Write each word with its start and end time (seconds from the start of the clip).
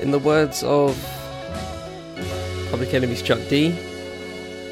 In 0.00 0.12
the 0.12 0.18
words 0.18 0.62
of 0.62 0.96
Public 2.70 2.94
Enemy's 2.94 3.20
Chuck 3.20 3.38
D, 3.50 3.76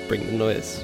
bring 0.09 0.25
the 0.27 0.33
noise. 0.33 0.83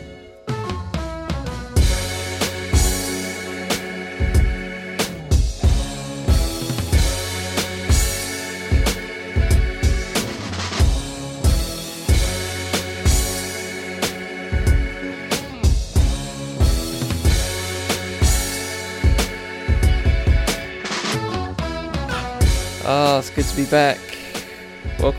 Ah, 22.87 23.19
it's 23.19 23.31
good 23.31 23.47
to 23.47 23.57
be 23.57 23.65
back. 23.65 24.04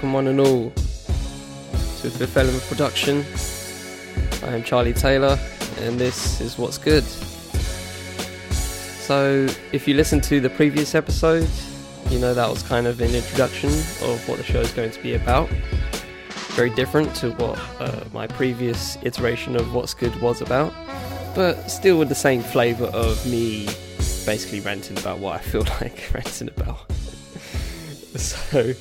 Welcome, 0.06 0.14
one 0.14 0.28
and 0.28 0.40
all, 0.40 0.70
to 0.70 2.12
Fifth 2.12 2.38
Element 2.38 2.62
Production. 2.66 3.26
I 4.48 4.54
am 4.56 4.64
Charlie 4.64 4.94
Taylor, 4.94 5.40
and 5.80 6.00
this 6.00 6.40
is 6.42 6.60
What's 6.60 6.78
Good. 6.78 7.04
So, 8.54 9.48
if 9.72 9.88
you 9.88 9.96
listened 9.96 10.24
to 10.26 10.40
the 10.40 10.52
previous 10.52 10.94
episode, 10.94 11.50
you 12.12 12.20
know 12.20 12.36
that 12.36 12.48
was 12.48 12.62
kind 12.62 12.86
of 12.86 13.02
an 13.02 13.16
introduction 13.16 13.70
of 13.70 14.24
what 14.30 14.38
the 14.38 14.44
show 14.44 14.60
is 14.60 14.72
going 14.74 14.92
to 14.92 15.02
be 15.02 15.16
about. 15.16 15.50
Very 16.54 16.70
different 16.70 17.16
to 17.16 17.32
what 17.32 17.58
uh, 17.80 18.04
my 18.14 18.28
previous 18.28 19.00
iteration 19.02 19.56
of 19.56 19.74
What's 19.74 19.96
Good 19.96 20.16
was 20.22 20.40
about, 20.40 20.72
but 21.34 21.68
still 21.72 21.98
with 21.98 22.10
the 22.10 22.16
same 22.16 22.44
flavour 22.44 22.86
of 22.94 23.26
me 23.26 23.66
basically 24.24 24.60
ranting 24.60 25.00
about 25.00 25.18
what 25.18 25.34
I 25.34 25.40
feel 25.40 25.64
like 25.82 26.12
ranting 26.14 26.50
about. 26.50 26.92
so 28.16 28.76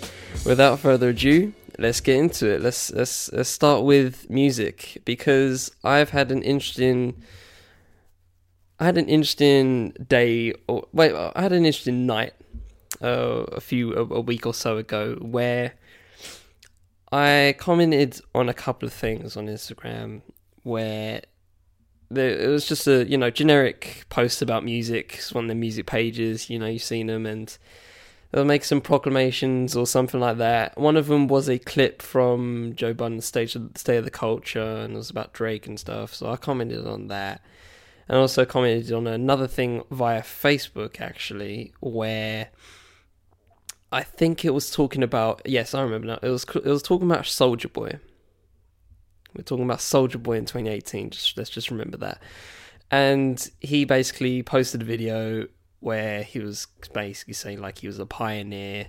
without 0.45 0.78
further 0.78 1.09
ado 1.09 1.53
let's 1.78 2.00
get 2.00 2.17
into 2.17 2.48
it. 2.48 2.61
Let's, 2.61 2.92
let's 2.92 3.33
let's 3.33 3.48
start 3.48 3.84
with 3.84 4.28
music 4.31 5.03
because 5.05 5.70
i've 5.83 6.11
had 6.11 6.31
an 6.31 6.42
interesting 6.42 7.23
i 8.78 8.84
had 8.84 8.98
an 8.98 9.09
interesting 9.09 9.91
day 9.91 10.55
or 10.69 10.87
wait 10.92 11.15
i 11.15 11.41
had 11.41 11.53
an 11.53 11.65
interesting 11.65 12.06
night 12.06 12.34
uh, 13.03 13.45
a 13.53 13.61
few 13.61 13.92
a, 13.95 14.03
a 14.03 14.20
week 14.20 14.47
or 14.47 14.55
so 14.55 14.77
ago 14.77 15.17
where 15.20 15.75
i 17.11 17.55
commented 17.59 18.20
on 18.34 18.48
a 18.48 18.55
couple 18.55 18.87
of 18.87 18.92
things 18.92 19.37
on 19.37 19.47
instagram 19.47 20.22
where 20.62 21.22
there, 22.11 22.39
it 22.39 22.48
was 22.48 22.67
just 22.67 22.87
a 22.87 23.05
you 23.09 23.19
know 23.19 23.31
generic 23.31 24.05
post 24.09 24.42
about 24.42 24.65
music. 24.65 25.15
It's 25.15 25.33
one 25.33 25.45
of 25.45 25.48
the 25.48 25.55
music 25.55 25.87
pages 25.87 26.48
you 26.48 26.59
know 26.59 26.67
you've 26.67 26.83
seen 26.83 27.09
them 27.09 27.27
and 27.27 27.56
they'll 28.34 28.44
make 28.44 28.64
some 28.64 28.80
proclamations 28.80 29.77
or 29.77 29.86
something 29.86 30.18
like 30.18 30.38
that. 30.38 30.77
One 30.77 30.96
of 30.96 31.06
them 31.06 31.28
was 31.28 31.48
a 31.48 31.56
clip 31.56 32.02
from 32.02 32.72
Joe 32.74 32.92
Budden's 32.92 33.26
State 33.26 33.54
of, 33.54 33.70
State 33.76 33.98
of 33.98 34.04
the 34.04 34.10
Culture, 34.10 34.78
and 34.78 34.94
it 34.94 34.96
was 34.96 35.08
about 35.08 35.32
Drake 35.32 35.68
and 35.68 35.78
stuff. 35.78 36.12
So 36.12 36.28
I 36.28 36.36
commented 36.36 36.84
on 36.84 37.06
that, 37.06 37.41
and 38.08 38.18
also 38.18 38.44
commented 38.44 38.91
on 38.91 39.06
another 39.06 39.46
thing 39.46 39.84
via 39.88 40.20
Facebook 40.22 41.00
actually, 41.00 41.74
where 41.78 42.48
I 43.92 44.02
think 44.02 44.44
it 44.44 44.50
was 44.50 44.69
talking 44.69 45.04
about. 45.04 45.41
Yes, 45.44 45.72
I 45.72 45.82
remember 45.82 46.08
now. 46.08 46.19
It 46.20 46.30
was 46.30 46.42
it 46.42 46.64
was 46.64 46.82
talking 46.82 47.08
about 47.08 47.26
Soulja 47.26 47.72
Boy. 47.72 48.00
We're 49.36 49.44
talking 49.44 49.64
about 49.64 49.78
Soulja 49.78 50.20
Boy 50.20 50.38
in 50.38 50.44
2018. 50.44 51.10
Just 51.10 51.38
let's 51.38 51.50
just 51.50 51.70
remember 51.70 51.98
that. 51.98 52.20
And 52.91 53.48
he 53.60 53.84
basically 53.84 54.42
posted 54.42 54.82
a 54.82 54.84
video 54.84 55.47
where 55.84 56.22
he 56.22 56.39
was 56.39 56.67
basically 56.95 57.34
saying 57.34 57.61
like 57.61 57.78
he 57.78 57.87
was 57.87 57.99
a 57.99 58.06
pioneer. 58.06 58.89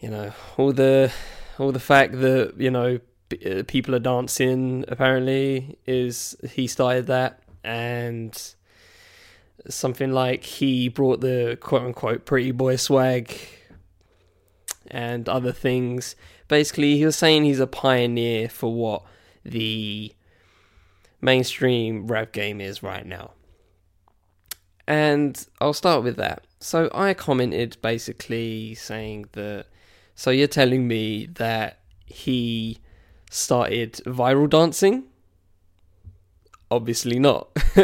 You 0.00 0.10
know, 0.10 0.32
all 0.56 0.72
the 0.72 1.12
all 1.58 1.70
the 1.70 1.80
fact 1.80 2.20
that 2.20 2.54
you 2.58 2.70
know 2.70 2.98
uh, 3.46 3.62
people 3.68 3.94
are 3.94 4.00
dancing 4.00 4.84
apparently 4.88 5.78
is 5.86 6.36
he 6.50 6.66
started 6.66 7.06
that 7.06 7.40
and 7.62 8.54
something 9.68 10.10
like 10.10 10.42
he 10.42 10.88
brought 10.88 11.20
the 11.20 11.56
quote 11.60 11.82
unquote 11.82 12.24
pretty 12.24 12.50
boy 12.50 12.76
swag 12.76 13.32
and 14.90 15.28
other 15.28 15.52
things. 15.52 16.16
Basically, 16.48 16.96
he 16.96 17.04
was 17.04 17.14
saying 17.14 17.44
he's 17.44 17.60
a 17.60 17.68
pioneer 17.68 18.48
for 18.48 18.74
what 18.74 19.04
the 19.44 20.12
mainstream 21.20 22.08
rap 22.08 22.32
game 22.32 22.60
is 22.60 22.82
right 22.82 23.06
now. 23.06 23.30
And 24.90 25.46
I'll 25.60 25.72
start 25.72 26.02
with 26.02 26.16
that. 26.16 26.42
So 26.58 26.90
I 26.92 27.14
commented 27.14 27.76
basically 27.80 28.74
saying 28.74 29.26
that. 29.34 29.66
So 30.16 30.32
you're 30.32 30.48
telling 30.48 30.88
me 30.88 31.26
that 31.34 31.78
he 32.06 32.78
started 33.30 34.00
viral 34.04 34.50
dancing? 34.50 35.04
Obviously 36.72 37.20
not. 37.20 37.56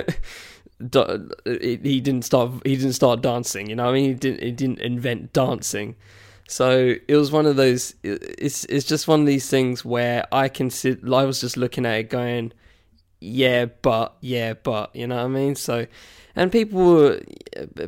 he 0.81 2.01
didn't 2.01 2.23
start. 2.23 2.51
He 2.65 2.75
didn't 2.75 2.95
start 2.95 3.23
dancing. 3.23 3.71
You 3.71 3.77
know, 3.77 3.89
I 3.89 3.93
mean, 3.93 4.05
he 4.07 4.15
didn't. 4.15 4.43
He 4.43 4.51
didn't 4.51 4.81
invent 4.81 5.33
dancing. 5.33 5.95
So 6.49 6.97
it 7.07 7.15
was 7.15 7.31
one 7.31 7.47
of 7.47 7.55
those. 7.55 7.95
It's 8.03 8.65
it's 8.65 8.85
just 8.85 9.07
one 9.07 9.21
of 9.21 9.27
these 9.27 9.49
things 9.49 9.85
where 9.85 10.27
I 10.33 10.49
can 10.49 10.71
sit. 10.71 11.05
I 11.05 11.25
was 11.25 11.41
just 11.41 11.57
looking 11.57 11.87
at 11.87 12.01
it, 12.01 12.11
going, 12.11 12.53
"Yeah, 13.21 13.67
but 13.67 14.17
yeah, 14.21 14.55
but," 14.55 14.95
you 14.95 15.07
know 15.07 15.17
what 15.17 15.25
I 15.25 15.29
mean? 15.29 15.55
So 15.55 15.87
and 16.37 16.53
people 16.53 16.85
were 16.85 17.21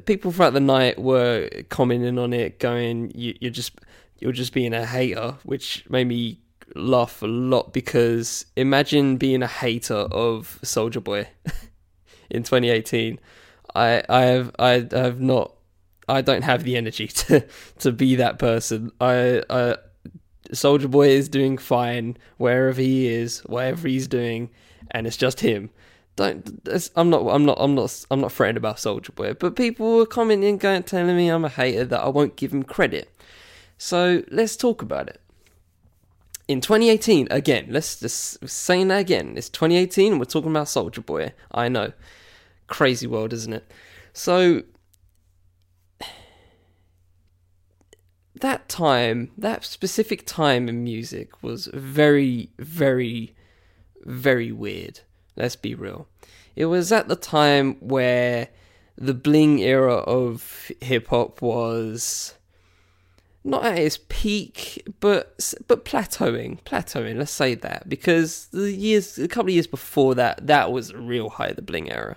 people 0.07 0.33
throughout 0.33 0.55
the 0.55 0.61
night 0.61 0.99
were 0.99 1.51
commenting 1.69 2.19
on 2.19 2.33
it, 2.33 2.59
going, 2.59 3.13
you, 3.15 3.35
"You're 3.41 3.51
just 3.51 3.73
you're 4.19 4.33
just 4.33 4.53
being 4.53 4.73
a 4.73 4.87
hater," 4.87 5.37
which 5.45 5.85
made 5.89 6.09
me 6.09 6.41
laugh 6.75 7.23
a 7.23 7.27
lot 7.27 7.73
because 7.73 8.47
imagine 8.57 9.17
being 9.17 9.43
a 9.43 9.47
hater 9.47 9.95
of 9.95 10.59
Soulja 10.63 11.03
Boy 11.03 11.29
in 12.31 12.43
2018. 12.43 13.19
I 13.75 14.03
I 14.09 14.23
have 14.23 14.55
I 14.59 14.87
have 14.93 15.21
not 15.21 15.55
I 16.09 16.23
don't 16.23 16.43
have 16.43 16.65
the 16.65 16.77
energy 16.77 17.07
to 17.29 17.47
to 17.81 17.93
be 17.93 18.17
that 18.17 18.39
person. 18.39 18.93
I 19.01 19.43
I 19.51 19.77
Soulja 20.53 20.91
Boy 20.91 21.09
is 21.09 21.29
doing 21.29 21.59
fine 21.59 22.17
wherever 22.39 22.81
he 22.81 23.09
is, 23.09 23.41
whatever 23.41 23.87
he's 23.89 24.09
doing, 24.09 24.49
and 24.91 25.07
it's 25.07 25.17
just 25.17 25.41
him 25.41 25.71
don't. 26.19 26.91
I'm 26.97 27.09
not. 27.11 27.21
I'm 27.29 27.47
not. 27.47 27.57
I'm 27.61 27.75
not. 27.75 28.07
I'm 28.11 28.21
not 28.21 28.33
threatened 28.33 28.59
about 28.59 28.77
Soulja 28.77 29.15
Boy. 29.15 29.35
But 29.35 29.57
people 29.57 29.97
were 29.97 30.07
commenting, 30.07 30.51
and 30.51 30.61
going, 30.61 30.83
telling 30.83 31.17
me 31.17 31.29
I'm 31.29 31.45
a 31.45 31.49
hater 31.49 31.85
that 31.87 32.01
I 32.01 32.09
won't 32.09 32.37
give 32.37 32.53
him 32.53 32.65
credit. 32.65 33.09
So 33.79 34.25
let's 34.31 34.57
talk 34.57 34.83
about 34.83 35.09
it. 35.09 35.21
In 36.49 36.61
2018, 36.61 37.29
again, 37.31 37.67
let's 37.71 38.01
just 38.01 38.49
saying 38.49 38.89
that 38.89 38.99
again. 38.99 39.35
It's 39.37 39.49
2018, 39.49 40.13
and 40.13 40.21
we're 40.21 40.25
talking 40.25 40.51
about 40.51 40.67
Soulja 40.67 41.05
Boy. 41.05 41.33
I 41.53 41.69
know, 41.69 41.93
crazy 42.67 43.07
world, 43.07 43.33
isn't 43.33 43.53
it? 43.53 43.71
So 44.13 44.63
that 48.41 48.69
time, 48.69 49.31
that 49.39 49.65
specific 49.65 50.27
time 50.27 50.69
in 50.69 50.83
music 50.83 51.43
was 51.43 51.67
very, 51.73 52.51
very, 52.59 53.37
very 54.05 54.53
weird 54.53 55.01
Let's 55.39 55.57
be 55.57 55.77
real. 55.77 56.09
It 56.57 56.67
was 56.67 56.91
at 56.91 57.07
the 57.07 57.15
time 57.15 57.77
where 57.77 58.49
the 58.97 59.15
bling 59.15 59.61
era 59.61 59.95
of 59.95 60.73
hip 60.81 61.07
hop 61.07 61.41
was 61.41 62.35
not 63.45 63.65
at 63.65 63.79
its 63.79 64.01
peak, 64.09 64.83
but 64.99 65.55
but 65.69 65.85
plateauing, 65.85 66.61
plateauing. 66.65 67.19
Let's 67.19 67.31
say 67.31 67.55
that 67.55 67.89
because 67.89 68.47
the 68.47 68.73
years, 68.73 69.17
a 69.17 69.29
couple 69.29 69.51
of 69.51 69.55
years 69.55 69.69
before 69.69 70.17
that, 70.17 70.49
that 70.49 70.73
was 70.73 70.91
a 70.91 70.99
real 70.99 71.31
high, 71.31 71.53
the 71.53 71.63
bling 71.63 71.89
era. 71.89 72.17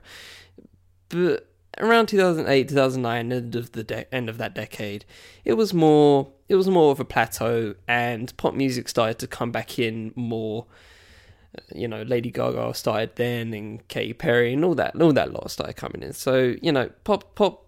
But 1.10 1.48
around 1.78 2.08
2008, 2.08 2.70
2009, 2.70 3.32
end 3.32 3.56
of 3.56 3.74
the 3.74 3.84
de- 3.84 4.14
end 4.14 4.30
of 4.30 4.40
that 4.40 4.56
decade, 4.56 5.06
it 5.46 5.54
was 5.54 5.76
more, 5.76 6.32
it 6.50 6.56
was 6.56 6.68
more 6.68 6.92
of 6.92 7.00
a 7.00 7.06
plateau, 7.06 7.76
and 7.88 8.36
pop 8.38 8.56
music 8.56 8.90
started 8.90 9.20
to 9.20 9.28
come 9.28 9.52
back 9.52 9.78
in 9.78 10.12
more 10.16 10.66
you 11.74 11.88
know, 11.88 12.04
Lady 12.04 12.32
Gaga 12.32 12.74
started 12.74 13.16
then, 13.16 13.54
and 13.54 13.88
Katy 13.88 14.14
Perry, 14.14 14.54
and 14.54 14.64
all 14.64 14.76
that, 14.76 15.00
all 15.00 15.14
that 15.14 15.34
lot 15.34 15.52
started 15.52 15.76
coming 15.76 16.04
in. 16.04 16.14
So 16.14 16.56
you 16.62 16.72
know, 16.72 16.90
pop, 17.04 17.36
pop, 17.36 17.66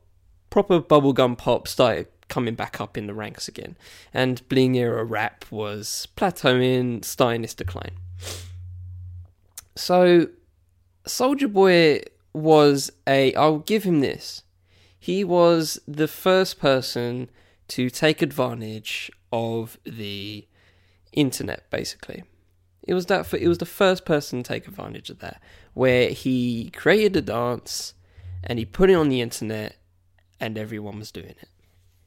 proper 0.49 0.81
bubblegum 0.81 1.37
pop 1.37 1.67
started 1.67 2.07
coming 2.29 2.55
back 2.55 2.79
up 2.81 2.97
in 2.97 3.07
the 3.07 3.13
ranks 3.13 3.47
again, 3.47 3.75
and 4.13 4.47
bling 4.49 4.75
era 4.75 5.03
rap 5.03 5.45
was 5.51 6.07
plateauing, 6.15 7.03
starting 7.03 7.43
its 7.43 7.53
decline. 7.53 7.97
So, 9.75 10.27
Soulja 11.05 11.51
Boy 11.51 12.01
was 12.33 12.91
a. 13.07 13.33
I'll 13.35 13.59
give 13.59 13.83
him 13.83 13.99
this. 13.99 14.43
He 14.99 15.23
was 15.23 15.79
the 15.87 16.07
first 16.07 16.59
person 16.59 17.29
to 17.69 17.89
take 17.89 18.21
advantage 18.21 19.11
of 19.31 19.77
the 19.83 20.47
internet, 21.11 21.69
basically. 21.69 22.23
It 22.83 22.93
was 22.93 23.05
that. 23.07 23.33
It 23.33 23.47
was 23.47 23.59
the 23.59 23.65
first 23.65 24.05
person 24.05 24.43
to 24.43 24.47
take 24.47 24.67
advantage 24.67 25.09
of 25.09 25.19
that, 25.19 25.41
where 25.73 26.09
he 26.09 26.69
created 26.71 27.15
a 27.15 27.21
dance, 27.21 27.93
and 28.43 28.59
he 28.59 28.65
put 28.65 28.89
it 28.89 28.95
on 28.95 29.09
the 29.09 29.21
internet, 29.21 29.77
and 30.39 30.57
everyone 30.57 30.99
was 30.99 31.11
doing 31.11 31.35
it. 31.41 31.49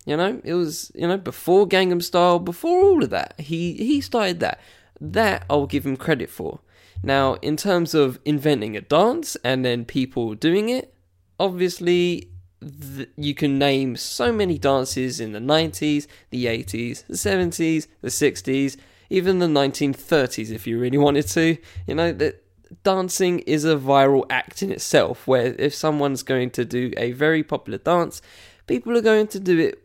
You 0.05 0.17
know, 0.17 0.41
it 0.45 0.55
was 0.55 0.93
you 0.95 1.09
know 1.09 1.17
before 1.17 1.67
Gangnam 1.67 2.03
Style, 2.03 2.39
before 2.39 2.83
all 2.83 3.03
of 3.03 3.11
that. 3.11 3.35
He 3.39 3.75
he 3.75 4.01
started 4.01 4.41
that. 4.41 4.61
That 5.01 5.45
I'll 5.51 5.67
give 5.67 5.85
him 5.85 5.97
credit 5.97 6.31
for. 6.31 6.61
Now, 7.03 7.35
in 7.35 7.57
terms 7.57 7.95
of 7.95 8.19
inventing 8.25 8.77
a 8.77 8.81
dance 8.81 9.37
and 9.45 9.65
then 9.65 9.85
people 9.85 10.35
doing 10.35 10.69
it, 10.69 10.95
obviously 11.39 12.31
th- 12.61 13.11
you 13.17 13.35
can 13.35 13.59
name 13.59 13.97
so 13.97 14.33
many 14.33 14.59
dances 14.59 15.21
in 15.21 15.33
the 15.33 15.39
90s, 15.39 16.07
the 16.31 16.47
80s, 16.47 17.07
the 17.07 17.15
70s, 17.15 17.87
the 18.01 18.09
60s, 18.09 18.77
even 19.11 19.39
the 19.39 19.47
1930s 19.47 20.51
if 20.51 20.67
you 20.67 20.79
really 20.79 20.99
wanted 20.99 21.27
to. 21.29 21.57
You 21.87 21.95
know, 21.95 22.13
that 22.13 22.43
dancing 22.83 23.41
is 23.41 23.65
a 23.65 23.77
viral 23.77 24.25
act 24.31 24.63
in 24.63 24.71
itself 24.73 25.27
where 25.27 25.55
if 25.59 25.75
someone's 25.75 26.23
going 26.23 26.51
to 26.51 26.65
do 26.65 26.93
a 26.97 27.13
very 27.13 27.43
popular 27.43 27.79
dance, 27.79 28.21
people 28.67 28.97
are 28.97 29.03
going 29.03 29.27
to 29.29 29.41
do 29.41 29.59
it 29.59 29.83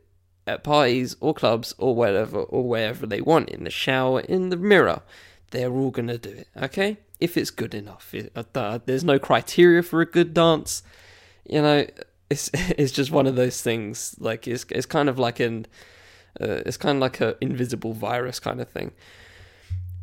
at 0.47 0.63
parties 0.63 1.15
or 1.19 1.33
clubs 1.33 1.73
or 1.77 1.95
whatever 1.95 2.39
or 2.39 2.68
wherever 2.68 3.06
they 3.06 3.21
want 3.21 3.50
in 3.50 3.63
the 3.63 3.69
shower, 3.69 4.21
in 4.21 4.50
the 4.50 4.57
mirror. 4.57 5.01
They're 5.51 5.71
all 5.71 5.91
going 5.91 6.07
to 6.07 6.17
do 6.17 6.29
it, 6.29 6.47
okay? 6.56 6.97
If 7.19 7.38
it's 7.38 7.51
good 7.51 7.74
enough. 7.74 8.13
It, 8.13 8.31
uh, 8.56 8.79
there's 8.85 9.03
no 9.03 9.19
criteria 9.19 9.83
for 9.83 10.01
a 10.01 10.06
good 10.06 10.33
dance. 10.33 10.81
You 11.47 11.62
know, 11.62 11.85
it's 12.29 12.50
it's 12.53 12.91
just 12.91 13.12
one 13.12 13.27
of 13.27 13.35
those 13.35 13.62
things. 13.62 14.15
Like 14.19 14.47
it's 14.47 14.65
it's 14.69 14.85
kind 14.85 15.09
of 15.09 15.19
like 15.19 15.39
an 15.39 15.67
uh, 16.39 16.61
it's 16.65 16.77
kind 16.77 16.97
of 16.97 17.01
like 17.01 17.19
an 17.21 17.35
invisible 17.41 17.93
virus 17.93 18.39
kind 18.39 18.61
of 18.61 18.69
thing. 18.69 18.91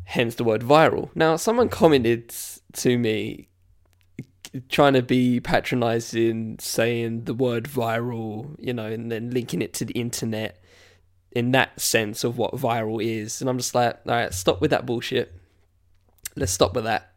Hence 0.05 0.35
the 0.35 0.43
word 0.43 0.61
viral. 0.61 1.09
Now, 1.15 1.35
someone 1.35 1.69
commented 1.69 2.33
to 2.73 2.97
me 2.97 3.47
trying 4.67 4.93
to 4.93 5.01
be 5.01 5.39
patronizing, 5.39 6.57
saying 6.59 7.25
the 7.25 7.33
word 7.33 7.65
viral, 7.65 8.55
you 8.59 8.73
know, 8.73 8.87
and 8.87 9.11
then 9.11 9.29
linking 9.31 9.61
it 9.61 9.73
to 9.75 9.85
the 9.85 9.93
internet 9.93 10.61
in 11.31 11.51
that 11.51 11.79
sense 11.79 12.23
of 12.23 12.37
what 12.37 12.53
viral 12.53 13.03
is. 13.03 13.41
And 13.41 13.49
I'm 13.49 13.57
just 13.57 13.75
like, 13.75 13.99
all 14.07 14.13
right, 14.13 14.33
stop 14.33 14.61
with 14.61 14.71
that 14.71 14.85
bullshit. 14.85 15.33
Let's 16.35 16.51
stop 16.51 16.73
with 16.73 16.85
that. 16.85 17.11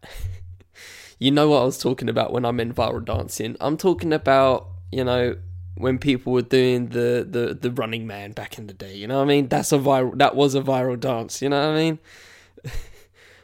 you 1.19 1.31
know 1.31 1.49
what 1.49 1.63
I 1.63 1.65
was 1.65 1.79
talking 1.79 2.09
about 2.09 2.33
when 2.33 2.45
I 2.45 2.51
meant 2.51 2.75
viral 2.75 3.05
dancing. 3.05 3.57
I'm 3.61 3.77
talking 3.77 4.13
about, 4.13 4.69
you 4.91 5.05
know, 5.05 5.37
when 5.75 5.99
people 5.99 6.33
were 6.33 6.43
doing 6.43 6.89
the, 6.89 7.27
the, 7.29 7.55
the 7.55 7.71
running 7.71 8.07
man 8.07 8.33
back 8.33 8.59
in 8.59 8.67
the 8.67 8.75
day. 8.75 8.95
You 8.95 9.07
know 9.07 9.17
what 9.17 9.25
I 9.25 9.27
mean? 9.27 9.49
That's 9.49 9.73
a 9.73 9.79
viral 9.79 10.17
that 10.19 10.37
was 10.37 10.55
a 10.55 10.61
viral 10.61 10.99
dance, 10.99 11.41
you 11.43 11.49
know 11.49 11.61
what 11.61 11.77
I 11.77 11.83
mean? 11.83 11.99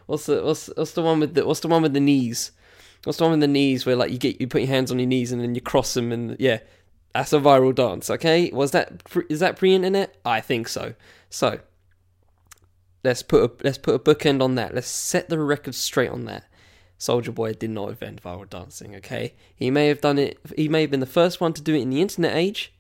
what's 0.07 0.27
the 0.27 0.43
what's 0.43 0.71
what's 0.77 0.93
the 0.93 1.03
one 1.03 1.21
with 1.21 1.35
the 1.35 1.47
what's 1.47 1.61
the 1.61 1.69
one 1.69 1.83
with 1.83 1.95
the 1.95 2.01
knees? 2.01 2.53
What's 3.05 3.19
the 3.19 3.25
one 3.25 3.33
with 3.33 3.41
the 3.41 3.49
knees 3.49 3.87
where 3.87 3.97
like 3.97 4.11
you 4.11 4.19
get 4.19 4.41
you 4.41 4.47
put 4.47 4.63
your 4.63 4.69
hands 4.69 4.91
on 4.91 4.99
your 4.99 5.09
knees 5.09 5.33
and 5.33 5.41
then 5.41 5.55
you 5.55 5.61
cross 5.61 5.95
them 5.95 6.13
and 6.13 6.37
yeah, 6.39 6.59
that's 7.15 7.33
a 7.33 7.39
viral 7.39 7.75
dance. 7.75 8.11
Okay, 8.11 8.51
was 8.53 8.73
that 8.73 9.03
is 9.29 9.41
that 9.41 9.57
pre-internet? 9.57 10.17
I 10.25 10.41
think 10.41 10.69
so. 10.69 10.95
So 11.31 11.61
let's 13.05 13.23
put 13.23 13.43
a 13.43 13.65
let's 13.65 13.79
put 13.79 13.95
a 13.95 13.99
bookend 13.99 14.43
on 14.43 14.55
that. 14.57 14.75
Let's 14.75 14.89
set 14.89 15.29
the 15.29 15.39
record 15.39 15.75
straight 15.75 16.11
on 16.11 16.25
that. 16.27 16.45
Soulja 16.99 17.35
Boy 17.35 17.53
did 17.53 17.71
not 17.71 17.91
invent 17.91 18.23
viral 18.23 18.49
dancing. 18.49 18.97
Okay, 18.97 19.35
he 19.55 19.71
may 19.71 19.87
have 19.87 20.01
done 20.01 20.19
it. 20.19 20.39
He 20.57 20.69
may 20.69 20.83
have 20.83 20.91
been 20.91 21.01
the 21.01 21.07
first 21.07 21.41
one 21.41 21.53
to 21.55 21.63
do 21.63 21.75
it 21.75 21.83
in 21.83 21.91
the 21.91 22.03
internet 22.03 22.35
age, 22.35 22.73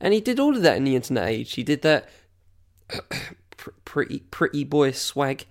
and 0.00 0.12
he 0.12 0.20
did 0.20 0.40
all 0.40 0.56
of 0.56 0.62
that 0.62 0.76
in 0.76 0.84
the 0.84 0.96
internet 0.96 1.28
age. 1.28 1.54
He 1.54 1.62
did 1.62 1.82
that 1.82 2.08
pretty 3.84 4.20
pretty 4.30 4.64
boy 4.64 4.90
swag 4.92 5.46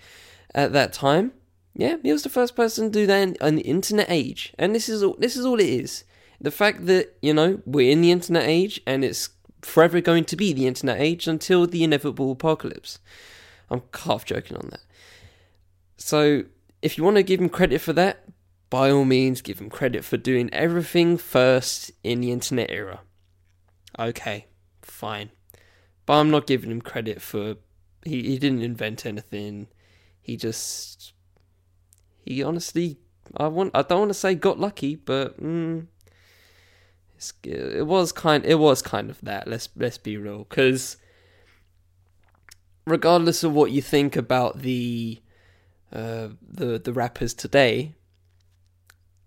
at 0.53 0.73
that 0.73 0.93
time. 0.93 1.31
Yeah, 1.73 1.97
he 2.03 2.11
was 2.11 2.23
the 2.23 2.29
first 2.29 2.55
person 2.55 2.85
to 2.85 2.99
do 2.99 3.07
that 3.07 3.21
in, 3.21 3.35
in 3.35 3.55
the 3.55 3.61
internet 3.61 4.07
age, 4.09 4.53
and 4.59 4.75
this 4.75 4.89
is 4.89 5.01
all. 5.01 5.15
This 5.17 5.37
is 5.37 5.45
all 5.45 5.59
it 5.59 5.69
is. 5.69 6.03
The 6.39 6.51
fact 6.51 6.85
that 6.87 7.17
you 7.21 7.33
know 7.33 7.61
we're 7.65 7.91
in 7.91 8.01
the 8.01 8.11
internet 8.11 8.43
age, 8.43 8.81
and 8.85 9.05
it's 9.05 9.29
forever 9.61 10.01
going 10.01 10.25
to 10.25 10.35
be 10.35 10.51
the 10.51 10.67
internet 10.67 10.99
age 10.99 11.27
until 11.27 11.65
the 11.65 11.83
inevitable 11.83 12.31
apocalypse. 12.31 12.99
I'm 13.69 13.83
half 14.03 14.25
joking 14.25 14.57
on 14.57 14.69
that. 14.71 14.81
So, 15.97 16.43
if 16.81 16.97
you 16.97 17.03
want 17.03 17.17
to 17.17 17.23
give 17.23 17.39
him 17.39 17.49
credit 17.49 17.81
for 17.81 17.93
that, 17.93 18.25
by 18.69 18.89
all 18.89 19.05
means, 19.05 19.41
give 19.41 19.59
him 19.59 19.69
credit 19.69 20.05
for 20.05 20.17
doing 20.17 20.49
everything 20.53 21.17
first 21.17 21.91
in 22.03 22.21
the 22.21 22.31
internet 22.31 22.71
era. 22.71 23.01
Okay, 23.99 24.47
fine. 24.81 25.31
But 26.05 26.13
I'm 26.13 26.31
not 26.31 26.47
giving 26.47 26.71
him 26.71 26.81
credit 26.81 27.21
for. 27.21 27.55
He, 28.03 28.23
he 28.23 28.39
didn't 28.39 28.63
invent 28.63 29.05
anything 29.05 29.67
he 30.21 30.37
just 30.37 31.13
he 32.23 32.43
honestly 32.43 32.97
I 33.35 33.47
want 33.47 33.71
I 33.73 33.81
don't 33.81 33.99
want 33.99 34.09
to 34.09 34.15
say 34.15 34.35
got 34.35 34.59
lucky, 34.59 34.95
but 34.95 35.41
mm, 35.41 35.87
it 37.43 37.85
was 37.85 38.11
kind 38.11 38.45
it 38.45 38.55
was 38.59 38.81
kind 38.81 39.09
of 39.09 39.19
that. 39.21 39.47
Let's 39.47 39.69
let's 39.75 39.97
be 39.97 40.17
real, 40.17 40.39
because 40.39 40.97
regardless 42.85 43.43
of 43.43 43.53
what 43.53 43.71
you 43.71 43.81
think 43.81 44.15
about 44.15 44.61
the 44.61 45.21
uh, 45.91 46.29
the 46.41 46.79
the 46.79 46.93
rappers 46.93 47.33
today, 47.33 47.95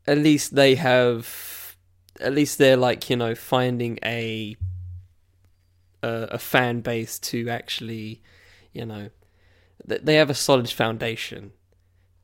at 0.07 0.19
least 0.19 0.55
they 0.55 0.75
have 0.77 1.77
at 2.21 2.33
least 2.33 2.59
they're 2.59 2.77
like 2.77 3.11
you 3.11 3.17
know 3.17 3.35
finding 3.35 3.99
a 4.05 4.57
a, 6.03 6.29
a 6.33 6.39
fan 6.39 6.81
base 6.81 7.19
to 7.19 7.49
actually 7.49 8.23
you 8.73 8.87
know 8.87 9.11
they 9.85 10.15
have 10.15 10.31
a 10.31 10.35
solid 10.35 10.71
foundation. 10.71 11.53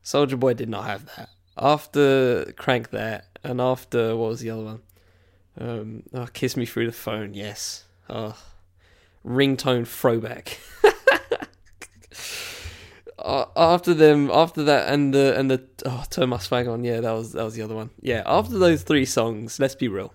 Soulja 0.02 0.38
Boy 0.38 0.54
did 0.54 0.68
not 0.68 0.84
have 0.84 1.04
that. 1.16 1.28
After 1.58 2.52
Crank 2.56 2.90
That, 2.90 3.26
and 3.44 3.60
after 3.60 4.16
what 4.16 4.30
was 4.30 4.40
the 4.40 4.50
other 4.50 4.64
one? 4.64 4.82
Um, 5.58 6.02
oh, 6.14 6.26
Kiss 6.32 6.56
Me 6.56 6.64
Through 6.64 6.86
the 6.86 6.92
Phone. 6.92 7.34
Yes. 7.34 7.84
Oh, 8.08 8.36
ringtone 9.26 9.86
throwback. 9.86 10.58
after 13.24 13.94
them, 13.94 14.30
after 14.30 14.62
that, 14.64 14.92
and 14.92 15.12
the 15.14 15.36
and 15.38 15.50
the 15.50 15.62
oh, 15.86 16.04
Turn 16.10 16.30
My 16.30 16.38
Swag 16.38 16.66
On. 16.68 16.84
Yeah, 16.84 17.00
that 17.00 17.12
was 17.12 17.32
that 17.32 17.44
was 17.44 17.54
the 17.54 17.62
other 17.62 17.74
one. 17.74 17.90
Yeah, 18.00 18.22
after 18.26 18.58
those 18.58 18.82
three 18.82 19.04
songs, 19.04 19.58
let's 19.58 19.74
be 19.74 19.88
real. 19.88 20.12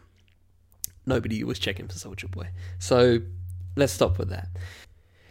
Nobody 1.05 1.43
was 1.43 1.59
checking 1.59 1.87
for 1.87 1.93
Soulja 1.93 2.29
Boy. 2.29 2.49
So 2.79 3.19
let's 3.75 3.93
stop 3.93 4.17
with 4.17 4.29
that. 4.29 4.49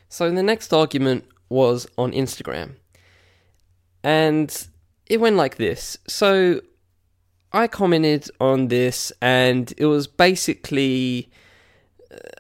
So 0.09 0.31
the 0.31 0.43
next 0.43 0.73
argument 0.73 1.25
was 1.49 1.87
on 1.99 2.13
Instagram. 2.13 2.77
And 4.03 4.69
it 5.07 5.21
went 5.21 5.37
like 5.37 5.57
this. 5.57 5.99
So 6.07 6.61
I 7.53 7.67
commented 7.67 8.31
on 8.41 8.69
this, 8.69 9.13
and 9.21 9.73
it 9.77 9.87
was 9.87 10.07
basically 10.07 11.31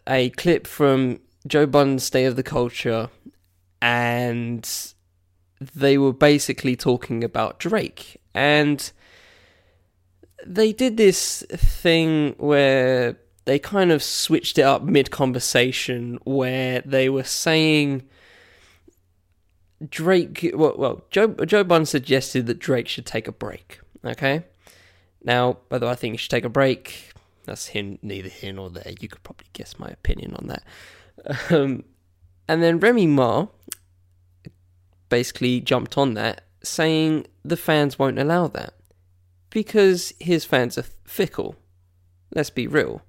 a 0.06 0.30
clip 0.30 0.66
from 0.66 1.20
Joe 1.47 1.66
Budden's 1.66 2.04
State 2.04 2.26
of 2.26 2.37
the 2.37 2.42
Culture, 2.42 3.11
and 3.82 4.93
they 5.75 5.99
were 5.99 6.12
basically 6.12 6.76
talking 6.76 7.23
about 7.23 7.59
Drake. 7.59 8.21
And 8.35 8.90
they 10.44 10.73
did 10.73 10.97
this 10.97 11.44
thing 11.50 12.35
where 12.38 13.18
they 13.44 13.59
kind 13.59 13.92
of 13.92 14.02
switched 14.02 14.59
it 14.59 14.62
up 14.62 14.83
mid 14.83 15.11
conversation, 15.11 16.18
where 16.25 16.83
they 16.85 17.09
were 17.09 17.25
saying 17.25 18.02
Drake, 19.88 20.50
well, 20.54 20.75
well, 20.76 21.04
Joe 21.11 21.28
Joe 21.28 21.64
Budden 21.64 21.87
suggested 21.87 22.47
that 22.47 22.59
Drake 22.59 22.88
should 22.88 23.06
take 23.06 23.28
a 23.28 23.33
break. 23.33 23.80
Okay, 24.04 24.44
now 25.23 25.59
whether 25.68 25.87
I 25.87 25.94
think 25.94 26.14
he 26.14 26.18
should 26.18 26.30
take 26.30 26.44
a 26.44 26.50
break, 26.50 27.12
that's 27.44 27.68
him, 27.68 27.99
neither 28.02 28.28
here 28.28 28.52
nor 28.52 28.71
there. 28.71 28.92
You 29.00 29.09
could 29.09 29.23
probably 29.23 29.47
guess 29.52 29.78
my 29.78 29.88
opinion 29.88 30.35
on 30.37 30.47
that. 30.49 30.64
Um, 31.50 31.85
and 32.49 32.62
then 32.62 32.80
Remy 32.80 33.06
Ma 33.06 33.47
basically 35.14 35.61
jumped 35.61 35.97
on 35.97 36.14
that, 36.14 36.42
saying 36.61 37.25
the 37.44 37.56
fans 37.56 38.00
won't 38.00 38.18
allow 38.18 38.49
that 38.49 38.75
because 39.49 40.12
his 40.18 40.44
fans 40.44 40.76
are 40.76 40.87
fickle. 41.04 41.54
Let's 42.35 42.50
be 42.50 42.66
real. 42.66 43.00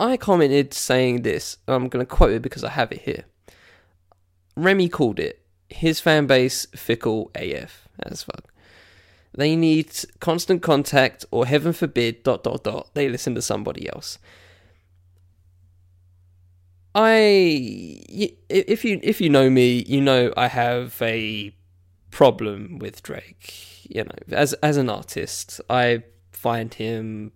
I 0.00 0.16
commented 0.16 0.72
saying 0.72 1.20
this, 1.20 1.58
I'm 1.68 1.90
going 1.90 2.02
to 2.02 2.16
quote 2.16 2.32
it 2.32 2.40
because 2.40 2.64
I 2.64 2.70
have 2.70 2.90
it 2.92 3.02
here. 3.02 3.24
Remy 4.56 4.88
called 4.88 5.20
it 5.20 5.42
his 5.68 6.00
fan 6.00 6.26
base 6.26 6.64
fickle 6.74 7.30
AF 7.34 7.86
as 8.02 8.22
fuck. 8.22 8.50
They 9.36 9.54
need 9.54 9.92
constant 10.18 10.62
contact, 10.62 11.26
or 11.30 11.44
heaven 11.44 11.74
forbid, 11.74 12.22
dot 12.22 12.42
dot 12.42 12.64
dot. 12.64 12.88
They 12.94 13.10
listen 13.10 13.34
to 13.34 13.42
somebody 13.42 13.86
else. 13.94 14.18
I, 17.00 18.00
if 18.48 18.84
you 18.84 18.98
if 19.04 19.20
you 19.20 19.28
know 19.28 19.48
me, 19.48 19.84
you 19.86 20.00
know 20.00 20.32
I 20.36 20.48
have 20.48 21.00
a 21.00 21.54
problem 22.10 22.80
with 22.80 23.04
Drake. 23.04 23.86
You 23.88 24.02
know, 24.02 24.18
as 24.32 24.54
as 24.54 24.76
an 24.76 24.90
artist, 24.90 25.60
I 25.70 26.02
find 26.32 26.74
him, 26.74 27.30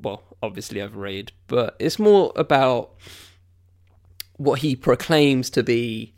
well, 0.00 0.22
obviously 0.40 0.80
overrated, 0.80 1.32
but 1.48 1.74
it's 1.80 1.98
more 1.98 2.32
about 2.36 2.94
what 4.36 4.60
he 4.60 4.76
proclaims 4.76 5.50
to 5.50 5.64
be 5.64 6.14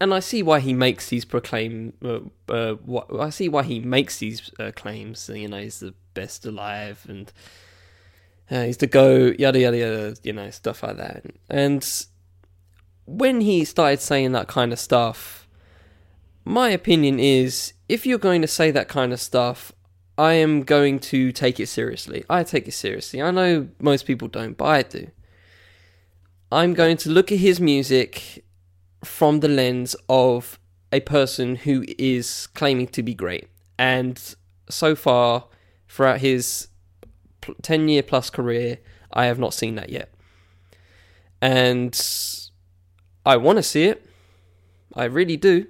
and 0.00 0.12
I 0.12 0.20
see 0.20 0.42
why 0.42 0.60
he 0.60 0.74
makes 0.74 1.08
these 1.08 1.24
proclaim. 1.24 1.94
Uh, 2.04 2.20
uh, 2.48 2.76
I 3.18 3.30
see 3.30 3.48
why 3.48 3.62
he 3.62 3.80
makes 3.80 4.18
these 4.18 4.50
uh, 4.58 4.70
claims. 4.74 5.30
You 5.32 5.48
know, 5.48 5.58
he's 5.58 5.80
the 5.80 5.94
best 6.14 6.44
alive, 6.44 7.06
and 7.08 7.32
uh, 8.50 8.64
he's 8.64 8.76
the 8.76 8.86
go, 8.86 9.32
yada 9.38 9.58
yada 9.58 9.76
yada, 9.76 10.16
you 10.22 10.32
know, 10.32 10.50
stuff 10.50 10.82
like 10.82 10.96
that. 10.96 11.24
And 11.50 12.06
when 13.06 13.40
he 13.40 13.64
started 13.64 14.00
saying 14.00 14.32
that 14.32 14.48
kind 14.48 14.72
of 14.72 14.78
stuff, 14.78 15.48
my 16.44 16.70
opinion 16.70 17.18
is 17.18 17.72
if 17.88 18.06
you're 18.06 18.18
going 18.18 18.42
to 18.42 18.48
say 18.48 18.70
that 18.70 18.88
kind 18.88 19.12
of 19.12 19.20
stuff, 19.20 19.72
I 20.18 20.34
am 20.34 20.62
going 20.62 20.98
to 21.00 21.32
take 21.32 21.60
it 21.60 21.66
seriously. 21.66 22.24
I 22.30 22.42
take 22.42 22.68
it 22.68 22.72
seriously. 22.72 23.20
I 23.20 23.30
know 23.30 23.68
most 23.80 24.06
people 24.06 24.28
don't, 24.28 24.56
but 24.56 24.64
I 24.64 24.82
do. 24.82 25.10
I'm 26.50 26.74
going 26.74 26.96
to 26.98 27.10
look 27.10 27.32
at 27.32 27.38
his 27.38 27.60
music 27.60 28.44
from 29.04 29.40
the 29.40 29.48
lens 29.48 29.96
of 30.08 30.58
a 30.92 31.00
person 31.00 31.56
who 31.56 31.84
is 31.98 32.46
claiming 32.54 32.86
to 32.88 33.02
be 33.02 33.14
great. 33.14 33.48
And 33.78 34.20
so 34.70 34.94
far, 34.94 35.46
throughout 35.88 36.20
his 36.20 36.68
10 37.62 37.88
year 37.88 38.02
plus 38.02 38.30
career, 38.30 38.78
I 39.12 39.26
have 39.26 39.38
not 39.38 39.54
seen 39.54 39.74
that 39.76 39.90
yet. 39.90 40.12
And 41.40 41.98
I 43.24 43.36
want 43.36 43.56
to 43.56 43.62
see 43.62 43.84
it. 43.84 44.06
I 44.94 45.04
really 45.04 45.36
do. 45.36 45.66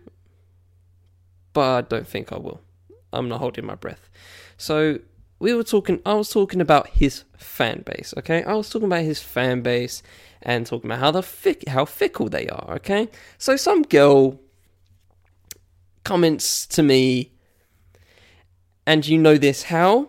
But 1.52 1.76
I 1.76 1.80
don't 1.88 2.06
think 2.06 2.33
I 2.33 2.38
will. 2.38 2.61
I'm 3.12 3.28
not 3.28 3.40
holding 3.40 3.66
my 3.66 3.75
breath. 3.75 4.09
So 4.56 4.99
we 5.38 5.54
were 5.54 5.64
talking 5.64 6.00
I 6.06 6.14
was 6.14 6.30
talking 6.30 6.61
about 6.61 6.88
his 6.88 7.25
fan 7.37 7.83
base, 7.85 8.14
okay? 8.18 8.42
I 8.45 8.54
was 8.54 8.71
talking 8.71 8.87
about 8.87 9.02
his 9.02 9.21
fan 9.21 9.62
base 9.62 10.02
and 10.42 10.66
talking 10.66 10.90
about 10.90 11.00
how 11.00 11.11
the 11.11 11.56
how 11.68 11.85
fickle 11.85 12.28
they 12.28 12.49
are, 12.49 12.75
okay? 12.76 13.09
So 13.38 13.56
some 13.56 13.83
girl 13.83 14.40
comments 16.04 16.66
to 16.68 16.83
me 16.83 17.33
and 18.87 19.06
you 19.06 19.18
know 19.18 19.37
this 19.37 19.64
how? 19.64 20.09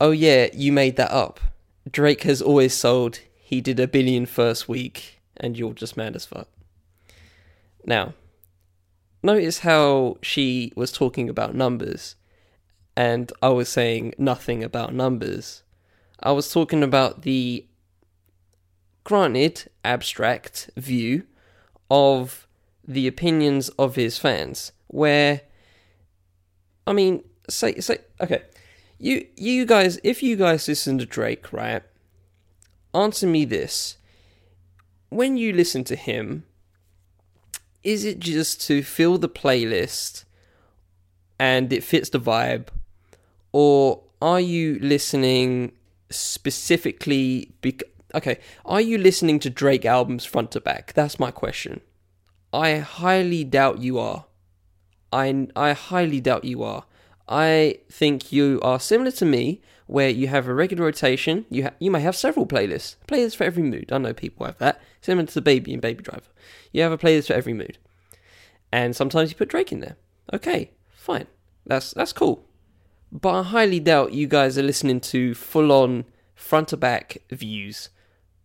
Oh 0.00 0.10
yeah, 0.10 0.48
you 0.52 0.72
made 0.72 0.96
that 0.96 1.10
up. 1.10 1.40
Drake 1.90 2.22
has 2.24 2.42
always 2.42 2.74
sold 2.74 3.20
he 3.34 3.60
did 3.60 3.80
a 3.80 3.88
billion 3.88 4.26
first 4.26 4.68
week 4.68 5.20
and 5.36 5.56
you're 5.56 5.72
just 5.72 5.96
mad 5.96 6.16
as 6.16 6.26
fuck. 6.26 6.48
Now, 7.84 8.14
notice 9.22 9.60
how 9.60 10.18
she 10.20 10.72
was 10.76 10.90
talking 10.90 11.28
about 11.28 11.54
numbers 11.54 12.16
and 12.96 13.32
I 13.40 13.50
was 13.50 13.68
saying 13.68 14.14
nothing 14.18 14.64
about 14.64 14.94
numbers. 14.94 15.62
I 16.20 16.32
was 16.32 16.50
talking 16.50 16.82
about 16.82 17.22
the 17.22 17.66
granted 19.04 19.70
abstract 19.84 20.70
view 20.76 21.24
of 21.90 22.48
the 22.86 23.06
opinions 23.06 23.68
of 23.70 23.94
his 23.94 24.18
fans 24.18 24.72
where 24.88 25.42
I 26.86 26.92
mean 26.92 27.22
say 27.48 27.78
say 27.78 27.98
okay 28.20 28.42
you 28.98 29.26
you 29.36 29.66
guys 29.66 29.98
if 30.02 30.22
you 30.22 30.36
guys 30.36 30.68
listen 30.68 30.98
to 30.98 31.06
Drake 31.06 31.52
right 31.52 31.82
answer 32.94 33.26
me 33.26 33.44
this. 33.44 33.98
When 35.08 35.36
you 35.36 35.52
listen 35.52 35.84
to 35.84 35.96
him 35.96 36.44
is 37.84 38.04
it 38.04 38.18
just 38.18 38.60
to 38.66 38.82
fill 38.82 39.16
the 39.16 39.28
playlist 39.28 40.24
and 41.38 41.72
it 41.72 41.84
fits 41.84 42.08
the 42.10 42.18
vibe? 42.18 42.66
Or 43.52 44.02
are 44.20 44.40
you 44.40 44.78
listening 44.80 45.72
specifically 46.10 47.52
because 47.60 47.88
okay 48.14 48.38
are 48.64 48.80
you 48.80 48.96
listening 48.96 49.40
to 49.40 49.50
drake 49.50 49.84
albums 49.84 50.24
front 50.24 50.50
to 50.52 50.60
back? 50.60 50.92
That's 50.94 51.20
my 51.20 51.30
question. 51.30 51.80
I 52.52 52.78
highly 52.78 53.44
doubt 53.44 53.80
you 53.80 53.98
are. 53.98 54.24
I 55.12 55.48
i 55.54 55.72
highly 55.72 56.20
doubt 56.20 56.44
you 56.44 56.62
are 56.62 56.84
i 57.28 57.78
think 57.90 58.32
you 58.32 58.60
are 58.62 58.80
similar 58.80 59.10
to 59.10 59.24
me 59.24 59.60
where 59.86 60.08
you 60.08 60.26
have 60.26 60.48
a 60.48 60.54
regular 60.54 60.84
rotation 60.84 61.44
you 61.48 61.64
ha- 61.64 61.74
you 61.78 61.90
may 61.90 62.00
have 62.00 62.16
several 62.16 62.46
playlists 62.46 62.96
playlists 63.06 63.36
for 63.36 63.44
every 63.44 63.62
mood 63.62 63.90
i 63.92 63.98
know 63.98 64.12
people 64.12 64.46
have 64.46 64.58
that 64.58 64.80
similar 65.00 65.26
to 65.26 65.34
the 65.34 65.42
baby 65.42 65.72
and 65.72 65.82
baby 65.82 66.02
driver 66.02 66.30
you 66.72 66.82
have 66.82 66.92
a 66.92 66.98
playlist 66.98 67.28
for 67.28 67.34
every 67.34 67.52
mood 67.52 67.78
and 68.72 68.96
sometimes 68.96 69.30
you 69.30 69.36
put 69.36 69.48
drake 69.48 69.72
in 69.72 69.80
there 69.80 69.96
okay 70.32 70.70
fine 70.94 71.26
that's 71.64 71.92
that's 71.92 72.12
cool 72.12 72.46
but 73.12 73.34
I 73.34 73.42
highly 73.44 73.80
doubt 73.80 74.12
you 74.12 74.26
guys 74.26 74.58
are 74.58 74.62
listening 74.62 75.00
to 75.00 75.34
full 75.34 75.72
on 75.72 76.04
front 76.34 76.68
to 76.68 76.76
back 76.76 77.18
views. 77.30 77.88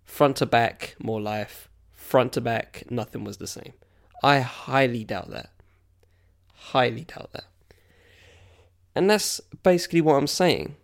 Front 0.03 0.37
to 0.37 0.45
back, 0.45 0.95
more 0.99 1.21
life. 1.21 1.69
Front 1.91 2.33
to 2.33 2.41
back, 2.41 2.83
nothing 2.89 3.23
was 3.23 3.37
the 3.37 3.47
same. 3.47 3.73
I 4.23 4.39
highly 4.41 5.03
doubt 5.03 5.29
that. 5.31 5.49
Highly 6.53 7.05
doubt 7.05 7.31
that. 7.33 7.45
And 8.95 9.09
that's 9.09 9.39
basically 9.63 10.01
what 10.01 10.15
I'm 10.15 10.27
saying. 10.27 10.75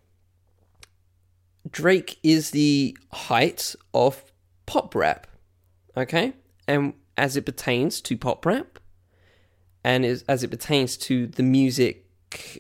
Drake 1.69 2.17
is 2.23 2.51
the 2.51 2.97
height 3.11 3.75
of 3.93 4.23
pop 4.65 4.95
rap. 4.95 5.27
Okay? 5.95 6.33
And 6.67 6.93
as 7.17 7.35
it 7.35 7.45
pertains 7.45 7.99
to 8.01 8.17
pop 8.17 8.45
rap, 8.45 8.79
and 9.83 10.03
as 10.05 10.43
it 10.43 10.51
pertains 10.51 10.97
to 10.97 11.27
the 11.27 11.43
music 11.43 12.03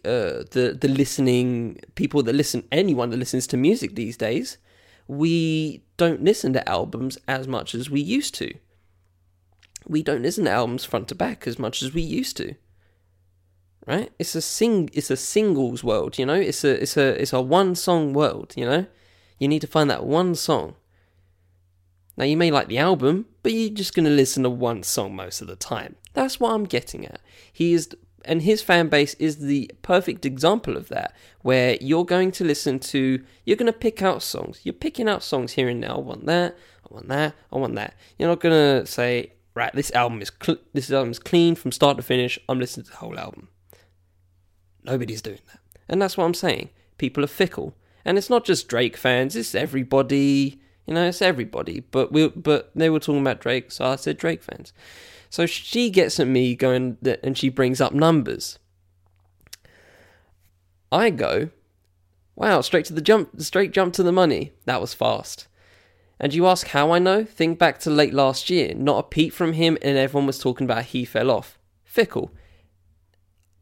uh, 0.05 0.47
the 0.51 0.77
the 0.79 0.87
listening 0.87 1.77
people 1.95 2.23
that 2.23 2.33
listen 2.33 2.63
anyone 2.71 3.09
that 3.09 3.17
listens 3.17 3.45
to 3.47 3.57
music 3.57 3.95
these 3.95 4.15
days 4.15 4.57
we 5.07 5.83
don't 5.97 6.23
listen 6.23 6.53
to 6.53 6.69
albums 6.69 7.17
as 7.27 7.47
much 7.47 7.75
as 7.75 7.89
we 7.89 7.99
used 7.99 8.33
to 8.33 8.53
we 9.85 10.01
don't 10.01 10.21
listen 10.21 10.45
to 10.45 10.51
albums 10.51 10.85
front 10.85 11.09
to 11.09 11.15
back 11.15 11.45
as 11.45 11.59
much 11.59 11.81
as 11.83 11.93
we 11.93 12.01
used 12.01 12.37
to 12.37 12.55
right? 13.87 14.11
It's 14.19 14.35
a 14.35 14.41
sing 14.41 14.89
it's 14.93 15.09
a 15.09 15.17
singles 15.17 15.83
world 15.83 16.19
you 16.19 16.25
know? 16.25 16.35
It's 16.35 16.63
a 16.63 16.81
it's 16.81 16.97
a 16.97 17.19
it's 17.19 17.33
a 17.33 17.41
one 17.41 17.73
song 17.73 18.13
world 18.13 18.53
you 18.55 18.65
know? 18.65 18.85
You 19.39 19.47
need 19.47 19.61
to 19.61 19.67
find 19.67 19.89
that 19.89 20.05
one 20.05 20.35
song. 20.35 20.75
Now 22.17 22.25
you 22.25 22.35
may 22.35 22.51
like 22.51 22.67
the 22.67 22.77
album 22.77 23.25
but 23.41 23.53
you're 23.53 23.73
just 23.73 23.95
going 23.95 24.05
to 24.05 24.11
listen 24.11 24.43
to 24.43 24.49
one 24.49 24.83
song 24.83 25.15
most 25.15 25.41
of 25.41 25.47
the 25.47 25.55
time. 25.55 25.95
That's 26.13 26.39
what 26.39 26.51
i'm 26.51 26.65
getting 26.65 27.05
at. 27.05 27.21
He 27.51 27.73
is 27.73 27.89
and 28.25 28.41
his 28.41 28.61
fan 28.61 28.89
base 28.89 29.13
is 29.15 29.37
the 29.37 29.71
perfect 29.83 30.25
example 30.25 30.75
of 30.75 30.89
that 30.89 31.15
where 31.43 31.77
you're 31.79 32.03
going 32.03 32.31
to 32.31 32.43
listen 32.43 32.79
to 32.79 33.23
you're 33.45 33.55
going 33.55 33.71
to 33.71 33.79
pick 33.79 34.01
out 34.01 34.21
songs. 34.21 34.59
You're 34.63 34.73
picking 34.73 35.07
out 35.07 35.23
songs 35.23 35.53
here 35.53 35.69
and 35.69 35.79
now. 35.79 35.95
I 35.95 35.99
want 35.99 36.25
that 36.25 36.57
i 36.89 36.93
want 36.93 37.07
that 37.07 37.35
i 37.53 37.57
want 37.57 37.75
that. 37.75 37.93
You're 38.17 38.29
not 38.29 38.41
going 38.41 38.53
to 38.53 38.85
say 38.85 39.31
right 39.53 39.73
this 39.73 39.91
album 39.91 40.21
is 40.21 40.31
cl- 40.43 40.59
this 40.73 40.91
album 40.91 41.11
is 41.11 41.19
clean 41.19 41.55
from 41.55 41.71
start 41.71 41.95
to 41.95 42.03
finish. 42.03 42.37
I'm 42.49 42.59
listening 42.59 42.83
to 42.87 42.91
the 42.91 42.97
whole 42.97 43.17
album 43.17 43.47
nobody's 44.87 45.21
doing 45.21 45.39
that 45.47 45.59
and 45.87 46.01
that's 46.01 46.17
what 46.17 46.25
i'm 46.25 46.33
saying 46.33 46.69
people 46.97 47.23
are 47.23 47.27
fickle 47.27 47.75
and 48.03 48.17
it's 48.17 48.29
not 48.29 48.45
just 48.45 48.67
drake 48.67 48.97
fans 48.97 49.35
it's 49.35 49.53
everybody 49.53 50.59
you 50.85 50.93
know 50.93 51.07
it's 51.07 51.21
everybody 51.21 51.81
but 51.91 52.11
we 52.11 52.27
but 52.29 52.71
they 52.73 52.89
were 52.89 52.99
talking 52.99 53.21
about 53.21 53.39
drake 53.39 53.71
so 53.71 53.85
i 53.85 53.95
said 53.95 54.17
drake 54.17 54.41
fans 54.41 54.73
so 55.29 55.45
she 55.45 55.89
gets 55.89 56.19
at 56.19 56.27
me 56.27 56.55
going, 56.55 56.97
and 57.23 57.37
she 57.37 57.49
brings 57.49 57.81
up 57.81 57.93
numbers. 57.93 58.59
I 60.91 61.09
go, 61.09 61.49
wow, 62.35 62.61
straight 62.61 62.85
to 62.85 62.93
the 62.93 63.01
jump, 63.01 63.41
straight 63.41 63.71
jump 63.71 63.93
to 63.95 64.03
the 64.03 64.11
money. 64.11 64.53
That 64.65 64.81
was 64.81 64.93
fast. 64.93 65.47
And 66.19 66.33
you 66.33 66.47
ask 66.47 66.67
how 66.67 66.91
I 66.91 66.99
know? 66.99 67.25
Think 67.25 67.59
back 67.59 67.79
to 67.79 67.89
late 67.89 68.13
last 68.13 68.49
year. 68.49 68.73
Not 68.73 68.99
a 68.99 69.03
peep 69.03 69.33
from 69.33 69.53
him, 69.53 69.77
and 69.81 69.97
everyone 69.97 70.25
was 70.25 70.39
talking 70.39 70.65
about 70.65 70.85
he 70.85 71.05
fell 71.05 71.29
off. 71.29 71.59
Fickle. 71.83 72.31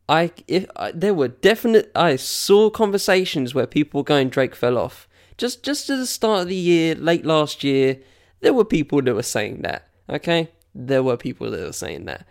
I 0.07 0.31
if 0.47 0.65
I, 0.75 0.91
there 0.91 1.13
were 1.13 1.29
definite. 1.29 1.91
I 1.95 2.15
saw 2.15 2.69
conversations 2.69 3.55
where 3.55 3.67
people 3.67 3.99
were 3.99 4.05
going 4.05 4.29
Drake 4.29 4.55
fell 4.55 4.77
off. 4.77 5.07
Just 5.37 5.63
just 5.63 5.89
at 5.89 5.97
the 5.97 6.05
start 6.05 6.43
of 6.43 6.47
the 6.47 6.55
year, 6.55 6.95
late 6.95 7.25
last 7.25 7.63
year, 7.63 7.99
there 8.41 8.53
were 8.53 8.65
people 8.65 9.01
that 9.01 9.15
were 9.15 9.23
saying 9.23 9.61
that. 9.63 9.89
Okay, 10.09 10.51
there 10.73 11.01
were 11.01 11.17
people 11.17 11.49
that 11.49 11.59
were 11.59 11.73
saying 11.73 12.05
that. 12.05 12.27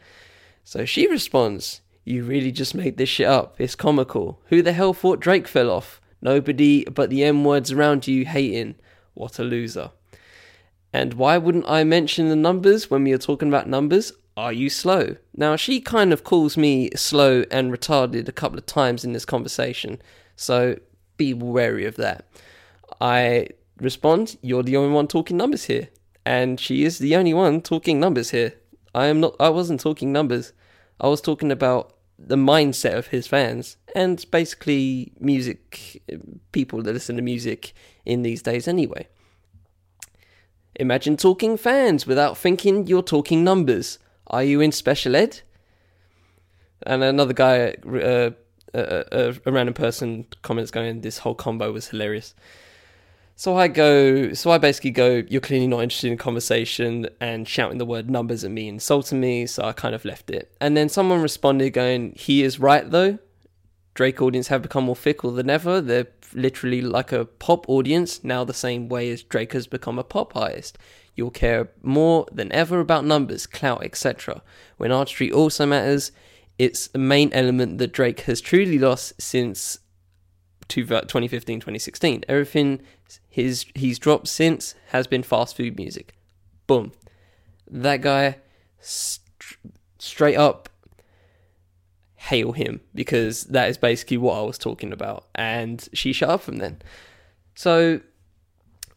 So 0.63 0.85
she 0.85 1.09
responds, 1.09 1.81
You 2.05 2.25
really 2.25 2.53
just 2.53 2.75
made 2.75 2.97
this 2.97 3.09
shit 3.09 3.27
up. 3.27 3.57
It's 3.59 3.75
comical. 3.75 4.41
Who 4.47 4.63
the 4.63 4.73
hell 4.73 4.95
thought 4.95 5.21
Drake 5.21 5.49
fell 5.49 5.71
off? 5.71 6.01
Nobody 6.23 6.85
but 6.85 7.11
the 7.11 7.25
M 7.25 7.45
words 7.45 7.73
around 7.73 8.07
you 8.07 8.25
hating. 8.25 8.77
What 9.15 9.39
a 9.39 9.45
loser. 9.45 9.91
And 10.93 11.15
why 11.15 11.39
wouldn't 11.39 11.69
I 11.69 11.83
mention 11.83 12.29
the 12.29 12.37
numbers 12.37 12.89
when 12.89 13.03
we 13.03 13.13
are 13.13 13.19
talking 13.19 13.49
about 13.49 13.69
numbers? 13.69 14.13
Are 14.37 14.53
you 14.53 14.69
slow? 14.69 15.17
Now, 15.37 15.57
she 15.57 15.81
kind 15.81 16.13
of 16.13 16.25
calls 16.25 16.57
me 16.57 16.91
slow 16.97 17.45
and 17.51 17.73
retarded 17.73 18.29
a 18.29 18.33
couple 18.33 18.59
of 18.59 18.67
times 18.67 19.05
in 19.05 19.13
this 19.13 19.25
conversation, 19.25 20.03
so 20.35 20.77
be 21.17 21.33
wary 21.33 21.85
of 21.85 21.97
that. 21.97 22.27
I 23.01 23.49
respond, 23.81 24.37
You're 24.43 24.63
the 24.63 24.77
only 24.77 24.93
one 24.93 25.07
talking 25.07 25.37
numbers 25.37 25.65
here 25.65 25.89
and 26.25 26.59
she 26.59 26.85
is 26.85 26.99
the 26.99 27.17
only 27.17 27.35
one 27.35 27.61
talking 27.61 28.01
numbers 28.01 28.31
here. 28.31 28.55
I 28.95 29.07
am 29.07 29.21
not. 29.21 29.37
I 29.39 29.51
wasn't 29.51 29.81
talking 29.81 30.13
numbers. 30.13 30.53
I 31.01 31.09
was 31.09 31.21
talking 31.21 31.51
about 31.51 31.95
the 32.19 32.37
mindset 32.37 32.97
of 32.97 33.09
his 33.09 33.27
fans 33.27 33.77
and 33.95 34.25
basically 34.31 35.13
music 35.19 36.03
people 36.53 36.81
that 36.83 36.93
listen 36.93 37.17
to 37.17 37.23
music 37.23 37.73
in 38.07 38.23
these 38.23 38.41
days 38.41 38.69
anyway. 38.69 39.09
Imagine 40.77 41.17
talking 41.17 41.57
fans 41.57 42.07
without 42.07 42.39
thinking 42.39 42.87
you're 42.87 43.03
talking 43.03 43.45
numbers. 43.45 43.99
Are 44.27 44.45
you 44.45 44.61
in 44.61 44.73
special 44.73 45.17
ed? 45.17 45.41
And 46.87 47.03
another 47.03 47.33
guy, 47.33 47.75
uh, 47.87 48.31
uh, 48.75 48.79
uh, 48.79 49.33
a 49.45 49.53
random 49.53 49.75
person 49.75 50.27
comments 50.43 50.71
going, 50.71 51.01
this 51.01 51.19
whole 51.19 51.35
combo 51.35 51.73
was 51.73 51.89
hilarious. 51.89 52.35
So 53.37 53.57
I 53.57 53.67
go, 53.67 54.33
so 54.33 54.51
I 54.51 54.59
basically 54.59 54.93
go, 54.93 55.25
you're 55.29 55.41
clearly 55.41 55.67
not 55.67 55.83
interested 55.83 56.13
in 56.13 56.19
conversation 56.19 57.09
and 57.21 57.49
shouting 57.49 57.79
the 57.79 57.85
word 57.85 58.09
numbers 58.09 58.45
at 58.45 58.51
me, 58.51 58.69
insulting 58.69 59.21
me. 59.21 59.47
So 59.47 59.65
I 59.65 59.73
kind 59.73 59.95
of 59.95 60.05
left 60.05 60.31
it. 60.31 60.55
And 60.61 60.77
then 60.77 60.89
someone 60.89 61.21
responded 61.21 61.71
going, 61.71 62.13
he 62.17 62.43
is 62.45 62.61
right 62.61 62.89
though. 62.89 63.19
Drake 63.95 64.23
audience 64.23 64.49
have 64.49 64.63
become 64.63 64.85
more 64.85 64.97
fickle 64.97 65.33
than 65.33 65.51
ever. 65.51 65.81
They're 65.81 66.09
literally 66.33 66.81
like 66.81 67.13
a 67.13 67.25
pop 67.25 67.69
audience 67.69 68.23
now, 68.23 68.45
the 68.45 68.55
same 68.55 68.89
way 68.89 69.11
as 69.11 69.23
Drake 69.23 69.53
has 69.53 69.67
become 69.67 69.99
a 69.99 70.05
pop 70.05 70.37
artist. 70.37 70.79
You'll 71.15 71.31
care 71.31 71.71
more 71.83 72.27
than 72.33 72.51
ever 72.53 72.81
about 72.81 73.05
numbers, 73.05 73.47
clout, 73.47 73.85
etc. 73.85 74.43
When 74.77 74.91
artistry 74.91 75.31
also 75.31 75.67
matters, 75.67 76.11
it's 76.59 76.89
a 76.95 76.99
main 76.99 77.33
element 77.33 77.79
that 77.79 77.93
Drake 77.93 78.21
has 78.21 78.41
truly 78.41 78.79
lost 78.79 79.21
since 79.21 79.79
2015 80.69 81.57
uh, 81.57 81.61
2016. 81.61 82.25
Everything 82.29 82.81
his 83.29 83.67
he's 83.75 83.99
dropped 83.99 84.29
since 84.29 84.75
has 84.89 85.07
been 85.07 85.23
fast 85.23 85.57
food 85.57 85.77
music. 85.77 86.15
Boom. 86.67 86.93
That 87.71 88.01
guy 88.01 88.39
st- 88.81 89.21
straight 89.99 90.37
up 90.37 90.69
hail 92.17 92.53
him 92.53 92.81
because 92.95 93.45
that 93.45 93.69
is 93.69 93.77
basically 93.77 94.17
what 94.17 94.39
I 94.39 94.43
was 94.43 94.59
talking 94.59 94.93
about. 94.93 95.27
And 95.35 95.87
she 95.93 96.13
shut 96.13 96.31
up 96.31 96.43
from 96.43 96.57
then. 96.57 96.81
So, 97.55 98.01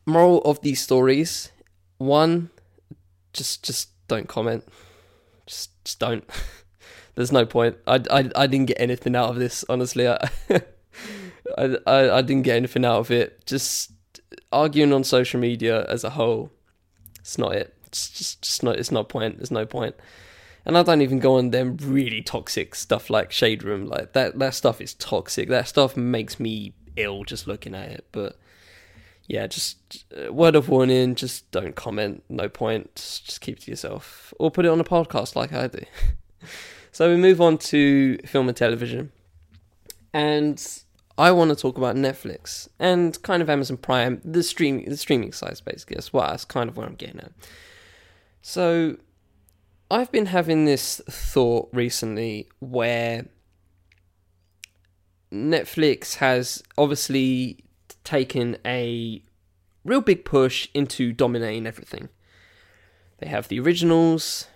moral 0.05 0.41
of 0.43 0.61
these 0.61 0.81
stories 0.81 1.51
one, 1.97 2.49
just 3.33 3.63
just 3.63 3.89
don't 4.07 4.27
comment. 4.27 4.63
Just 5.45 5.71
just 5.83 5.99
don't. 5.99 6.23
There's 7.15 7.31
no 7.31 7.47
point. 7.47 7.77
I, 7.87 7.95
I, 8.11 8.29
I 8.35 8.45
didn't 8.47 8.67
get 8.67 8.79
anything 8.79 9.15
out 9.15 9.31
of 9.31 9.37
this, 9.37 9.65
honestly. 9.67 10.07
I, 10.07 10.17
I, 11.57 11.77
I, 11.87 12.17
I 12.17 12.21
didn't 12.21 12.43
get 12.43 12.57
anything 12.57 12.85
out 12.85 12.99
of 12.99 13.09
it. 13.09 13.43
Just 13.47 13.91
arguing 14.51 14.93
on 14.93 15.03
social 15.03 15.39
media 15.39 15.83
as 15.85 16.03
a 16.03 16.11
whole, 16.11 16.51
it's 17.19 17.39
not 17.39 17.55
it. 17.55 17.73
It's 17.87 18.09
just, 18.09 18.43
just 18.43 18.61
not. 18.61 18.77
It's 18.77 18.91
not 18.91 19.09
point. 19.09 19.37
There's 19.37 19.49
no 19.49 19.65
point. 19.65 19.95
And 20.63 20.77
I 20.77 20.83
don't 20.83 21.01
even 21.01 21.19
go 21.19 21.37
on 21.37 21.51
them 21.51 21.77
really 21.81 22.21
toxic 22.21 22.75
stuff 22.75 23.09
like 23.09 23.31
Shade 23.31 23.63
Room. 23.63 23.87
Like 23.87 24.13
that. 24.13 24.37
That 24.37 24.53
stuff 24.53 24.79
is 24.79 24.93
toxic. 24.93 25.49
That 25.49 25.67
stuff 25.67 25.97
makes 25.97 26.39
me 26.39 26.73
ill 26.97 27.23
just 27.23 27.47
looking 27.47 27.73
at 27.73 27.89
it. 27.89 28.07
But 28.11 28.37
yeah, 29.27 29.45
just 29.47 30.05
uh, 30.15 30.31
word 30.31 30.55
of 30.55 30.69
warning. 30.69 31.15
Just 31.15 31.51
don't 31.51 31.75
comment. 31.75 32.23
No 32.29 32.47
point. 32.47 32.95
Just, 32.95 33.25
just 33.25 33.41
keep 33.41 33.59
to 33.59 33.71
yourself, 33.71 34.33
or 34.39 34.49
put 34.49 34.65
it 34.65 34.69
on 34.69 34.79
a 34.79 34.85
podcast 34.85 35.35
like 35.35 35.51
I 35.53 35.67
do. 35.67 35.83
so 36.91 37.09
we 37.09 37.17
move 37.17 37.41
on 37.41 37.57
to 37.57 38.17
film 38.19 38.47
and 38.47 38.55
television, 38.55 39.11
and 40.13 40.65
I 41.17 41.31
want 41.31 41.49
to 41.49 41.55
talk 41.55 41.77
about 41.77 41.95
Netflix 41.95 42.69
and 42.79 43.21
kind 43.21 43.41
of 43.41 43.49
Amazon 43.49 43.77
Prime, 43.77 44.21
the 44.23 44.43
streaming 44.43 44.89
the 44.89 44.97
streaming 44.97 45.33
sites 45.33 45.59
basically. 45.59 45.95
That's 45.95 46.13
what 46.13 46.29
that's 46.29 46.45
kind 46.45 46.69
of 46.69 46.77
where 46.77 46.87
I'm 46.87 46.95
getting 46.95 47.19
at. 47.19 47.31
So 48.41 48.95
I've 49.91 50.11
been 50.11 50.27
having 50.27 50.63
this 50.63 51.01
thought 51.09 51.69
recently 51.73 52.47
where 52.59 53.25
Netflix 55.33 56.15
has 56.15 56.63
obviously 56.77 57.65
taken 58.07 58.57
a 58.65 59.21
real 59.83 59.99
big 59.99 60.23
push 60.23 60.69
into 60.73 61.11
dominating 61.11 61.67
everything. 61.67 62.07
They 63.17 63.27
have 63.27 63.49
the 63.49 63.59
originals, 63.59 64.47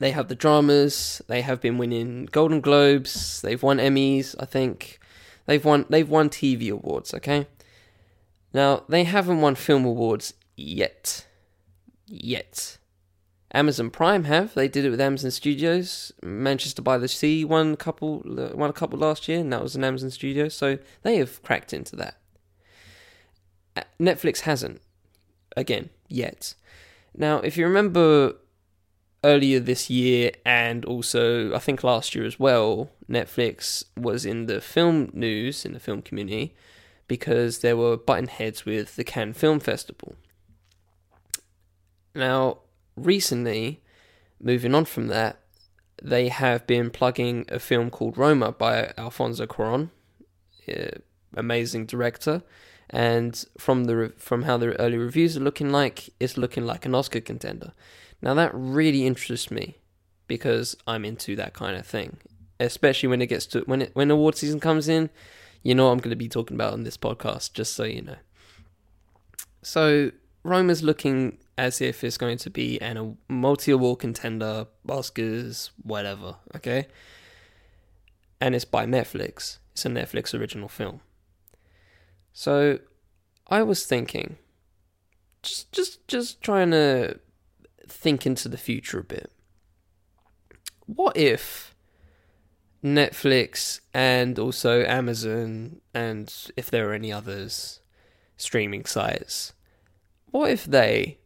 they 0.00 0.10
have 0.10 0.26
the 0.26 0.34
dramas, 0.34 1.22
they 1.28 1.42
have 1.42 1.60
been 1.60 1.78
winning 1.78 2.26
Golden 2.26 2.60
Globes, 2.60 3.40
they've 3.42 3.62
won 3.62 3.78
Emmys, 3.78 4.34
I 4.40 4.46
think. 4.46 4.98
They've 5.46 5.64
won 5.64 5.86
they've 5.88 6.08
won 6.08 6.28
TV 6.28 6.70
awards, 6.70 7.14
okay? 7.14 7.46
Now, 8.52 8.82
they 8.88 9.04
haven't 9.04 9.40
won 9.40 9.54
film 9.54 9.84
awards 9.84 10.34
yet. 10.56 11.26
Yet. 12.06 12.78
Amazon 13.52 13.90
Prime 13.90 14.24
have. 14.24 14.54
They 14.54 14.66
did 14.68 14.84
it 14.84 14.90
with 14.90 15.00
Amazon 15.00 15.30
Studios. 15.30 16.12
Manchester 16.22 16.82
by 16.82 16.98
the 16.98 17.08
Sea 17.08 17.44
won 17.44 17.72
a 17.72 17.76
couple 17.76 18.22
won 18.54 18.70
a 18.70 18.72
couple 18.72 18.98
last 18.98 19.28
year, 19.28 19.38
and 19.40 19.52
that 19.52 19.62
was 19.62 19.76
an 19.76 19.84
Amazon 19.84 20.10
Studio, 20.10 20.48
so 20.48 20.78
they 21.02 21.16
have 21.16 21.42
cracked 21.42 21.72
into 21.72 21.94
that. 21.96 22.19
Uh, 23.76 23.82
Netflix 24.00 24.40
hasn't. 24.40 24.80
Again, 25.56 25.90
yet. 26.08 26.54
Now, 27.16 27.38
if 27.38 27.56
you 27.56 27.66
remember 27.66 28.34
earlier 29.22 29.60
this 29.60 29.90
year 29.90 30.30
and 30.46 30.84
also 30.84 31.54
I 31.54 31.58
think 31.58 31.84
last 31.84 32.14
year 32.14 32.24
as 32.24 32.38
well, 32.38 32.90
Netflix 33.08 33.84
was 33.96 34.24
in 34.24 34.46
the 34.46 34.60
film 34.60 35.10
news 35.12 35.64
in 35.64 35.72
the 35.72 35.80
film 35.80 36.02
community 36.02 36.54
because 37.08 37.58
there 37.58 37.76
were 37.76 37.96
button 37.96 38.28
heads 38.28 38.64
with 38.64 38.96
the 38.96 39.04
Cannes 39.04 39.34
Film 39.34 39.58
Festival. 39.58 40.14
Now, 42.14 42.58
recently, 42.96 43.82
moving 44.40 44.74
on 44.74 44.84
from 44.84 45.08
that, 45.08 45.40
they 46.02 46.28
have 46.28 46.66
been 46.66 46.90
plugging 46.90 47.46
a 47.48 47.58
film 47.58 47.90
called 47.90 48.16
Roma 48.16 48.52
by 48.52 48.92
Alfonso 48.96 49.46
Cuarón, 49.46 49.90
amazing 51.36 51.86
director, 51.86 52.42
and 52.90 53.44
from 53.56 53.84
the 53.84 54.12
from 54.18 54.42
how 54.42 54.56
the 54.56 54.78
early 54.80 54.98
reviews 54.98 55.36
are 55.36 55.40
looking 55.40 55.70
like, 55.70 56.10
it's 56.18 56.36
looking 56.36 56.66
like 56.66 56.84
an 56.84 56.94
Oscar 56.94 57.20
contender. 57.20 57.72
Now 58.20 58.34
that 58.34 58.50
really 58.52 59.06
interests 59.06 59.50
me 59.50 59.76
because 60.26 60.76
I'm 60.86 61.04
into 61.04 61.36
that 61.36 61.54
kind 61.54 61.76
of 61.76 61.86
thing, 61.86 62.18
especially 62.58 63.08
when 63.08 63.22
it 63.22 63.28
gets 63.28 63.46
to 63.46 63.60
when 63.60 63.82
it 63.82 63.90
when 63.94 64.10
award 64.10 64.36
season 64.36 64.60
comes 64.60 64.88
in. 64.88 65.10
You 65.62 65.74
know 65.74 65.90
I'm 65.90 65.98
going 65.98 66.10
to 66.10 66.16
be 66.16 66.28
talking 66.28 66.56
about 66.56 66.72
on 66.72 66.84
this 66.84 66.96
podcast, 66.96 67.52
just 67.52 67.74
so 67.74 67.84
you 67.84 68.02
know. 68.02 68.16
So 69.62 70.10
Roma's 70.42 70.82
looking 70.82 71.38
as 71.58 71.80
if 71.82 72.02
it's 72.02 72.16
going 72.16 72.38
to 72.38 72.50
be 72.50 72.80
an, 72.80 72.96
a 72.96 73.14
multi 73.28 73.70
award 73.70 73.98
contender, 73.98 74.66
Oscars, 74.88 75.70
whatever, 75.82 76.36
okay? 76.56 76.86
And 78.40 78.54
it's 78.54 78.64
by 78.64 78.86
Netflix. 78.86 79.58
It's 79.72 79.84
a 79.84 79.90
Netflix 79.90 80.38
original 80.38 80.68
film. 80.68 81.02
So 82.32 82.78
I 83.48 83.62
was 83.62 83.86
thinking, 83.86 84.36
just 85.42 85.72
just 85.72 86.06
just 86.08 86.40
trying 86.40 86.70
to 86.70 87.18
think 87.86 88.26
into 88.26 88.48
the 88.48 88.56
future 88.56 89.00
a 89.00 89.04
bit. 89.04 89.32
What 90.86 91.16
if 91.16 91.74
Netflix 92.82 93.80
and 93.92 94.38
also 94.38 94.84
Amazon 94.84 95.80
and 95.94 96.32
if 96.56 96.70
there 96.70 96.90
are 96.90 96.94
any 96.94 97.12
others 97.12 97.80
streaming 98.36 98.84
sites, 98.84 99.52
what 100.30 100.50
if 100.50 100.64
they 100.64 101.19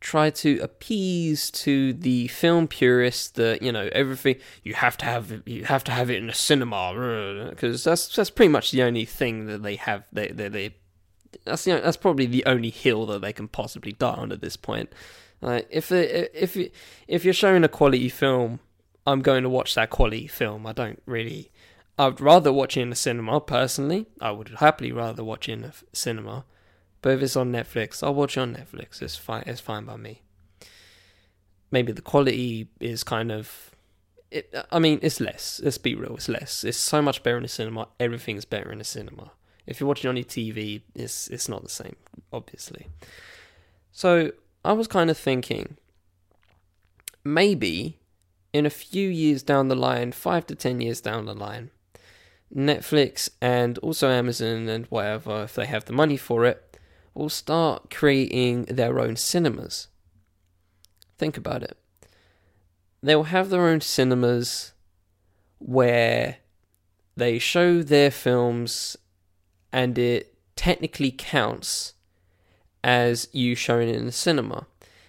try 0.00 0.30
to 0.30 0.58
appease 0.60 1.50
to 1.50 1.92
the 1.92 2.28
film 2.28 2.68
purists 2.68 3.30
that 3.30 3.62
you 3.62 3.72
know 3.72 3.88
everything 3.92 4.36
you 4.62 4.74
have 4.74 4.96
to 4.96 5.04
have 5.04 5.42
you 5.44 5.64
have 5.64 5.82
to 5.82 5.90
have 5.90 6.08
it 6.08 6.22
in 6.22 6.30
a 6.30 6.34
cinema 6.34 6.76
uh, 6.76 7.50
because 7.50 7.82
that's 7.82 8.14
that's 8.14 8.30
pretty 8.30 8.50
much 8.50 8.70
the 8.70 8.82
only 8.82 9.04
thing 9.04 9.46
that 9.46 9.62
they 9.62 9.76
have 9.76 10.04
they 10.12 10.28
they, 10.28 10.48
they 10.48 10.74
that's 11.44 11.66
you 11.66 11.74
know, 11.74 11.80
that's 11.80 11.96
probably 11.96 12.26
the 12.26 12.44
only 12.46 12.70
hill 12.70 13.06
that 13.06 13.20
they 13.22 13.32
can 13.32 13.48
possibly 13.48 13.92
die 13.92 14.14
on 14.14 14.32
at 14.32 14.40
this 14.40 14.56
point. 14.56 14.92
Like 15.40 15.66
if 15.70 15.90
if 15.90 16.56
if 17.06 17.24
you're 17.24 17.34
showing 17.34 17.64
a 17.64 17.68
quality 17.68 18.08
film 18.08 18.60
I'm 19.06 19.22
going 19.22 19.42
to 19.42 19.48
watch 19.48 19.74
that 19.74 19.90
quality 19.90 20.26
film. 20.26 20.66
I 20.66 20.72
don't 20.72 21.02
really 21.06 21.50
I'd 21.98 22.20
rather 22.20 22.52
watch 22.52 22.76
it 22.76 22.82
in 22.82 22.92
a 22.92 22.96
cinema 22.96 23.40
personally. 23.40 24.06
I 24.20 24.30
would 24.30 24.48
happily 24.60 24.92
rather 24.92 25.24
watch 25.24 25.48
it 25.48 25.52
in 25.52 25.64
a 25.64 25.72
cinema 25.92 26.44
but 27.02 27.10
if 27.10 27.22
it's 27.22 27.36
on 27.36 27.52
Netflix, 27.52 28.02
I'll 28.02 28.14
watch 28.14 28.36
it 28.36 28.40
on 28.40 28.54
Netflix. 28.54 29.02
It's 29.02 29.16
fine. 29.16 29.44
It's 29.46 29.60
fine 29.60 29.84
by 29.84 29.96
me. 29.96 30.22
Maybe 31.70 31.92
the 31.92 32.02
quality 32.02 32.68
is 32.80 33.04
kind 33.04 33.30
of. 33.30 33.70
It, 34.30 34.54
I 34.70 34.78
mean, 34.78 34.98
it's 35.02 35.20
less. 35.20 35.60
Let's 35.62 35.78
be 35.78 35.94
real. 35.94 36.16
It's 36.16 36.28
less. 36.28 36.64
It's 36.64 36.76
so 36.76 37.00
much 37.00 37.22
better 37.22 37.36
in 37.36 37.44
the 37.44 37.48
cinema. 37.48 37.88
Everything's 37.98 38.44
better 38.44 38.70
in 38.70 38.78
the 38.78 38.84
cinema. 38.84 39.32
If 39.66 39.80
you're 39.80 39.88
watching 39.88 40.08
on 40.08 40.16
your 40.16 40.24
TV, 40.24 40.82
it's 40.94 41.28
it's 41.28 41.48
not 41.48 41.62
the 41.62 41.68
same, 41.68 41.96
obviously. 42.32 42.88
So 43.92 44.32
I 44.64 44.72
was 44.72 44.86
kind 44.86 45.10
of 45.10 45.16
thinking, 45.16 45.76
maybe 47.24 47.98
in 48.52 48.66
a 48.66 48.70
few 48.70 49.08
years 49.08 49.42
down 49.42 49.68
the 49.68 49.76
line, 49.76 50.12
five 50.12 50.46
to 50.46 50.54
ten 50.54 50.80
years 50.80 51.00
down 51.00 51.26
the 51.26 51.34
line, 51.34 51.70
Netflix 52.54 53.28
and 53.40 53.78
also 53.78 54.08
Amazon 54.08 54.68
and 54.68 54.86
whatever, 54.86 55.44
if 55.44 55.54
they 55.54 55.66
have 55.66 55.84
the 55.84 55.92
money 55.92 56.16
for 56.16 56.44
it, 56.44 56.67
will 57.18 57.28
start 57.28 57.90
creating 57.90 58.62
their 58.66 59.00
own 59.00 59.16
cinemas. 59.16 59.88
Think 61.18 61.36
about 61.36 61.64
it. 61.64 61.76
They 63.02 63.16
will 63.16 63.24
have 63.24 63.50
their 63.50 63.66
own 63.66 63.80
cinemas 63.80 64.72
where 65.58 66.36
they 67.16 67.40
show 67.40 67.82
their 67.82 68.12
films 68.12 68.96
and 69.72 69.98
it 69.98 70.34
technically 70.54 71.10
counts 71.10 71.94
as 72.84 73.28
you 73.32 73.56
showing 73.56 73.88
it 73.88 73.96
in 73.96 74.06
the 74.06 74.12
cinema. 74.12 74.68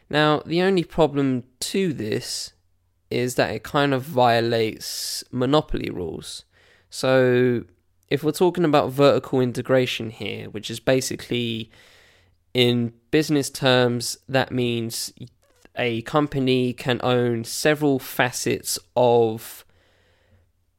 Now, 0.09 0.41
the 0.43 0.63
only 0.63 0.83
problem 0.83 1.43
to 1.59 1.93
this 1.93 2.53
is 3.11 3.35
that 3.35 3.53
it 3.53 3.63
kind 3.63 3.93
of 3.93 4.01
violates 4.01 5.23
monopoly 5.31 5.91
rules. 5.91 6.45
So, 6.89 7.65
if 8.07 8.23
we're 8.23 8.31
talking 8.31 8.65
about 8.65 8.91
vertical 8.91 9.39
integration 9.39 10.09
here, 10.09 10.49
which 10.49 10.71
is 10.71 10.79
basically 10.79 11.69
in 12.53 12.93
business 13.11 13.49
terms, 13.49 14.17
that 14.27 14.51
means 14.51 15.13
a 15.75 16.01
company 16.03 16.73
can 16.73 16.99
own 17.03 17.43
several 17.43 17.99
facets 17.99 18.79
of 18.95 19.65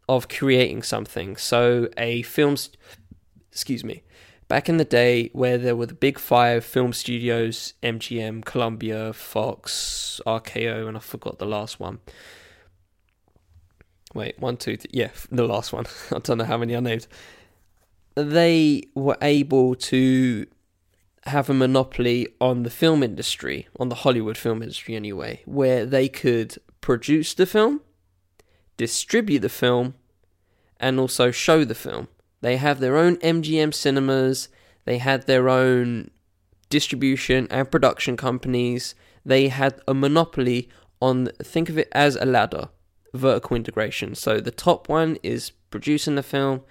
of 0.09 0.29
creating 0.29 0.83
something. 0.83 1.37
So 1.37 1.89
a 1.97 2.23
film, 2.23 2.57
excuse 3.53 3.85
me, 3.85 4.03
back 4.49 4.69
in 4.69 4.77
the 4.77 4.85
day 4.85 5.31
where 5.33 5.57
there 5.57 5.77
were 5.77 5.87
the 5.87 5.95
big 5.95 6.19
five 6.19 6.65
film 6.65 6.93
studios: 6.93 7.75
MGM, 7.83 8.45
Columbia, 8.45 9.13
Fox, 9.13 10.21
RKO, 10.27 10.89
and 10.89 10.97
I 10.97 11.01
forgot 11.01 11.39
the 11.39 11.47
last 11.47 11.79
one. 11.81 12.01
Wait, 14.13 14.39
one, 14.41 14.57
two, 14.57 14.77
three. 14.77 14.91
Yeah, 14.93 15.11
the 15.31 15.47
last 15.47 15.73
one. 15.73 15.87
I 16.13 16.19
don't 16.19 16.39
know 16.39 16.45
how 16.45 16.59
many 16.59 16.77
I 16.77 16.81
named. 16.81 17.07
They 18.17 18.83
were 18.95 19.17
able 19.23 19.77
to 19.77 20.47
have 21.25 21.51
a 21.51 21.55
monopoly 21.55 22.29
on 22.41 22.63
the 22.63 22.71
film 22.71 23.03
industry, 23.03 23.69
on 23.79 23.89
the 23.89 23.97
Hollywood 23.97 24.39
film 24.39 24.63
industry 24.63 24.97
anyway, 24.97 25.43
where 25.45 25.85
they 25.85 26.09
could 26.09 26.57
produce 26.81 27.35
the 27.35 27.47
film, 27.47 27.83
distribute 28.77 29.41
the 29.41 29.49
film, 29.49 29.95
and 30.79 30.99
also 30.99 31.31
show 31.31 31.65
the 31.65 31.75
film. 31.75 32.09
They 32.41 32.57
have 32.57 32.81
their 32.81 32.97
own 32.97 33.17
MGM 33.19 33.75
cinemas, 33.75 34.49
they 34.85 34.99
had 34.99 35.27
their 35.27 35.49
own 35.49 36.11
distribution 36.71 37.47
and 37.51 37.71
production 37.71 38.17
companies. 38.17 38.95
They 39.25 39.49
had 39.49 39.81
a 39.87 39.93
monopoly 39.93 40.71
on, 41.03 41.27
think 41.43 41.69
of 41.69 41.77
it 41.77 41.89
as 41.93 42.17
a 42.17 42.25
ladder 42.25 42.69
vertical 43.13 43.57
integration. 43.57 44.15
So 44.15 44.41
the 44.41 44.51
top 44.51 44.89
one 44.89 45.19
is 45.23 45.51
producing 45.71 46.15
the 46.15 46.23
film, 46.23 46.63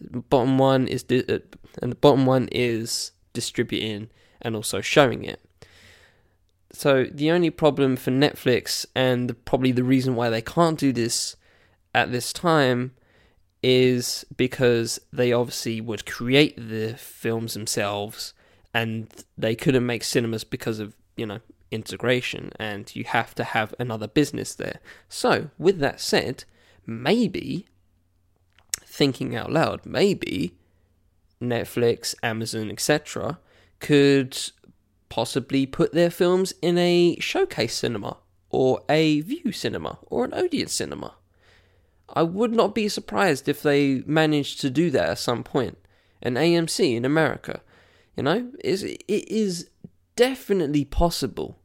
bottom 0.00 0.58
one 0.58 0.88
is 0.88 1.02
di- 1.02 1.24
uh, 1.28 1.38
and 1.80 1.92
the 1.92 1.96
bottom 1.96 2.26
one 2.26 2.48
is 2.50 3.12
distributing 3.36 4.08
and 4.42 4.56
also 4.56 4.80
showing 4.80 5.22
it. 5.22 5.40
So 6.72 7.04
the 7.04 7.30
only 7.30 7.50
problem 7.50 7.96
for 7.96 8.10
Netflix 8.10 8.84
and 8.94 9.36
probably 9.44 9.72
the 9.72 9.84
reason 9.84 10.16
why 10.16 10.30
they 10.30 10.42
can't 10.42 10.78
do 10.78 10.92
this 10.92 11.36
at 11.94 12.10
this 12.10 12.32
time 12.32 12.92
is 13.62 14.24
because 14.36 14.98
they 15.12 15.32
obviously 15.32 15.80
would 15.80 16.06
create 16.06 16.56
the 16.56 16.94
films 16.94 17.54
themselves 17.54 18.34
and 18.74 19.08
they 19.38 19.54
couldn't 19.54 19.86
make 19.86 20.04
cinemas 20.04 20.44
because 20.44 20.78
of, 20.78 20.94
you 21.16 21.26
know, 21.26 21.40
integration 21.70 22.52
and 22.58 22.94
you 22.94 23.04
have 23.04 23.34
to 23.34 23.44
have 23.44 23.74
another 23.78 24.08
business 24.08 24.54
there. 24.54 24.80
So, 25.08 25.50
with 25.58 25.78
that 25.78 26.00
said, 26.00 26.44
maybe, 26.86 27.66
thinking 28.84 29.34
out 29.34 29.52
loud, 29.52 29.84
maybe 29.86 30.54
Netflix, 31.40 32.14
Amazon, 32.22 32.70
etc., 32.70 33.38
could 33.80 34.38
possibly 35.08 35.66
put 35.66 35.92
their 35.92 36.10
films 36.10 36.52
in 36.62 36.78
a 36.78 37.16
showcase 37.20 37.76
cinema 37.76 38.16
or 38.50 38.82
a 38.88 39.20
Vue 39.20 39.52
cinema 39.52 39.98
or 40.06 40.24
an 40.24 40.34
Odeon 40.34 40.68
cinema. 40.68 41.14
I 42.08 42.22
would 42.22 42.52
not 42.52 42.74
be 42.74 42.88
surprised 42.88 43.48
if 43.48 43.62
they 43.62 44.02
managed 44.06 44.60
to 44.60 44.70
do 44.70 44.90
that 44.90 45.10
at 45.10 45.18
some 45.18 45.42
point. 45.42 45.78
An 46.22 46.34
AMC 46.34 46.96
in 46.96 47.04
America, 47.04 47.60
you 48.16 48.22
know, 48.22 48.50
is 48.64 48.82
it 48.82 49.04
is 49.08 49.68
definitely 50.14 50.84
possible 50.84 51.58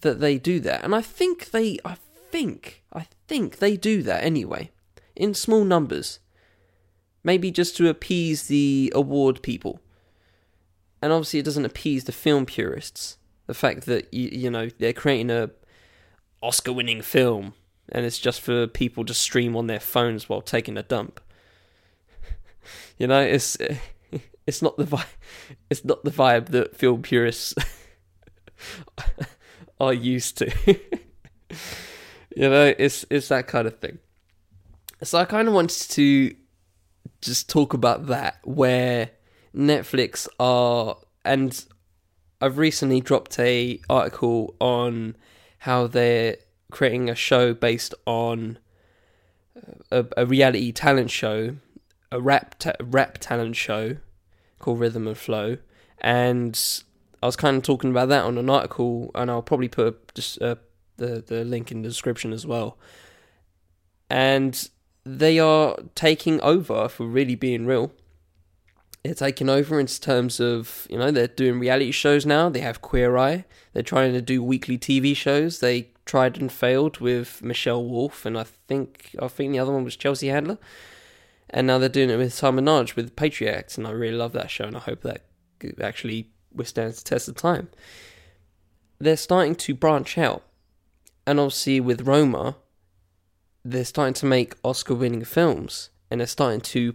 that 0.00 0.20
they 0.20 0.38
do 0.38 0.60
that. 0.60 0.84
And 0.84 0.94
I 0.94 1.00
think 1.00 1.50
they 1.50 1.78
I 1.84 1.96
think 2.30 2.82
I 2.92 3.06
think 3.26 3.58
they 3.58 3.76
do 3.76 4.02
that 4.02 4.24
anyway. 4.24 4.70
In 5.14 5.34
small 5.34 5.64
numbers. 5.64 6.20
Maybe 7.24 7.50
just 7.50 7.76
to 7.76 7.88
appease 7.88 8.46
the 8.46 8.92
award 8.94 9.42
people. 9.42 9.80
And 11.02 11.12
obviously 11.12 11.40
it 11.40 11.44
doesn't 11.44 11.64
appease 11.64 12.04
the 12.04 12.12
film 12.12 12.46
purists. 12.46 13.18
The 13.46 13.54
fact 13.54 13.86
that 13.86 14.12
you, 14.12 14.28
you 14.30 14.50
know, 14.50 14.68
they're 14.78 14.92
creating 14.92 15.30
a 15.30 15.50
Oscar 16.42 16.72
winning 16.72 17.02
film 17.02 17.54
and 17.90 18.04
it's 18.04 18.18
just 18.18 18.40
for 18.40 18.66
people 18.66 19.04
to 19.04 19.14
stream 19.14 19.56
on 19.56 19.66
their 19.66 19.80
phones 19.80 20.28
while 20.28 20.42
taking 20.42 20.76
a 20.76 20.82
dump. 20.82 21.20
you 22.98 23.06
know, 23.06 23.20
it's 23.20 23.56
it's 24.46 24.62
not 24.62 24.76
the 24.76 24.84
vibe, 24.84 25.06
it's 25.70 25.84
not 25.84 26.04
the 26.04 26.10
vibe 26.10 26.46
that 26.46 26.76
film 26.76 27.02
purists 27.02 27.54
are 29.80 29.94
used 29.94 30.38
to. 30.38 30.52
you 32.36 32.48
know, 32.48 32.74
it's 32.78 33.04
it's 33.10 33.28
that 33.28 33.46
kind 33.46 33.66
of 33.66 33.78
thing. 33.78 33.98
So 35.02 35.18
I 35.18 35.24
kind 35.24 35.48
of 35.48 35.54
wanted 35.54 35.90
to 35.90 36.34
just 37.20 37.48
talk 37.48 37.74
about 37.74 38.06
that, 38.06 38.38
where 38.44 39.10
Netflix 39.54 40.28
are, 40.38 40.96
and 41.24 41.64
I've 42.40 42.58
recently 42.58 43.00
dropped 43.00 43.38
a 43.38 43.80
article 43.88 44.54
on 44.60 45.16
how 45.58 45.86
they're 45.86 46.36
creating 46.70 47.08
a 47.10 47.14
show 47.14 47.54
based 47.54 47.94
on 48.06 48.58
a, 49.90 50.04
a 50.16 50.26
reality 50.26 50.72
talent 50.72 51.10
show, 51.10 51.56
a 52.12 52.20
rap 52.20 52.58
ta- 52.58 52.72
rap 52.80 53.18
talent 53.18 53.56
show 53.56 53.96
called 54.58 54.80
Rhythm 54.80 55.06
and 55.06 55.18
Flow, 55.18 55.58
and 56.00 56.82
I 57.22 57.26
was 57.26 57.36
kind 57.36 57.56
of 57.56 57.62
talking 57.64 57.90
about 57.90 58.08
that 58.10 58.24
on 58.24 58.38
an 58.38 58.48
article, 58.48 59.10
and 59.14 59.30
I'll 59.30 59.42
probably 59.42 59.68
put 59.68 60.14
just 60.14 60.40
uh, 60.40 60.56
the 60.96 61.22
the 61.26 61.44
link 61.44 61.72
in 61.72 61.82
the 61.82 61.88
description 61.88 62.32
as 62.32 62.46
well. 62.46 62.78
And 64.10 64.68
they 65.16 65.38
are 65.38 65.76
taking 65.94 66.40
over 66.40 66.88
for 66.88 67.06
really 67.06 67.34
being 67.34 67.66
real. 67.66 67.92
They're 69.04 69.14
taking 69.14 69.48
over 69.48 69.78
in 69.80 69.86
terms 69.86 70.40
of 70.40 70.86
you 70.90 70.98
know 70.98 71.10
they're 71.10 71.28
doing 71.28 71.60
reality 71.60 71.92
shows 71.92 72.26
now. 72.26 72.48
They 72.48 72.60
have 72.60 72.82
Queer 72.82 73.16
Eye. 73.16 73.44
They're 73.72 73.82
trying 73.82 74.12
to 74.12 74.20
do 74.20 74.42
weekly 74.42 74.76
TV 74.76 75.16
shows. 75.16 75.60
They 75.60 75.90
tried 76.04 76.38
and 76.38 76.50
failed 76.50 76.98
with 76.98 77.42
Michelle 77.42 77.84
Wolf, 77.84 78.26
and 78.26 78.36
I 78.36 78.44
think 78.44 79.14
I 79.20 79.28
think 79.28 79.52
the 79.52 79.58
other 79.58 79.72
one 79.72 79.84
was 79.84 79.96
Chelsea 79.96 80.28
Handler 80.28 80.58
and 81.50 81.66
now 81.66 81.78
they're 81.78 81.88
doing 81.88 82.10
it 82.10 82.16
with 82.16 82.34
Sam 82.34 82.56
Minhaj 82.56 82.96
with 82.96 83.16
Patriot 83.16 83.76
and 83.78 83.86
I 83.86 83.90
really 83.90 84.16
love 84.16 84.32
that 84.32 84.50
show, 84.50 84.64
and 84.64 84.76
I 84.76 84.80
hope 84.80 85.02
that 85.02 85.22
actually 85.80 86.30
withstands 86.52 87.02
the 87.02 87.08
test 87.08 87.28
of 87.28 87.36
time. 87.36 87.68
They're 88.98 89.16
starting 89.16 89.54
to 89.56 89.74
branch 89.74 90.18
out, 90.18 90.42
and 91.26 91.38
obviously 91.38 91.80
with 91.80 92.06
Roma, 92.06 92.56
they're 93.64 93.84
starting 93.84 94.14
to 94.14 94.26
make 94.26 94.54
Oscar-winning 94.64 95.24
films, 95.24 95.90
and 96.10 96.20
they're 96.20 96.26
starting 96.26 96.60
to 96.60 96.94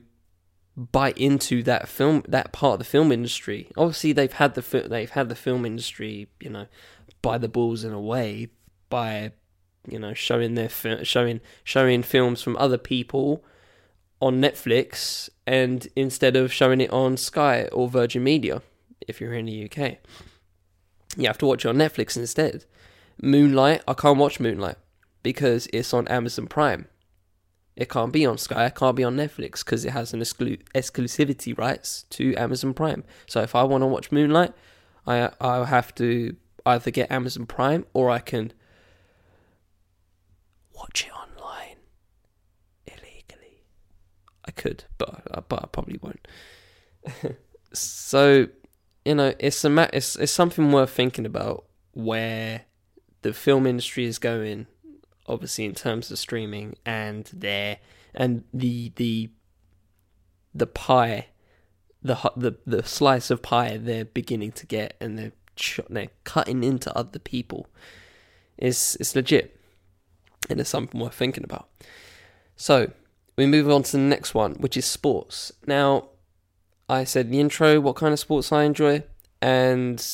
bite 0.75 1.17
into 1.17 1.61
that 1.63 1.87
film, 1.87 2.23
that 2.27 2.51
part 2.51 2.73
of 2.73 2.79
the 2.79 2.85
film 2.85 3.11
industry. 3.11 3.69
Obviously, 3.77 4.13
they've 4.13 4.33
had 4.33 4.55
the 4.55 4.87
they've 4.89 5.11
had 5.11 5.29
the 5.29 5.35
film 5.35 5.65
industry, 5.65 6.29
you 6.39 6.49
know, 6.49 6.67
by 7.21 7.37
the 7.37 7.47
balls 7.47 7.83
in 7.83 7.93
a 7.93 8.01
way 8.01 8.49
by 8.89 9.31
you 9.87 9.97
know 9.97 10.13
showing 10.13 10.53
their 10.55 10.69
showing 10.69 11.41
showing 11.63 12.03
films 12.03 12.41
from 12.41 12.55
other 12.57 12.77
people 12.77 13.43
on 14.21 14.41
Netflix 14.41 15.29
and 15.45 15.87
instead 15.95 16.35
of 16.35 16.53
showing 16.53 16.79
it 16.79 16.91
on 16.91 17.17
Sky 17.17 17.65
or 17.71 17.89
Virgin 17.89 18.23
Media 18.23 18.61
if 19.07 19.19
you're 19.19 19.33
in 19.33 19.45
the 19.45 19.65
UK. 19.65 19.97
You 21.17 21.27
have 21.27 21.37
to 21.39 21.45
watch 21.45 21.65
it 21.65 21.69
on 21.69 21.75
Netflix 21.75 22.15
instead. 22.15 22.65
Moonlight, 23.21 23.83
I 23.87 23.93
can't 23.93 24.17
watch 24.17 24.39
Moonlight 24.39 24.77
because 25.23 25.67
it's 25.73 25.93
on 25.93 26.07
Amazon 26.09 26.47
Prime. 26.47 26.87
It 27.75 27.89
can't 27.89 28.13
be 28.13 28.25
on 28.25 28.37
Sky, 28.37 28.67
it 28.67 28.75
can't 28.75 28.95
be 28.95 29.03
on 29.03 29.17
Netflix 29.17 29.65
because 29.65 29.83
it 29.83 29.91
has 29.91 30.13
an 30.13 30.19
exclu- 30.19 30.61
exclusivity 30.75 31.57
rights 31.57 32.03
to 32.11 32.35
Amazon 32.35 32.73
Prime. 32.73 33.03
So 33.25 33.41
if 33.41 33.55
I 33.55 33.63
want 33.63 33.81
to 33.81 33.87
watch 33.87 34.11
Moonlight, 34.11 34.53
I 35.07 35.31
I 35.41 35.65
have 35.65 35.95
to 35.95 36.35
either 36.65 36.91
get 36.91 37.11
Amazon 37.11 37.47
Prime 37.47 37.85
or 37.93 38.11
I 38.11 38.19
can 38.19 38.53
watch 40.75 41.07
it 41.07 41.13
online 41.13 41.77
illegally. 42.85 43.63
I 44.45 44.51
could, 44.51 44.83
but 44.97 45.47
but 45.49 45.63
I 45.63 45.67
probably 45.67 45.99
won't. 46.01 46.27
so 47.73 48.47
you 49.05 49.15
know, 49.15 49.33
it's 49.39 49.63
a 49.65 49.89
it's 49.95 50.15
it's 50.15 50.31
something 50.31 50.71
worth 50.71 50.91
thinking 50.91 51.25
about 51.25 51.65
where 51.93 52.61
the 53.21 53.33
film 53.33 53.65
industry 53.65 54.05
is 54.05 54.19
going. 54.19 54.67
Obviously, 55.27 55.65
in 55.65 55.75
terms 55.75 56.11
of 56.11 56.19
streaming 56.19 56.75
and 56.85 57.25
their 57.33 57.77
and 58.13 58.43
the 58.53 58.91
the 58.95 59.29
the 60.53 60.67
pie, 60.67 61.27
the 62.01 62.15
the 62.35 62.57
the 62.65 62.83
slice 62.83 63.29
of 63.29 63.41
pie 63.41 63.77
they're 63.77 64.05
beginning 64.05 64.51
to 64.53 64.65
get, 64.65 64.95
and 64.99 65.17
they're 65.17 65.31
they're 65.89 66.09
cutting 66.23 66.63
into 66.63 66.95
other 66.97 67.19
people. 67.19 67.67
Is 68.57 68.97
it's 68.99 69.15
legit, 69.15 69.59
and 70.49 70.59
it's 70.59 70.69
something 70.69 70.99
worth 70.99 71.15
thinking 71.15 71.43
about. 71.43 71.69
So 72.55 72.91
we 73.35 73.45
move 73.45 73.69
on 73.69 73.83
to 73.83 73.91
the 73.93 73.97
next 73.97 74.33
one, 74.33 74.53
which 74.55 74.77
is 74.77 74.85
sports. 74.85 75.51
Now, 75.65 76.09
I 76.87 77.03
said 77.03 77.27
in 77.27 77.31
the 77.31 77.39
intro 77.39 77.79
what 77.79 77.95
kind 77.95 78.13
of 78.13 78.19
sports 78.19 78.51
I 78.51 78.63
enjoy, 78.63 79.03
and 79.41 80.05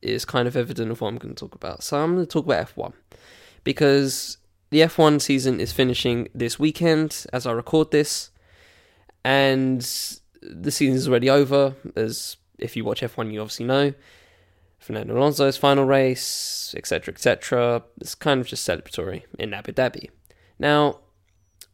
it's 0.00 0.24
kind 0.24 0.46
of 0.46 0.56
evident 0.56 0.90
of 0.90 1.00
what 1.00 1.08
I'm 1.08 1.18
going 1.18 1.34
to 1.34 1.40
talk 1.40 1.54
about. 1.54 1.82
So 1.82 1.98
I'm 1.98 2.14
going 2.14 2.26
to 2.26 2.30
talk 2.30 2.44
about 2.44 2.74
F1 2.74 2.92
because 3.64 4.38
the 4.70 4.80
F1 4.80 5.20
season 5.20 5.60
is 5.60 5.72
finishing 5.72 6.28
this 6.34 6.58
weekend 6.58 7.26
as 7.32 7.46
I 7.46 7.52
record 7.52 7.90
this, 7.90 8.30
And 9.24 9.80
the 10.40 10.70
season 10.70 10.96
is 10.96 11.08
already 11.08 11.28
over, 11.28 11.74
as 11.96 12.36
if 12.58 12.76
you 12.76 12.84
watch 12.84 13.02
F1, 13.02 13.32
you 13.32 13.40
obviously 13.40 13.66
know. 13.66 13.92
Fernando 14.78 15.18
Alonso's 15.18 15.56
final 15.56 15.84
race, 15.84 16.74
etc., 16.76 17.12
etc. 17.12 17.82
It's 18.00 18.14
kind 18.14 18.40
of 18.40 18.46
just 18.46 18.66
celebratory 18.66 19.24
in 19.38 19.52
Abu 19.52 19.72
Dhabi. 19.72 20.10
Now, 20.58 21.00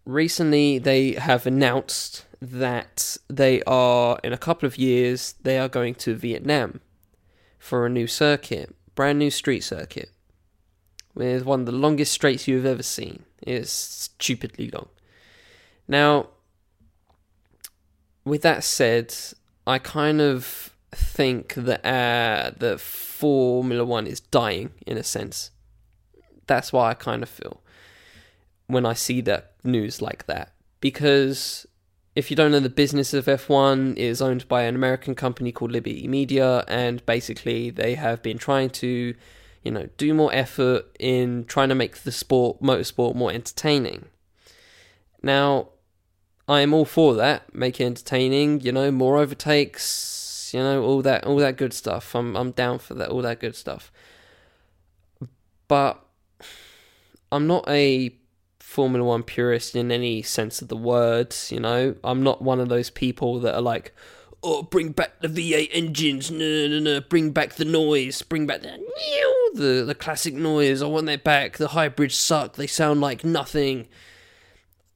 recently 0.04 0.78
they 0.78 1.12
have 1.12 1.46
announced 1.46 2.24
that 2.40 3.16
they 3.28 3.62
are, 3.62 4.18
in 4.24 4.33
a 4.33 4.38
couple 4.38 4.66
of 4.66 4.78
years, 4.78 5.35
they 5.42 5.59
are 5.59 5.68
going 5.68 5.94
to 5.96 6.14
Vietnam 6.14 6.80
for 7.59 7.87
a 7.87 7.90
new 7.90 8.07
circuit, 8.07 8.74
brand 8.94 9.18
new 9.18 9.30
street 9.30 9.62
circuit, 9.62 10.11
with 11.14 11.44
one 11.44 11.61
of 11.61 11.66
the 11.66 11.72
longest 11.72 12.12
straights 12.12 12.48
you've 12.48 12.66
ever 12.66 12.83
seen. 12.83 13.24
It's 13.42 13.70
stupidly 13.72 14.70
long. 14.70 14.88
Now, 15.87 16.29
with 18.24 18.42
that 18.42 18.64
said, 18.64 19.14
I 19.66 19.79
kind 19.79 20.20
of 20.20 20.70
think 20.92 21.55
that 21.55 21.85
uh, 21.85 22.79
Formula 22.79 23.85
One 23.85 24.07
is 24.07 24.20
dying 24.20 24.70
in 24.87 24.96
a 24.96 25.03
sense. 25.03 25.50
That's 26.46 26.72
why 26.72 26.90
I 26.90 26.94
kind 26.94 27.22
of 27.22 27.29
feel 27.29 27.61
when 28.66 28.87
I 28.87 28.94
see 28.94 29.20
that 29.22 29.53
news 29.62 30.00
like 30.00 30.27
that. 30.27 30.53
Because 30.81 31.66
if 32.14 32.31
you 32.31 32.37
don't 32.37 32.53
know, 32.53 32.61
the 32.61 32.68
business 32.68 33.12
of 33.12 33.27
F1 33.27 33.96
is 33.96 34.22
owned 34.22 34.46
by 34.48 34.62
an 34.62 34.74
American 34.74 35.14
company 35.14 35.50
called 35.53 35.72
Liberty 35.72 36.07
Media, 36.07 36.64
and 36.68 37.05
basically 37.07 37.70
they 37.70 37.94
have 37.94 38.22
been 38.22 38.38
trying 38.38 38.70
to, 38.70 39.14
you 39.64 39.70
know, 39.70 39.88
do 39.96 40.12
more 40.12 40.33
effort 40.33 40.85
in 41.00 41.46
trying 41.46 41.70
to 41.70 41.74
make 41.74 41.96
the 41.98 42.12
sport, 42.12 42.61
motorsport, 42.62 43.14
more 43.14 43.33
entertaining. 43.33 44.05
Now, 45.22 45.70
I 46.46 46.61
am 46.61 46.74
all 46.74 46.85
for 46.85 47.14
that, 47.14 47.55
make 47.55 47.81
it 47.81 47.85
entertaining, 47.85 48.61
you 48.61 48.72
know, 48.72 48.90
more 48.90 49.16
overtakes, 49.16 50.50
you 50.53 50.61
know, 50.61 50.85
all 50.85 51.00
that, 51.03 51.24
all 51.24 51.37
that 51.38 51.57
good 51.57 51.72
stuff. 51.72 52.14
I'm, 52.14 52.37
I'm 52.37 52.50
down 52.50 52.79
for 52.79 52.92
that, 52.94 53.09
all 53.09 53.22
that 53.22 53.40
good 53.40 53.57
stuff. 53.57 53.90
But 55.66 56.05
I'm 57.33 57.46
not 57.46 57.64
a 57.66 58.14
Formula 58.61 59.03
One 59.03 59.22
purist 59.22 59.74
in 59.74 59.90
any 59.90 60.20
sense 60.20 60.61
of 60.61 60.68
the 60.68 60.77
words. 60.77 61.50
You 61.50 61.61
know, 61.61 61.94
I'm 62.05 62.22
not 62.22 62.42
one 62.42 62.61
of 62.61 62.68
those 62.68 62.90
people 62.90 63.40
that 63.40 63.55
are 63.55 63.62
like, 63.62 63.94
"Oh, 64.46 64.62
bring 64.62 64.90
back 64.90 65.20
the 65.20 65.28
V8 65.28 65.70
engines, 65.72 66.30
no, 66.30 66.68
no, 66.68 66.78
no, 66.78 67.00
bring 67.00 67.30
back 67.30 67.54
the 67.54 67.64
noise, 67.64 68.22
bring 68.22 68.46
back 68.46 68.62
the 68.62 68.78
the 69.54 69.85
the 69.85 69.94
classic 69.94 70.35
noise. 70.35 70.83
I 70.83 70.87
want 70.87 71.07
that 71.07 71.24
back. 71.24 71.57
The 71.57 71.68
hybrids 71.68 72.16
suck. 72.16 72.57
They 72.57 72.66
sound 72.66 73.00
like 73.00 73.24
nothing." 73.24 73.88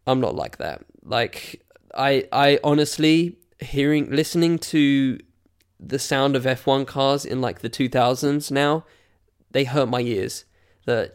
I'm 0.07 0.21
not 0.21 0.35
like 0.35 0.59
that. 0.59 0.85
Like 1.03 1.65
I 1.95 2.29
I 2.33 2.61
honestly 2.63 3.37
hearing 3.61 4.11
listening 4.11 4.59
to 4.59 5.19
the 5.81 5.99
sound 5.99 6.37
of 6.37 6.45
F1 6.45 6.87
cars 6.87 7.25
in 7.25 7.41
like 7.41 7.61
the 7.61 7.71
2000s 7.71 8.51
now, 8.51 8.85
they 9.51 9.65
hurt 9.65 9.89
my 9.89 10.01
ears. 10.01 10.45
The 10.87 11.13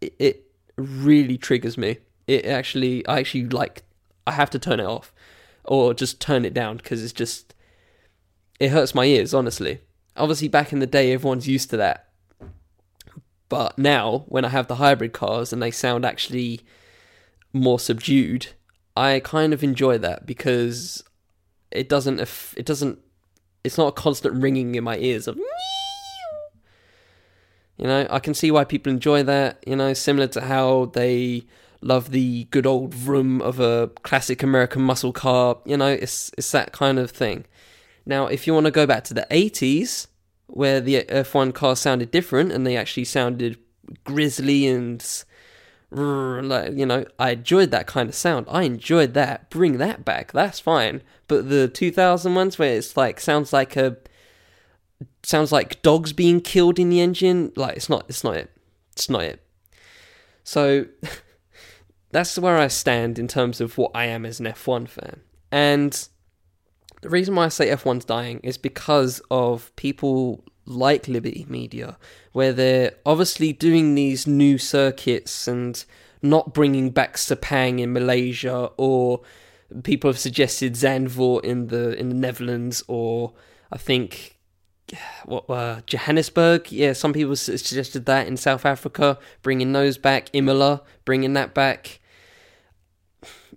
it 0.00 0.46
really 0.76 1.38
triggers 1.38 1.78
me. 1.78 1.98
It 2.26 2.46
actually, 2.46 3.06
I 3.06 3.20
actually 3.20 3.46
like, 3.46 3.84
I 4.26 4.32
have 4.32 4.50
to 4.50 4.58
turn 4.58 4.80
it 4.80 4.86
off 4.86 5.12
or 5.68 5.94
just 5.94 6.20
turn 6.20 6.44
it 6.44 6.54
down 6.54 6.78
because 6.78 7.02
it's 7.02 7.12
just, 7.12 7.54
it 8.60 8.70
hurts 8.70 8.94
my 8.94 9.04
ears, 9.04 9.34
honestly. 9.34 9.80
Obviously, 10.16 10.48
back 10.48 10.72
in 10.72 10.78
the 10.78 10.86
day, 10.86 11.12
everyone's 11.12 11.48
used 11.48 11.70
to 11.70 11.76
that. 11.76 12.08
But 13.48 13.78
now, 13.78 14.24
when 14.28 14.44
I 14.44 14.48
have 14.48 14.66
the 14.66 14.76
hybrid 14.76 15.12
cars 15.12 15.52
and 15.52 15.62
they 15.62 15.70
sound 15.70 16.04
actually 16.04 16.60
more 17.52 17.78
subdued, 17.78 18.48
I 18.96 19.20
kind 19.20 19.52
of 19.52 19.62
enjoy 19.62 19.98
that 19.98 20.26
because 20.26 21.04
it 21.70 21.88
doesn't, 21.88 22.20
it 22.56 22.66
doesn't, 22.66 22.98
it's 23.62 23.78
not 23.78 23.88
a 23.88 23.92
constant 23.92 24.42
ringing 24.42 24.74
in 24.74 24.84
my 24.84 24.98
ears 24.98 25.28
of 25.28 25.38
you 27.76 27.86
know, 27.86 28.06
I 28.08 28.18
can 28.18 28.34
see 28.34 28.50
why 28.50 28.64
people 28.64 28.92
enjoy 28.92 29.22
that, 29.24 29.62
you 29.66 29.76
know, 29.76 29.92
similar 29.92 30.26
to 30.28 30.40
how 30.40 30.86
they 30.86 31.44
love 31.86 32.10
the 32.10 32.44
good 32.50 32.66
old 32.66 32.92
vroom 32.92 33.40
of 33.40 33.60
a 33.60 33.90
classic 34.02 34.42
American 34.42 34.82
muscle 34.82 35.12
car, 35.12 35.58
you 35.64 35.76
know, 35.76 35.88
it's 35.88 36.30
it's 36.36 36.50
that 36.50 36.72
kind 36.72 36.98
of 36.98 37.10
thing. 37.10 37.44
Now, 38.04 38.26
if 38.26 38.46
you 38.46 38.54
want 38.54 38.66
to 38.66 38.72
go 38.72 38.86
back 38.86 39.04
to 39.04 39.14
the 39.14 39.26
80s 39.30 40.06
where 40.46 40.80
the 40.80 41.02
F1 41.04 41.54
cars 41.54 41.80
sounded 41.80 42.10
different 42.10 42.52
and 42.52 42.66
they 42.66 42.76
actually 42.76 43.04
sounded 43.04 43.58
grizzly 44.04 44.66
and 44.66 45.24
like 45.90 46.72
you 46.74 46.84
know, 46.86 47.04
I 47.18 47.30
enjoyed 47.30 47.70
that 47.70 47.86
kind 47.86 48.08
of 48.08 48.14
sound. 48.14 48.46
I 48.48 48.62
enjoyed 48.62 49.14
that. 49.14 49.50
Bring 49.50 49.78
that 49.78 50.04
back. 50.04 50.32
That's 50.32 50.60
fine. 50.60 51.02
But 51.28 51.48
the 51.48 51.68
2000 51.68 52.34
ones 52.34 52.58
where 52.58 52.76
it's 52.76 52.96
like 52.96 53.20
sounds 53.20 53.52
like 53.52 53.76
a 53.76 53.96
sounds 55.22 55.52
like 55.52 55.82
dogs 55.82 56.12
being 56.12 56.40
killed 56.40 56.78
in 56.78 56.90
the 56.90 57.00
engine. 57.00 57.52
Like 57.56 57.76
it's 57.76 57.88
not. 57.88 58.06
It's 58.08 58.24
not 58.24 58.34
it. 58.36 58.50
It's 58.92 59.08
not 59.08 59.22
it. 59.22 59.42
So 60.44 60.86
that's 62.16 62.38
where 62.38 62.56
I 62.56 62.68
stand 62.68 63.18
in 63.18 63.28
terms 63.28 63.60
of 63.60 63.76
what 63.76 63.90
I 63.94 64.06
am 64.06 64.24
as 64.24 64.40
an 64.40 64.46
F1 64.46 64.88
fan. 64.88 65.20
And 65.52 66.08
the 67.02 67.10
reason 67.10 67.34
why 67.34 67.44
I 67.44 67.48
say 67.48 67.68
F1's 67.68 68.06
dying 68.06 68.40
is 68.42 68.56
because 68.56 69.20
of 69.30 69.74
people 69.76 70.42
like 70.64 71.08
Liberty 71.08 71.44
Media, 71.46 71.98
where 72.32 72.54
they're 72.54 72.92
obviously 73.04 73.52
doing 73.52 73.94
these 73.94 74.26
new 74.26 74.56
circuits 74.56 75.46
and 75.46 75.84
not 76.22 76.54
bringing 76.54 76.88
back 76.88 77.16
Sepang 77.16 77.80
in 77.80 77.92
Malaysia, 77.92 78.70
or 78.78 79.20
people 79.82 80.08
have 80.08 80.18
suggested 80.18 80.72
Zandvoort 80.72 81.44
in 81.44 81.66
the 81.66 81.98
in 81.98 82.08
the 82.08 82.14
Netherlands, 82.14 82.82
or 82.88 83.34
I 83.70 83.76
think 83.76 84.38
what 85.26 85.50
uh, 85.50 85.82
Johannesburg. 85.86 86.72
Yeah, 86.72 86.94
some 86.94 87.12
people 87.12 87.36
suggested 87.36 88.06
that 88.06 88.26
in 88.26 88.38
South 88.38 88.64
Africa, 88.64 89.18
bringing 89.42 89.72
those 89.72 89.98
back. 89.98 90.30
Imola, 90.32 90.82
bringing 91.04 91.34
that 91.34 91.52
back. 91.52 92.00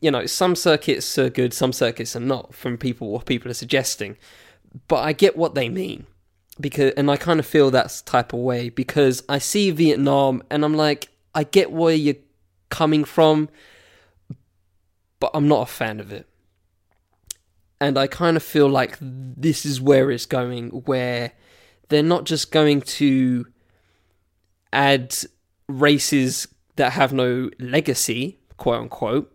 You 0.01 0.11
know, 0.11 0.25
some 0.25 0.55
circuits 0.55 1.17
are 1.17 1.29
good, 1.29 1.53
some 1.53 1.73
circuits 1.73 2.15
are 2.15 2.21
not. 2.21 2.53
From 2.53 2.77
people, 2.77 3.09
what 3.09 3.25
people 3.25 3.51
are 3.51 3.55
suggesting, 3.55 4.17
but 4.87 5.03
I 5.03 5.13
get 5.13 5.35
what 5.35 5.55
they 5.55 5.69
mean 5.69 6.05
because, 6.59 6.93
and 6.93 7.09
I 7.11 7.17
kind 7.17 7.39
of 7.39 7.45
feel 7.45 7.71
that 7.71 8.01
type 8.05 8.33
of 8.33 8.39
way 8.39 8.69
because 8.69 9.23
I 9.27 9.39
see 9.39 9.71
Vietnam 9.71 10.43
and 10.49 10.63
I'm 10.63 10.75
like, 10.75 11.09
I 11.35 11.43
get 11.43 11.71
where 11.71 11.95
you're 11.95 12.15
coming 12.69 13.03
from, 13.03 13.49
but 15.19 15.31
I'm 15.33 15.47
not 15.47 15.63
a 15.63 15.71
fan 15.71 15.99
of 15.99 16.11
it 16.11 16.29
and 17.81 17.97
I 17.97 18.07
kind 18.07 18.35
of 18.37 18.43
feel 18.43 18.67
like 18.67 18.97
this 18.99 19.65
is 19.65 19.79
where 19.79 20.11
it's 20.11 20.25
going, 20.25 20.69
where 20.69 21.31
they're 21.87 22.03
not 22.03 22.25
just 22.25 22.51
going 22.51 22.81
to 22.81 23.47
add 24.73 25.15
races 25.67 26.47
that 26.75 26.93
have 26.93 27.13
no 27.13 27.49
legacy, 27.59 28.39
quote 28.57 28.81
unquote, 28.81 29.31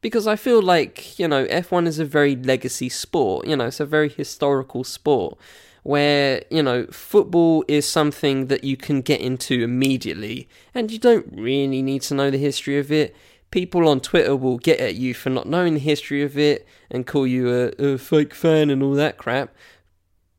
because 0.00 0.26
I 0.26 0.36
feel 0.36 0.62
like, 0.62 1.18
you 1.18 1.26
know, 1.28 1.46
F1 1.46 1.86
is 1.86 1.98
a 1.98 2.04
very 2.04 2.36
legacy 2.36 2.88
sport, 2.88 3.46
you 3.46 3.56
know, 3.56 3.66
it's 3.66 3.80
a 3.80 3.86
very 3.86 4.08
historical 4.08 4.84
sport 4.84 5.38
where, 5.82 6.42
you 6.50 6.62
know, 6.62 6.86
football 6.86 7.64
is 7.68 7.88
something 7.88 8.48
that 8.48 8.64
you 8.64 8.76
can 8.76 9.00
get 9.00 9.20
into 9.20 9.62
immediately 9.62 10.48
and 10.74 10.90
you 10.90 10.98
don't 10.98 11.26
really 11.32 11.82
need 11.82 12.02
to 12.02 12.14
know 12.14 12.30
the 12.30 12.38
history 12.38 12.78
of 12.78 12.92
it 12.92 13.14
people 13.50 13.88
on 13.88 14.00
Twitter 14.00 14.36
will 14.36 14.58
get 14.58 14.80
at 14.80 14.94
you 14.94 15.14
for 15.14 15.30
not 15.30 15.48
knowing 15.48 15.74
the 15.74 15.80
history 15.80 16.22
of 16.22 16.36
it 16.36 16.66
and 16.90 17.06
call 17.06 17.26
you 17.26 17.48
a, 17.48 17.68
a 17.82 17.98
fake 17.98 18.34
fan 18.34 18.70
and 18.70 18.82
all 18.82 18.94
that 18.94 19.18
crap. 19.18 19.54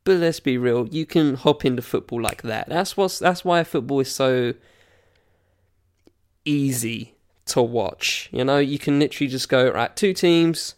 But 0.04 0.18
let's 0.18 0.40
be 0.40 0.56
real, 0.56 0.88
you 0.88 1.06
can 1.06 1.34
hop 1.34 1.64
into 1.64 1.82
football 1.82 2.20
like 2.20 2.42
that. 2.42 2.68
That's 2.68 2.96
what's 2.96 3.18
that's 3.18 3.44
why 3.44 3.64
football 3.64 4.00
is 4.00 4.10
so 4.10 4.54
easy 6.44 7.14
to 7.50 7.62
watch. 7.62 8.28
You 8.32 8.44
know, 8.44 8.58
you 8.58 8.78
can 8.78 8.98
literally 8.98 9.28
just 9.28 9.48
go 9.48 9.70
right 9.70 9.94
two 9.94 10.12
teams, 10.12 10.74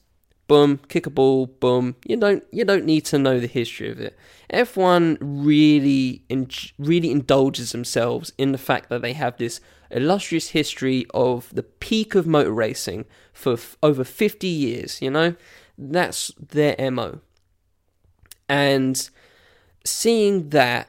boom, 0.48 0.80
kick 0.88 1.06
a 1.06 1.10
ball, 1.10 1.46
boom. 1.46 1.96
You 2.04 2.16
don't 2.16 2.44
you 2.50 2.64
don't 2.64 2.84
need 2.84 3.04
to 3.06 3.18
know 3.18 3.40
the 3.40 3.46
history 3.46 3.90
of 3.90 4.00
it. 4.00 4.16
F1 4.52 5.18
really 5.20 6.22
really 6.78 7.10
indulges 7.10 7.72
themselves 7.72 8.32
in 8.36 8.52
the 8.52 8.58
fact 8.58 8.88
that 8.90 9.02
they 9.02 9.14
have 9.14 9.36
this 9.38 9.60
illustrious 9.92 10.48
history 10.48 11.06
of 11.14 11.48
the 11.54 11.62
peak 11.62 12.14
of 12.14 12.26
motor 12.26 12.52
racing 12.52 13.04
for 13.32 13.54
f- 13.54 13.76
over 13.82 14.04
50 14.04 14.46
years, 14.46 15.00
you 15.00 15.10
know? 15.10 15.34
That's 15.78 16.32
their 16.38 16.74
MO. 16.90 17.20
And 18.48 19.08
seeing 19.84 20.50
that, 20.50 20.88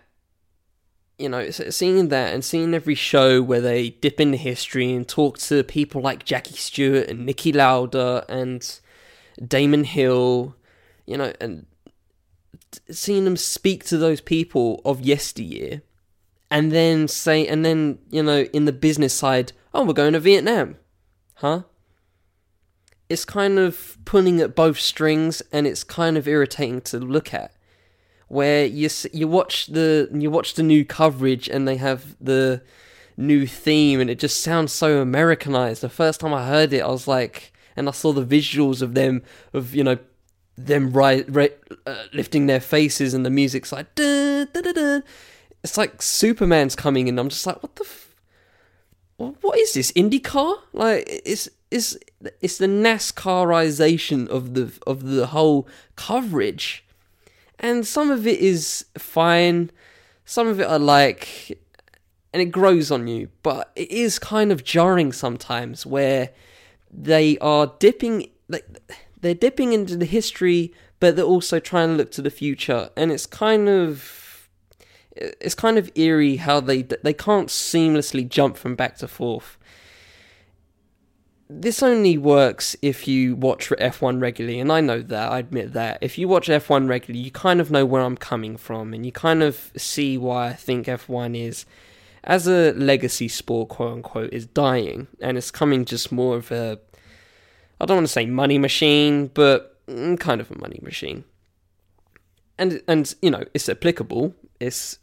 you 1.17 1.29
know, 1.29 1.49
seeing 1.51 2.09
that 2.09 2.33
and 2.33 2.43
seeing 2.43 2.73
every 2.73 2.95
show 2.95 3.41
where 3.41 3.61
they 3.61 3.91
dip 3.91 4.19
into 4.19 4.37
history 4.37 4.91
and 4.91 5.07
talk 5.07 5.37
to 5.39 5.63
people 5.63 6.01
like 6.01 6.25
Jackie 6.25 6.55
Stewart 6.55 7.07
and 7.07 7.27
Niki 7.27 7.53
Lauda 7.53 8.25
and 8.27 8.79
Damon 9.47 9.83
Hill, 9.83 10.55
you 11.05 11.17
know, 11.17 11.33
and 11.39 11.65
seeing 12.89 13.25
them 13.25 13.37
speak 13.37 13.83
to 13.85 13.97
those 13.97 14.21
people 14.21 14.81
of 14.83 15.01
yesteryear 15.01 15.81
and 16.49 16.71
then 16.71 17.07
say, 17.07 17.47
and 17.47 17.63
then, 17.63 17.99
you 18.09 18.23
know, 18.23 18.43
in 18.53 18.65
the 18.65 18.73
business 18.73 19.13
side, 19.13 19.53
oh, 19.73 19.85
we're 19.85 19.93
going 19.93 20.13
to 20.13 20.19
Vietnam. 20.19 20.77
Huh? 21.35 21.63
it's 23.13 23.25
kind 23.25 23.59
of 23.59 23.97
pulling 24.05 24.41
at 24.41 24.55
both 24.55 24.79
strings 24.79 25.41
and 25.51 25.67
it's 25.67 25.83
kind 25.83 26.17
of 26.17 26.27
irritating 26.27 26.81
to 26.81 26.97
look 26.97 27.33
at 27.33 27.52
where 28.33 28.65
you 28.65 28.89
you 29.11 29.27
watch 29.27 29.67
the 29.67 30.09
you 30.11 30.29
watch 30.31 30.55
the 30.55 30.63
new 30.63 30.83
coverage 30.83 31.47
and 31.47 31.67
they 31.67 31.77
have 31.77 32.15
the 32.19 32.61
new 33.15 33.45
theme 33.45 33.99
and 34.01 34.09
it 34.09 34.17
just 34.17 34.41
sounds 34.41 34.73
so 34.73 34.99
americanized 34.99 35.81
the 35.81 35.89
first 35.89 36.19
time 36.19 36.33
i 36.33 36.47
heard 36.47 36.73
it 36.73 36.81
i 36.81 36.87
was 36.87 37.07
like 37.07 37.53
and 37.75 37.87
i 37.87 37.91
saw 37.91 38.11
the 38.11 38.25
visuals 38.25 38.81
of 38.81 38.95
them 38.95 39.21
of 39.53 39.75
you 39.75 39.83
know 39.83 39.97
them 40.55 40.91
right, 40.91 41.27
uh, 41.87 42.03
lifting 42.13 42.45
their 42.45 42.59
faces 42.59 43.15
and 43.15 43.25
the 43.25 43.29
music's 43.29 43.71
like 43.71 43.93
dun, 43.95 44.47
dun, 44.53 44.73
dun. 44.73 45.03
it's 45.63 45.77
like 45.77 46.01
superman's 46.01 46.75
coming 46.75 47.07
in 47.07 47.17
i'm 47.17 47.29
just 47.29 47.45
like 47.45 47.61
what 47.61 47.75
the 47.75 47.83
f- 47.83 48.03
what 49.17 49.59
is 49.59 49.73
this 49.73 49.91
IndyCar? 49.93 50.57
Like 50.73 51.03
it's 51.07 51.49
it's 51.71 51.97
it's 52.41 52.57
the 52.57 52.67
NASCArization 52.67 54.27
of 54.27 54.53
the 54.53 54.71
of 54.87 55.03
the 55.03 55.27
whole 55.27 55.67
coverage, 55.95 56.82
and 57.63 57.87
some 57.87 58.11
of 58.11 58.27
it 58.27 58.39
is 58.39 58.85
fine, 58.97 59.71
some 60.25 60.47
of 60.47 60.59
it 60.59 60.67
I 60.67 60.75
like, 60.75 61.57
and 62.33 62.41
it 62.41 62.51
grows 62.51 62.91
on 62.91 63.07
you. 63.07 63.29
But 63.41 63.71
it 63.75 63.89
is 63.89 64.19
kind 64.19 64.51
of 64.51 64.63
jarring 64.65 65.13
sometimes 65.13 65.85
where 65.85 66.29
they 66.91 67.37
are 67.39 67.73
dipping 67.79 68.29
like 68.49 68.65
they're 69.19 69.33
dipping 69.33 69.71
into 69.71 69.95
the 69.95 70.05
history, 70.05 70.73
but 70.99 71.15
they're 71.15 71.25
also 71.25 71.59
trying 71.59 71.89
to 71.89 71.95
look 71.95 72.11
to 72.11 72.21
the 72.21 72.29
future, 72.29 72.89
and 72.97 73.11
it's 73.11 73.25
kind 73.25 73.69
of 73.69 74.49
it's 75.15 75.55
kind 75.55 75.77
of 75.77 75.89
eerie 75.95 76.35
how 76.35 76.59
they 76.59 76.81
they 76.81 77.13
can't 77.13 77.47
seamlessly 77.47 78.27
jump 78.27 78.57
from 78.57 78.75
back 78.75 78.97
to 78.97 79.07
forth. 79.07 79.57
This 81.55 81.83
only 81.83 82.17
works 82.17 82.75
if 82.81 83.07
you 83.07 83.35
watch 83.35 83.69
F1 83.69 84.19
regularly, 84.19 84.59
and 84.59 84.71
I 84.71 84.81
know 84.81 85.01
that, 85.01 85.31
I 85.31 85.39
admit 85.39 85.73
that. 85.73 85.99
If 86.01 86.17
you 86.17 86.27
watch 86.27 86.47
F1 86.47 86.89
regularly, 86.89 87.23
you 87.23 87.31
kind 87.31 87.61
of 87.61 87.69
know 87.69 87.85
where 87.85 88.01
I'm 88.01 88.17
coming 88.17 88.57
from, 88.57 88.93
and 88.93 89.05
you 89.05 89.11
kind 89.11 89.43
of 89.43 89.71
see 89.77 90.17
why 90.17 90.47
I 90.47 90.53
think 90.53 90.87
F1 90.87 91.37
is, 91.39 91.65
as 92.23 92.47
a 92.47 92.71
legacy 92.73 93.27
sport, 93.27 93.69
quote 93.69 93.93
unquote, 93.93 94.33
is 94.33 94.47
dying, 94.47 95.07
and 95.21 95.37
it's 95.37 95.51
coming 95.51 95.85
just 95.85 96.11
more 96.11 96.37
of 96.37 96.51
a, 96.51 96.79
I 97.79 97.85
don't 97.85 97.97
want 97.97 98.07
to 98.07 98.13
say 98.13 98.25
money 98.25 98.57
machine, 98.57 99.27
but 99.27 99.85
mm, 99.85 100.19
kind 100.19 100.41
of 100.41 100.49
a 100.49 100.57
money 100.57 100.79
machine. 100.81 101.23
And, 102.57 102.81
and 102.87 103.13
you 103.21 103.29
know, 103.29 103.43
it's 103.53 103.69
applicable, 103.69 104.33
it's 104.59 104.97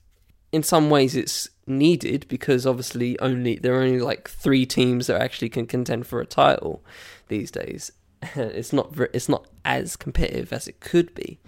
in 0.52 0.62
some 0.62 0.90
ways 0.90 1.14
it's 1.16 1.48
needed 1.66 2.26
because 2.28 2.66
obviously 2.66 3.18
only 3.20 3.56
there 3.56 3.74
are 3.74 3.82
only 3.82 4.00
like 4.00 4.28
three 4.28 4.66
teams 4.66 5.06
that 5.06 5.20
actually 5.20 5.48
can 5.48 5.66
contend 5.66 6.06
for 6.06 6.20
a 6.20 6.26
title 6.26 6.84
these 7.28 7.50
days. 7.50 7.92
it's 8.34 8.72
not 8.72 8.92
it's 9.14 9.28
not 9.28 9.46
as 9.64 9.96
competitive 9.96 10.52
as 10.52 10.68
it 10.68 10.80
could 10.80 11.14
be. 11.14 11.38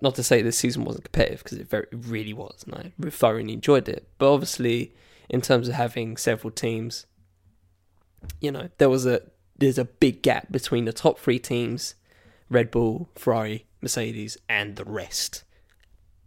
Not 0.00 0.14
to 0.14 0.22
say 0.22 0.42
this 0.42 0.58
season 0.58 0.84
wasn't 0.84 1.04
competitive 1.04 1.42
because 1.42 1.58
it 1.58 1.68
very 1.68 1.86
it 1.92 1.98
really 2.06 2.32
was, 2.32 2.64
and 2.64 2.74
I 2.74 3.10
thoroughly 3.10 3.52
enjoyed 3.52 3.88
it. 3.88 4.08
But 4.18 4.32
obviously, 4.32 4.94
in 5.28 5.40
terms 5.40 5.68
of 5.68 5.74
having 5.74 6.16
several 6.16 6.50
teams, 6.50 7.06
you 8.40 8.50
know 8.50 8.68
there 8.78 8.88
was 8.88 9.06
a 9.06 9.22
there's 9.58 9.78
a 9.78 9.84
big 9.84 10.22
gap 10.22 10.50
between 10.52 10.84
the 10.84 10.92
top 10.92 11.18
three 11.18 11.40
teams, 11.40 11.96
Red 12.48 12.70
Bull, 12.70 13.08
Ferrari, 13.16 13.66
Mercedes, 13.82 14.38
and 14.48 14.76
the 14.76 14.84
rest. 14.84 15.42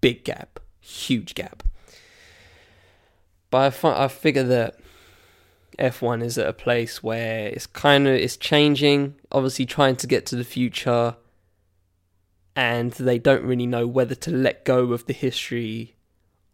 Big 0.01 0.25
gap, 0.25 0.59
huge 0.81 1.33
gap. 1.33 1.63
But 3.51 3.57
I, 3.57 3.69
fi- 3.69 4.05
I 4.05 4.07
figure 4.07 4.43
that 4.43 4.79
F1 5.77 6.23
is 6.23 6.37
at 6.37 6.47
a 6.47 6.53
place 6.53 7.03
where 7.03 7.47
it's 7.47 7.67
kind 7.67 8.07
of 8.07 8.15
it's 8.15 8.37
changing, 8.37 9.15
obviously 9.31 9.65
trying 9.65 9.97
to 9.97 10.07
get 10.07 10.25
to 10.27 10.35
the 10.35 10.43
future, 10.43 11.17
and 12.55 12.91
they 12.93 13.19
don't 13.19 13.43
really 13.43 13.67
know 13.67 13.85
whether 13.85 14.15
to 14.15 14.31
let 14.31 14.65
go 14.65 14.93
of 14.93 15.05
the 15.05 15.13
history 15.13 15.95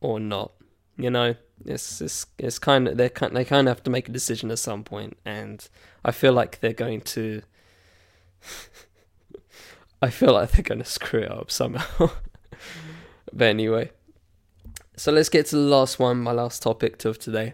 or 0.01 0.19
not. 0.19 0.51
You 0.97 1.12
know, 1.12 1.36
it's 1.65 2.01
it's 2.01 2.25
it's 2.38 2.60
kind 2.60 2.88
of 2.88 2.97
they 2.97 3.10
kind 3.10 3.36
they 3.36 3.45
kind 3.45 3.67
of 3.67 3.75
have 3.75 3.83
to 3.83 3.89
make 3.89 4.10
a 4.10 4.12
decision 4.12 4.49
at 4.51 4.60
some 4.60 4.83
point, 4.83 5.17
and 5.23 5.67
I 6.03 6.12
feel 6.12 6.33
like 6.33 6.60
they're 6.60 6.73
going 6.73 7.01
to. 7.01 7.41
I 10.01 10.12
feel 10.12 10.33
like 10.33 10.51
they're 10.51 10.63
going 10.63 10.79
to 10.79 10.86
screw 10.86 11.21
it 11.21 11.31
up 11.31 11.49
somehow. 11.49 12.12
but 13.33 13.45
anyway, 13.45 13.91
so 14.97 15.12
let's 15.12 15.29
get 15.29 15.45
to 15.47 15.55
the 15.55 15.62
last 15.62 15.99
one, 15.99 16.17
my 16.17 16.31
last 16.31 16.63
topic 16.63 17.05
of 17.05 17.19
today, 17.19 17.53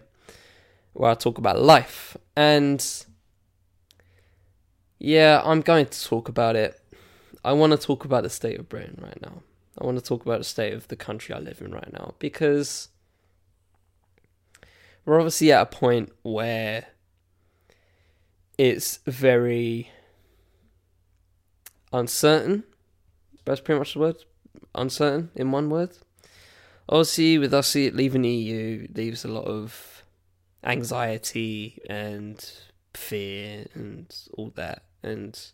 where 0.94 1.10
I 1.10 1.14
talk 1.14 1.36
about 1.36 1.60
life. 1.60 2.16
And 2.34 2.82
yeah, 4.98 5.42
I'm 5.44 5.60
going 5.60 5.84
to 5.84 6.04
talk 6.04 6.30
about 6.30 6.56
it. 6.56 6.80
I 7.44 7.52
want 7.52 7.72
to 7.72 7.78
talk 7.78 8.06
about 8.06 8.22
the 8.22 8.30
state 8.30 8.58
of 8.58 8.70
Britain 8.70 8.98
right 9.02 9.20
now. 9.20 9.42
I 9.78 9.84
want 9.84 9.98
to 9.98 10.04
talk 10.04 10.24
about 10.24 10.38
the 10.38 10.44
state 10.44 10.72
of 10.72 10.88
the 10.88 10.96
country 10.96 11.34
I 11.34 11.38
live 11.38 11.60
in 11.60 11.70
right 11.70 11.92
now 11.92 12.14
because 12.18 12.88
we're 15.04 15.18
obviously 15.18 15.52
at 15.52 15.60
a 15.60 15.66
point 15.66 16.12
where 16.22 16.86
it's 18.56 19.00
very 19.04 19.90
uncertain. 21.92 22.64
That's 23.44 23.60
pretty 23.60 23.80
much 23.80 23.92
the 23.92 23.98
word. 23.98 24.16
Uncertain 24.74 25.30
in 25.34 25.52
one 25.52 25.68
word 25.68 25.98
obviously 26.88 27.38
with 27.38 27.54
us 27.54 27.74
leaving 27.74 28.22
the 28.22 28.30
EU 28.30 28.86
leaves 28.94 29.24
a 29.24 29.28
lot 29.28 29.44
of 29.46 30.04
anxiety 30.62 31.80
and 31.88 32.52
fear 32.92 33.66
and 33.74 34.14
all 34.34 34.52
that 34.54 34.84
and 35.02 35.52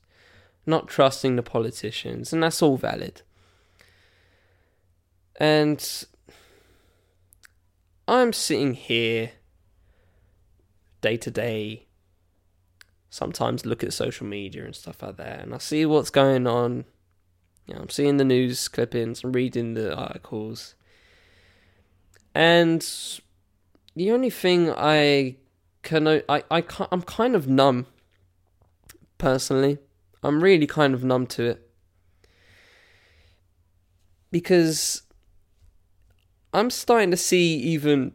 not 0.66 0.88
trusting 0.88 1.36
the 1.36 1.42
politicians 1.42 2.32
and 2.32 2.42
that's 2.42 2.62
all 2.62 2.76
valid. 2.76 3.22
And 5.38 6.04
i'm 8.06 8.32
sitting 8.32 8.74
here 8.74 9.30
day 11.00 11.16
to 11.16 11.30
day 11.30 11.86
sometimes 13.08 13.64
look 13.64 13.84
at 13.84 13.92
social 13.92 14.26
media 14.26 14.64
and 14.64 14.74
stuff 14.74 15.00
like 15.00 15.16
that 15.16 15.40
and 15.40 15.54
i 15.54 15.58
see 15.58 15.86
what's 15.86 16.10
going 16.10 16.46
on. 16.46 16.84
You 17.66 17.74
know, 17.74 17.82
i'm 17.82 17.88
seeing 17.88 18.16
the 18.16 18.24
news 18.24 18.68
clippings 18.68 19.24
and 19.24 19.34
reading 19.34 19.74
the 19.74 19.94
articles 19.94 20.74
and 22.34 22.86
the 23.96 24.10
only 24.12 24.30
thing 24.30 24.70
I 24.70 25.36
can 25.82 26.06
I 26.06 26.22
I 26.28 26.64
I'm 26.92 27.02
kind 27.02 27.34
of 27.34 27.48
numb 27.48 27.86
personally. 29.18 29.78
I'm 30.22 30.42
really 30.42 30.66
kind 30.66 30.94
of 30.94 31.02
numb 31.02 31.26
to 31.28 31.44
it 31.44 31.70
because 34.30 35.02
I'm 36.52 36.70
starting 36.70 37.10
to 37.10 37.16
see 37.16 37.56
even 37.56 38.12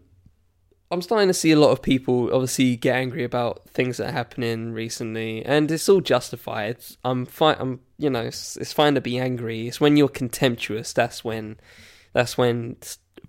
I'm 0.91 1.01
starting 1.01 1.27
to 1.27 1.33
see 1.33 1.51
a 1.51 1.59
lot 1.59 1.71
of 1.71 1.81
people 1.81 2.29
obviously 2.31 2.75
get 2.75 2.95
angry 2.95 3.23
about 3.23 3.67
things 3.69 3.97
that 3.97 4.09
are 4.09 4.13
happening 4.13 4.71
recently, 4.71 5.43
and 5.43 5.69
it's 5.71 5.89
all 5.89 5.99
justified. 5.99 6.77
I'm 7.03 7.25
fine. 7.25 7.55
I'm 7.59 7.79
you 7.97 8.09
know 8.09 8.21
it's, 8.21 8.55
it's 8.57 8.73
fine 8.73 8.95
to 8.95 9.01
be 9.01 9.17
angry. 9.17 9.67
It's 9.67 9.81
when 9.81 9.97
you're 9.97 10.07
contemptuous 10.07 10.93
that's 10.93 11.23
when 11.23 11.57
that's 12.13 12.37
when 12.37 12.77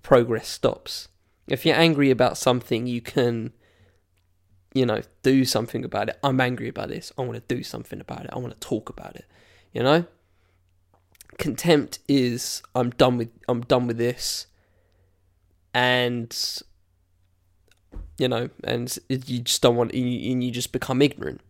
progress 0.03 0.47
stops. 0.47 1.07
If 1.47 1.65
you're 1.65 1.75
angry 1.75 2.11
about 2.11 2.37
something, 2.37 2.87
you 2.87 3.01
can, 3.01 3.53
you 4.73 4.85
know, 4.85 5.01
do 5.23 5.45
something 5.45 5.85
about 5.85 6.09
it. 6.09 6.19
I'm 6.23 6.41
angry 6.41 6.67
about 6.67 6.89
this. 6.89 7.11
I 7.17 7.21
want 7.21 7.35
to 7.35 7.55
do 7.55 7.63
something 7.63 8.01
about 8.01 8.25
it. 8.25 8.31
I 8.33 8.37
want 8.37 8.59
to 8.59 8.67
talk 8.67 8.89
about 8.89 9.15
it. 9.15 9.25
You 9.73 9.83
know? 9.83 10.05
Contempt 11.37 11.99
is 12.07 12.63
I'm 12.73 12.89
done 12.91 13.17
with 13.17 13.29
I'm 13.47 13.61
done 13.61 13.87
with 13.87 13.97
this. 13.97 14.47
And 15.73 16.35
you 18.17 18.27
know, 18.27 18.49
and 18.63 18.97
you 19.09 19.39
just 19.39 19.61
don't 19.61 19.75
want 19.75 19.93
and 19.93 20.43
you 20.43 20.51
just 20.51 20.71
become 20.71 21.01
ignorant. 21.01 21.41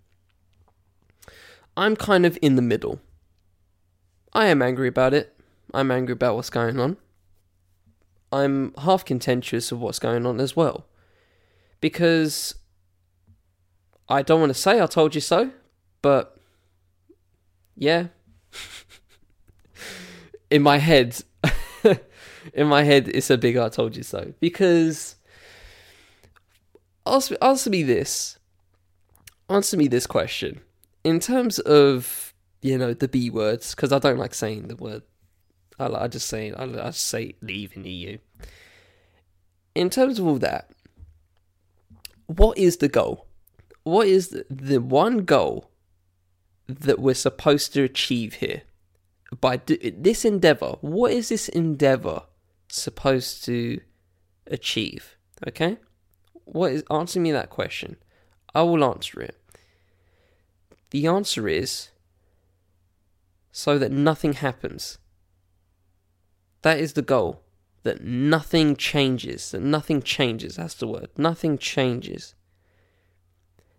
I'm 1.77 1.95
kind 1.95 2.25
of 2.25 2.37
in 2.41 2.55
the 2.55 2.61
middle. 2.61 2.99
I 4.33 4.47
am 4.47 4.61
angry 4.61 4.87
about 4.87 5.13
it. 5.13 5.33
I'm 5.73 5.91
angry 5.91 6.13
about 6.13 6.35
what's 6.35 6.49
going 6.49 6.79
on. 6.79 6.97
I'm 8.31 8.73
half 8.75 9.05
contentious 9.05 9.71
of 9.71 9.79
what's 9.79 9.99
going 9.99 10.25
on 10.25 10.39
as 10.39 10.55
well. 10.55 10.85
Because 11.79 12.55
I 14.09 14.21
don't 14.21 14.39
want 14.39 14.49
to 14.49 14.59
say 14.59 14.81
I 14.81 14.85
told 14.85 15.15
you 15.15 15.21
so, 15.21 15.51
but 16.01 16.37
yeah. 17.75 18.07
in 20.49 20.61
my 20.61 20.77
head, 20.77 21.17
in 22.53 22.67
my 22.67 22.83
head, 22.83 23.07
it's 23.09 23.29
a 23.29 23.37
big 23.37 23.57
I 23.57 23.69
told 23.69 23.95
you 23.95 24.03
so. 24.03 24.33
Because 24.39 25.15
answer, 27.05 27.37
answer 27.41 27.69
me 27.69 27.83
this. 27.83 28.39
Answer 29.49 29.77
me 29.77 29.87
this 29.87 30.07
question. 30.07 30.61
In 31.03 31.19
terms 31.19 31.59
of, 31.59 32.33
you 32.61 32.77
know, 32.77 32.93
the 32.93 33.07
B 33.07 33.29
words, 33.29 33.75
because 33.75 33.93
I 33.93 33.99
don't 33.99 34.17
like 34.17 34.33
saying 34.33 34.67
the 34.67 34.75
word 34.75 35.03
I, 35.79 35.87
I 35.87 36.07
just 36.07 36.27
say 36.27 36.51
I, 36.51 36.87
I 36.87 36.91
say 36.91 37.35
leave 37.41 37.75
in 37.75 37.85
EU. 37.85 38.17
In 39.75 39.89
terms 39.89 40.19
of 40.19 40.25
all 40.25 40.39
that, 40.39 40.71
what 42.25 42.57
is 42.57 42.77
the 42.77 42.87
goal? 42.87 43.27
What 43.83 44.07
is 44.07 44.29
the, 44.29 44.45
the 44.49 44.79
one 44.79 45.19
goal 45.19 45.69
that 46.67 46.99
we're 46.99 47.13
supposed 47.13 47.73
to 47.73 47.83
achieve 47.83 48.35
here 48.35 48.63
by 49.39 49.57
do- 49.57 49.77
this 49.97 50.25
endeavor? 50.25 50.77
What 50.81 51.11
is 51.11 51.29
this 51.29 51.47
endeavor 51.49 52.23
supposed 52.69 53.45
to 53.45 53.79
achieve? 54.47 55.15
Okay? 55.47 55.77
What 56.45 56.71
is 56.71 56.83
answer 56.89 57.19
me 57.19 57.31
that 57.31 57.49
question? 57.49 57.97
I 58.53 58.63
will 58.63 58.83
answer 58.83 59.21
it. 59.21 59.37
The 60.91 61.07
answer 61.07 61.47
is 61.47 61.89
so 63.51 63.77
that 63.77 63.91
nothing 63.91 64.33
happens. 64.33 64.97
That 66.61 66.79
is 66.79 66.93
the 66.93 67.01
goal. 67.01 67.41
That 67.83 68.03
nothing 68.03 68.75
changes. 68.75 69.51
That 69.51 69.61
nothing 69.61 70.01
changes. 70.01 70.55
That's 70.55 70.73
the 70.75 70.87
word. 70.87 71.09
Nothing 71.17 71.57
changes. 71.57 72.35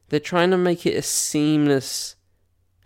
They're 0.09 0.21
trying 0.21 0.51
to 0.51 0.57
make 0.57 0.87
it 0.87 0.97
a 0.97 1.03
seamless 1.03 2.17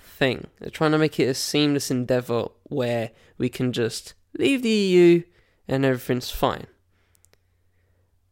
thing. 0.01 0.49
They're 0.59 0.71
trying 0.71 0.93
to 0.93 0.99
make 0.99 1.21
it 1.21 1.29
a 1.29 1.35
seamless 1.35 1.91
endeavor 1.91 2.49
where 2.65 3.11
we 3.39 3.49
can 3.49 3.73
just 3.73 4.15
leave 4.37 4.63
the 4.63 4.71
EU 4.71 5.23
and 5.69 5.85
everything's 5.85 6.31
fine. 6.31 6.67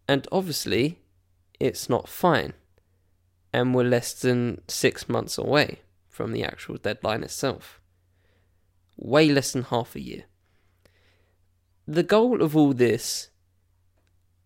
And 0.08 0.26
obviously, 0.32 0.98
it's 1.60 1.88
not 1.88 2.08
fine. 2.08 2.54
And 3.52 3.74
we're 3.74 3.84
less 3.84 4.12
than 4.12 4.62
six 4.66 5.08
months 5.08 5.38
away 5.38 5.80
from 6.08 6.32
the 6.32 6.42
actual 6.44 6.76
deadline 6.76 7.22
itself. 7.22 7.80
Way 8.96 9.28
less 9.30 9.52
than 9.52 9.62
half 9.62 9.94
a 9.94 10.00
year. 10.00 10.24
The 11.90 12.04
goal 12.04 12.40
of 12.40 12.56
all 12.56 12.72
this, 12.72 13.30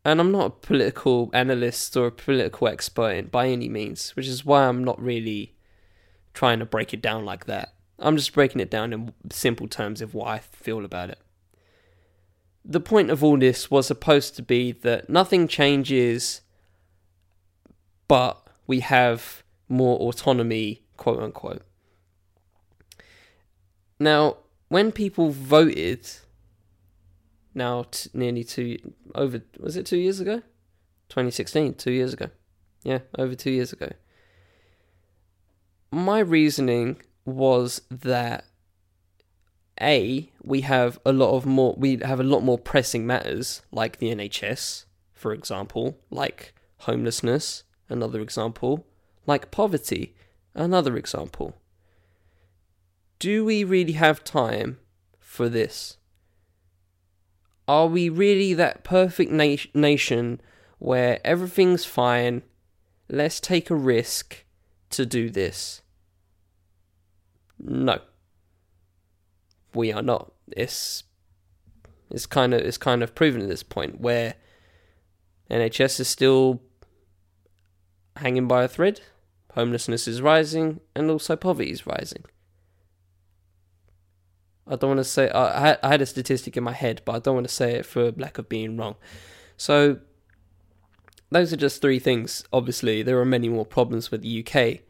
and 0.03 0.18
I'm 0.18 0.32
not 0.32 0.47
a 0.47 0.66
political 0.66 1.28
analyst 1.34 1.95
or 1.95 2.07
a 2.07 2.11
political 2.11 2.68
expert 2.68 3.30
by 3.30 3.49
any 3.49 3.68
means, 3.68 4.16
which 4.16 4.26
is 4.26 4.47
why 4.47 4.66
I'm 4.66 4.82
not 4.82 4.99
really 4.99 5.55
trying 6.32 6.59
to 6.61 6.64
break 6.64 6.95
it 6.95 7.03
down 7.03 7.26
like 7.26 7.45
that. 7.45 7.74
I'm 7.99 8.16
just 8.16 8.32
breaking 8.32 8.62
it 8.62 8.70
down 8.70 8.95
in 8.95 9.12
simple 9.30 9.68
terms 9.68 10.01
of 10.01 10.14
what 10.14 10.28
I 10.28 10.38
feel 10.38 10.86
about 10.86 11.11
it. 11.11 11.18
The 12.64 12.80
point 12.80 13.11
of 13.11 13.22
all 13.22 13.36
this 13.36 13.70
was 13.70 13.88
supposed 13.88 14.36
to 14.36 14.42
be 14.42 14.72
that 14.72 15.11
nothing 15.11 15.47
changes, 15.47 16.40
but 18.09 18.42
we 18.66 18.80
have 18.80 19.42
more 19.68 19.99
autonomy, 19.99 20.80
quote 20.97 21.22
unquote. 21.22 21.61
Now, 24.01 24.38
when 24.68 24.92
people 24.92 25.28
voted, 25.28 26.09
now 27.55 27.84
t- 27.90 28.11
nearly 28.12 28.44
two 28.44 28.78
over 29.14 29.42
was 29.59 29.76
it 29.76 29.86
two 29.86 29.98
years 29.98 30.20
ago, 30.20 30.36
2016, 31.09 31.74
two 31.74 31.92
years 31.92 32.12
ago, 32.12 32.30
yeah, 32.82 33.00
over 33.18 33.34
two 33.34 33.50
years 33.50 33.72
ago. 33.72 33.90
My 35.90 36.18
reasoning 36.18 37.00
was 37.24 37.82
that 37.90 38.44
a 39.80 40.30
we 40.42 40.61
have 40.61 40.98
a 41.05 41.12
lot 41.12 41.34
of 41.34 41.46
more 41.46 41.74
we 41.76 41.96
have 41.96 42.20
a 42.20 42.24
lot 42.24 42.42
more 42.42 42.59
pressing 42.59 43.07
matters 43.07 43.62
like 43.72 43.98
the 43.98 44.14
NHS 44.14 44.84
for 45.12 45.32
example 45.32 45.98
like 46.11 46.55
homelessness 46.78 47.64
another 47.88 48.20
example 48.20 48.86
like 49.26 49.50
poverty 49.50 50.14
another 50.55 50.96
example. 50.96 51.57
Do 53.18 53.44
we 53.44 53.64
really 53.64 53.92
have 53.92 54.24
time 54.24 54.78
for 55.18 55.48
this 55.48 55.96
are 57.66 57.86
we 57.86 58.08
really 58.08 58.54
that 58.54 58.84
perfect 58.84 59.30
na- 59.30 59.56
nation 59.74 60.40
where 60.78 61.20
everything's 61.24 61.84
fine 61.84 62.42
let's 63.08 63.40
take 63.40 63.70
a 63.70 63.74
risk 63.74 64.44
to 64.90 65.06
do 65.06 65.30
this 65.30 65.82
no. 67.64 67.98
We 69.74 69.92
are 69.92 70.02
not. 70.02 70.32
It's 70.56 71.04
it's 72.10 72.26
kind 72.26 72.54
of 72.54 72.60
it's 72.60 72.78
kind 72.78 73.02
of 73.02 73.14
proven 73.14 73.42
at 73.42 73.48
this 73.48 73.62
point 73.62 74.00
where 74.00 74.34
NHS 75.50 76.00
is 76.00 76.08
still 76.08 76.60
hanging 78.16 78.46
by 78.46 78.64
a 78.64 78.68
thread, 78.68 79.00
homelessness 79.54 80.06
is 80.06 80.22
rising, 80.22 80.80
and 80.94 81.10
also 81.10 81.36
poverty 81.36 81.70
is 81.70 81.86
rising. 81.86 82.24
I 84.66 84.76
don't 84.76 84.90
want 84.90 85.00
to 85.00 85.04
say 85.04 85.30
I 85.30 85.76
had, 85.82 86.00
a 86.00 86.06
statistic 86.06 86.56
in 86.56 86.64
my 86.64 86.72
head, 86.72 87.02
but 87.04 87.14
I 87.14 87.18
don't 87.18 87.34
want 87.34 87.48
to 87.48 87.54
say 87.54 87.74
it 87.74 87.86
for 87.86 88.12
lack 88.12 88.38
of 88.38 88.48
being 88.48 88.76
wrong. 88.76 88.96
So 89.56 89.98
those 91.30 91.52
are 91.52 91.56
just 91.56 91.82
three 91.82 91.98
things. 91.98 92.44
Obviously, 92.52 93.02
there 93.02 93.20
are 93.20 93.26
many 93.26 93.48
more 93.48 93.66
problems 93.66 94.10
with 94.10 94.22
the 94.22 94.40
UK. 94.40 94.80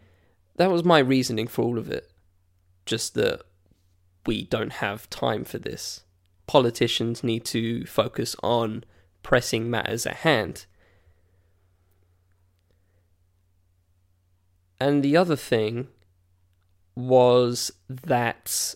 That 0.57 0.71
was 0.71 0.85
my 0.85 1.01
reasoning 1.01 1.49
for 1.49 1.63
all 1.63 1.79
of 1.79 1.91
it 1.91 2.11
just 2.87 3.15
that 3.15 3.43
we 4.27 4.45
don't 4.45 4.75
have 4.75 5.11
time 5.11 5.45
for 5.45 5.59
this. 5.59 6.05
Politicians 6.47 7.25
need 7.25 7.45
to 7.47 7.85
focus 7.87 8.37
on 8.43 8.85
pressing 9.23 9.71
matters 9.71 10.07
at 10.07 10.17
hand. 10.17 10.67
And 14.79 15.03
the 15.03 15.17
other 15.17 15.37
thing 15.37 15.89
was 16.95 17.73
that 17.89 18.75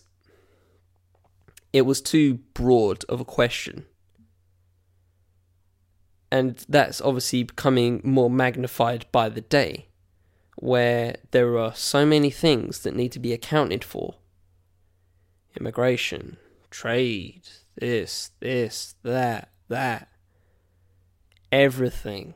it 1.71 1.83
was 1.83 2.01
too 2.01 2.35
broad 2.53 3.05
of 3.05 3.19
a 3.19 3.25
question. 3.25 3.85
And 6.31 6.63
that's 6.69 7.01
obviously 7.01 7.43
becoming 7.43 8.01
more 8.03 8.29
magnified 8.29 9.05
by 9.11 9.29
the 9.29 9.41
day 9.41 9.87
where 10.55 11.15
there 11.31 11.57
are 11.57 11.73
so 11.73 12.05
many 12.05 12.29
things 12.29 12.79
that 12.79 12.95
need 12.95 13.11
to 13.13 13.19
be 13.19 13.33
accounted 13.33 13.83
for 13.83 14.15
immigration, 15.57 16.37
trade, 16.69 17.41
this, 17.75 18.31
this, 18.39 18.95
that, 19.03 19.49
that, 19.69 20.09
everything, 21.51 22.35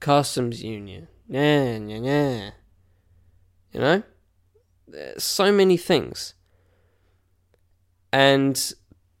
customs 0.00 0.62
union, 0.62 1.08
yeah, 1.28 1.78
yeah, 1.78 1.98
yeah. 1.98 2.50
You 3.72 3.80
know? 3.80 4.02
There's 4.86 5.24
so 5.24 5.50
many 5.50 5.78
things. 5.78 6.34
And 8.12 8.72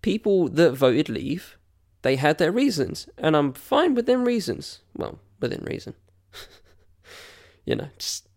people 0.02 0.48
that 0.48 0.72
voted 0.72 1.08
leave, 1.08 1.56
they 2.02 2.16
had 2.16 2.38
their 2.38 2.52
reasons. 2.52 3.08
And 3.16 3.36
I'm 3.36 3.52
fine 3.52 3.94
with 3.94 4.06
them 4.06 4.24
reasons. 4.24 4.80
Well, 4.94 5.18
within 5.40 5.64
reason 5.64 5.94
you 7.64 7.76
know, 7.76 7.88
just 7.98 8.28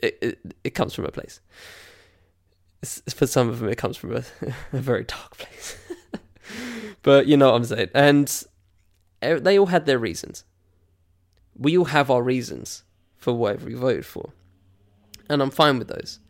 it, 0.00 0.18
it, 0.20 0.54
it 0.64 0.70
comes 0.70 0.94
from 0.94 1.04
a 1.04 1.10
place. 1.10 1.40
For 3.10 3.26
some 3.26 3.48
of 3.48 3.60
them, 3.60 3.68
it 3.68 3.76
comes 3.76 3.96
from 3.96 4.16
a, 4.16 4.24
a 4.72 4.78
very 4.78 5.04
dark 5.04 5.36
place. 5.36 5.76
but 7.02 7.26
you 7.26 7.36
know 7.36 7.50
what 7.50 7.56
I'm 7.56 7.64
saying. 7.64 7.90
And 7.94 8.44
eh, 9.22 9.38
they 9.38 9.58
all 9.58 9.66
had 9.66 9.86
their 9.86 9.98
reasons. 9.98 10.44
We 11.56 11.76
all 11.76 11.86
have 11.86 12.10
our 12.10 12.22
reasons 12.22 12.84
for 13.16 13.34
whatever 13.34 13.66
we 13.66 13.74
voted 13.74 14.06
for. 14.06 14.32
And 15.28 15.42
I'm 15.42 15.50
fine 15.50 15.78
with 15.78 15.88
those. 15.88 16.20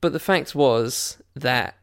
But 0.00 0.12
the 0.12 0.20
fact 0.20 0.54
was 0.54 1.18
that 1.34 1.76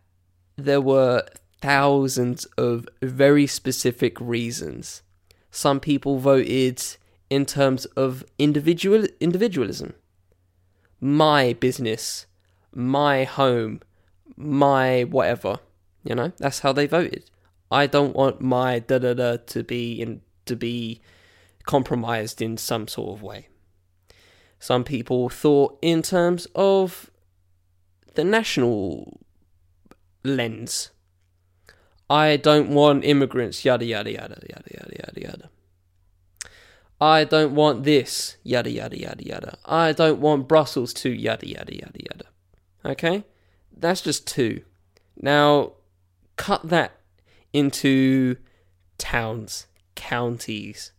there 0.66 0.82
were 0.82 1.26
thousands 1.62 2.46
of 2.58 2.88
very 3.02 3.48
specific 3.48 4.20
reasons. 4.20 5.02
Some 5.52 5.80
people 5.80 6.20
voted 6.20 6.82
in 7.30 7.46
terms 7.46 7.86
of 7.86 8.24
individual 8.38 9.06
individualism. 9.20 9.94
My 11.02 11.54
business, 11.54 12.26
my 12.74 13.24
home, 13.24 13.82
my 14.36 15.04
whatever. 15.04 15.60
You 16.04 16.16
know, 16.16 16.32
that's 16.38 16.60
how 16.60 16.72
they 16.74 16.88
voted. 16.88 17.30
I 17.72 17.88
don't 17.88 18.16
want 18.16 18.42
my 18.42 18.80
da 18.80 19.00
da 19.00 19.14
da 19.14 19.38
to 19.48 19.64
be 19.64 20.02
in 20.02 20.22
to 20.46 20.56
be 20.56 21.02
compromised 21.66 22.42
in 22.42 22.58
some 22.58 22.88
sort 22.88 23.18
of 23.18 23.22
way. 23.22 23.48
Some 24.60 24.84
people 24.84 25.30
thought 25.30 25.78
in 25.82 26.02
terms 26.02 26.48
of 26.56 27.10
the 28.16 28.24
national 28.24 29.22
lens. 30.24 30.92
I 32.10 32.38
don't 32.38 32.70
want 32.70 33.06
immigrants, 33.06 33.64
yada 33.64 33.86
yada 33.86 34.12
yada 34.12 34.42
yada 34.50 34.70
yada 34.72 34.96
yada 35.00 35.22
yada. 35.22 35.50
I 37.02 37.24
don't 37.24 37.56
want 37.56 37.84
this, 37.84 38.38
yada 38.44 38.70
yada 38.70 39.00
yada 39.00 39.24
yada. 39.26 39.58
I 39.66 39.94
don't 39.94 40.20
want 40.20 40.48
Brussels 40.48 40.94
to 40.96 41.10
yada 41.10 41.48
yada 41.48 41.76
yada 41.76 42.00
yada. 42.00 42.26
Okay? 42.84 43.24
That's 43.76 44.02
just 44.02 44.28
two. 44.28 44.64
Now, 45.16 45.74
cut 46.36 46.68
that 46.70 46.94
into 47.54 48.38
towns, 48.98 49.68
counties, 49.96 50.92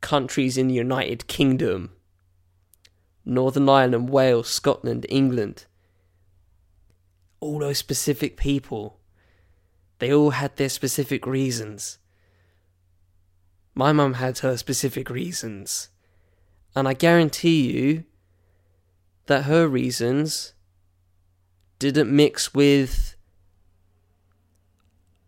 countries 0.00 0.58
in 0.58 0.68
the 0.68 0.74
United 0.74 1.26
Kingdom, 1.26 1.92
Northern 3.24 3.68
Ireland, 3.68 4.10
Wales, 4.10 4.48
Scotland, 4.48 5.06
England. 5.08 5.66
All 7.40 7.58
those 7.60 7.78
specific 7.78 8.36
people, 8.36 8.98
they 9.98 10.12
all 10.12 10.30
had 10.30 10.56
their 10.56 10.68
specific 10.68 11.26
reasons. 11.26 11.98
My 13.74 13.92
mum 13.92 14.14
had 14.14 14.38
her 14.38 14.56
specific 14.56 15.08
reasons. 15.08 15.88
And 16.74 16.88
I 16.88 16.94
guarantee 16.94 17.70
you 17.72 18.04
that 19.26 19.44
her 19.44 19.68
reasons 19.68 20.54
didn't 21.78 22.14
mix 22.14 22.52
with 22.54 23.14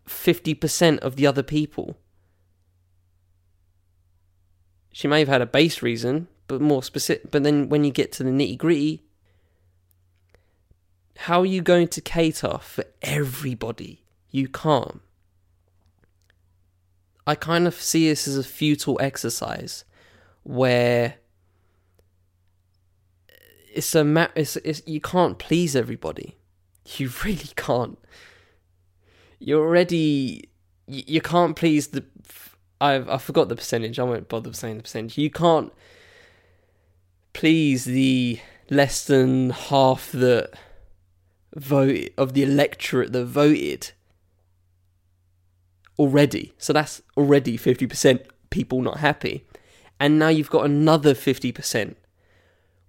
50% 0.07 0.99
of 0.99 1.15
the 1.15 1.25
other 1.25 1.43
people. 1.43 1.97
She 4.91 5.07
may 5.07 5.19
have 5.19 5.29
had 5.29 5.41
a 5.41 5.45
base 5.45 5.81
reason, 5.81 6.27
but 6.47 6.59
more 6.59 6.83
specific. 6.83 7.31
But 7.31 7.43
then 7.43 7.69
when 7.69 7.83
you 7.85 7.91
get 7.91 8.11
to 8.13 8.23
the 8.23 8.29
nitty 8.29 8.57
gritty, 8.57 9.03
how 11.17 11.41
are 11.41 11.45
you 11.45 11.61
going 11.61 11.87
to 11.89 12.01
cater 12.01 12.57
for 12.59 12.83
everybody? 13.01 14.03
You 14.31 14.47
can't. 14.47 15.01
I 17.27 17.35
kind 17.35 17.67
of 17.67 17.75
see 17.75 18.09
this 18.09 18.27
as 18.27 18.37
a 18.37 18.43
futile 18.43 18.99
exercise 19.01 19.85
where 20.43 21.15
it's 23.73 23.93
a 23.95 24.03
ma- 24.03 24.27
it's, 24.35 24.55
it's 24.57 24.81
you 24.85 24.99
can't 24.99 25.37
please 25.37 25.75
everybody. 25.75 26.37
You 26.97 27.09
really 27.23 27.51
can't. 27.55 27.99
You're 29.39 29.63
already 29.63 30.49
you, 30.87 31.03
you 31.07 31.21
can't 31.21 31.55
please 31.55 31.87
the 31.87 32.03
I've 32.79 33.07
I 33.07 33.17
forgot 33.17 33.49
the 33.49 33.55
percentage. 33.55 33.99
I 33.99 34.03
won't 34.03 34.27
bother 34.27 34.53
saying 34.53 34.77
the 34.77 34.83
percentage. 34.83 35.17
You 35.17 35.29
can't 35.29 35.71
please 37.33 37.85
the 37.85 38.39
less 38.69 39.05
than 39.05 39.51
half 39.51 40.11
the 40.11 40.49
vote 41.55 42.09
of 42.17 42.33
the 42.33 42.43
electorate 42.43 43.11
that 43.13 43.25
voted 43.25 43.91
already. 45.99 46.53
So 46.57 46.73
that's 46.73 47.01
already 47.17 47.57
50% 47.57 48.25
people 48.49 48.81
not 48.81 48.97
happy. 48.97 49.45
And 49.99 50.17
now 50.17 50.29
you've 50.29 50.49
got 50.49 50.65
another 50.65 51.13
50% 51.13 51.95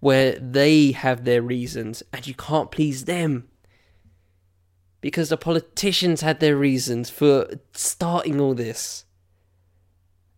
where 0.01 0.33
they 0.33 0.93
have 0.93 1.25
their 1.25 1.43
reasons 1.43 2.03
and 2.13 2.27
you 2.27 2.35
can't 2.35 2.71
please 2.71 3.05
them. 3.05 3.49
Because 5.01 5.29
the 5.29 5.37
politicians 5.37 6.21
had 6.21 6.41
their 6.41 6.57
reasons 6.57 7.11
for 7.11 7.49
starting 7.73 8.41
all 8.41 8.55
this. 8.55 9.05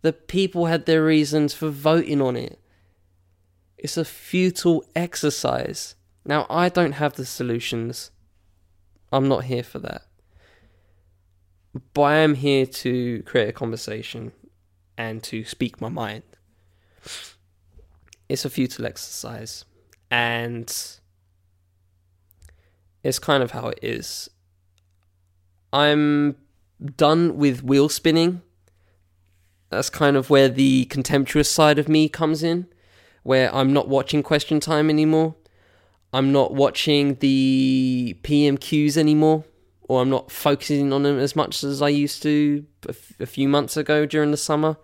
The 0.03 0.13
people 0.13 0.67
had 0.67 0.87
their 0.87 1.05
reasons 1.05 1.55
for 1.55 1.69
voting 1.69 2.21
on 2.21 2.37
it. 2.37 2.59
It's 3.79 3.97
a 3.97 4.05
futile 4.05 4.85
exercise. 4.97 5.95
Now, 6.25 6.47
I 6.49 6.69
don't 6.69 6.93
have 6.93 7.15
the 7.15 7.27
solutions. 7.27 8.11
I'm 9.13 9.29
not 9.29 9.45
here 9.45 9.63
for 9.63 9.79
that. 9.81 10.03
But 11.93 12.03
I 12.03 12.15
am 12.17 12.35
here 12.35 12.67
to 12.67 13.23
create 13.25 13.49
a 13.49 13.53
conversation 13.53 14.33
and 14.97 15.23
to 15.25 15.45
speak 15.45 15.81
my 15.81 15.89
mind. 15.89 16.23
It's 18.29 18.45
a 18.45 18.51
futile 18.51 18.87
exercise. 18.87 19.65
And 20.11 20.75
it's 23.03 23.19
kind 23.19 23.43
of 23.43 23.51
how 23.51 23.69
it 23.69 23.81
is. 23.83 24.31
I'm 25.73 26.37
done 26.97 27.37
with 27.37 27.63
wheel 27.63 27.89
spinning. 27.89 28.41
That's 29.71 29.91
kind 29.91 30.17
of 30.17 30.31
where 30.31 30.49
the 30.49 30.85
contemptuous 30.87 31.51
side 31.51 31.79
of 31.79 31.89
me 31.89 32.09
comes 32.09 32.43
in, 32.43 32.67
where 33.25 33.53
I'm 33.55 33.73
not 33.73 33.89
watching 33.89 34.23
question 34.23 34.61
time 34.61 34.89
anymore. 34.89 35.35
I'm 36.15 36.31
not 36.31 36.55
watching 36.55 37.17
the 37.17 38.17
PMQs 38.23 38.97
anymore, 38.97 39.43
or 39.83 40.01
I'm 40.01 40.11
not 40.11 40.31
focusing 40.31 40.93
on 40.93 41.03
them 41.03 41.19
as 41.19 41.35
much 41.35 41.65
as 41.65 41.83
I 41.83 41.89
used 41.89 42.23
to 42.23 42.65
a, 42.87 42.91
f- 42.91 43.15
a 43.19 43.27
few 43.27 43.49
months 43.49 43.77
ago 43.77 44.07
during 44.07 44.31
the 44.31 44.37
summer. 44.37 44.77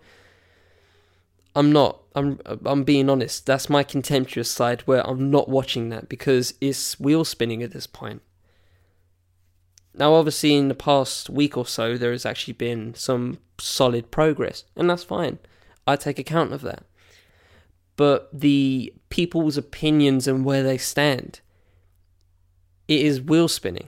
I'm 1.55 1.71
not. 1.71 2.01
I'm. 2.15 2.41
I'm 2.65 2.83
being 2.83 3.09
honest. 3.09 3.45
That's 3.45 3.69
my 3.69 3.81
contemptuous 3.81 4.51
side, 4.51 4.81
where 4.81 5.07
I'm 5.07 5.31
not 5.31 5.47
watching 5.47 5.87
that 5.87 6.09
because 6.09 6.53
it's 6.59 6.99
wheel 6.99 7.23
spinning 7.23 7.63
at 7.63 7.71
this 7.71 7.87
point. 7.87 8.21
Now, 9.93 10.15
obviously, 10.15 10.53
in 10.53 10.67
the 10.67 10.75
past 10.75 11.29
week 11.29 11.55
or 11.55 11.65
so, 11.65 11.97
there 11.97 12.11
has 12.11 12.25
actually 12.25 12.55
been 12.55 12.93
some 12.93 13.37
solid 13.57 14.11
progress, 14.11 14.65
and 14.75 14.89
that's 14.89 15.05
fine. 15.05 15.39
I 15.87 15.95
take 15.95 16.19
account 16.19 16.51
of 16.51 16.61
that 16.63 16.83
but 17.95 18.29
the 18.33 18.93
people's 19.09 19.57
opinions 19.57 20.27
and 20.27 20.45
where 20.45 20.63
they 20.63 20.77
stand. 20.77 21.41
It 22.87 23.01
is 23.01 23.21
wheel 23.21 23.47
spinning. 23.47 23.87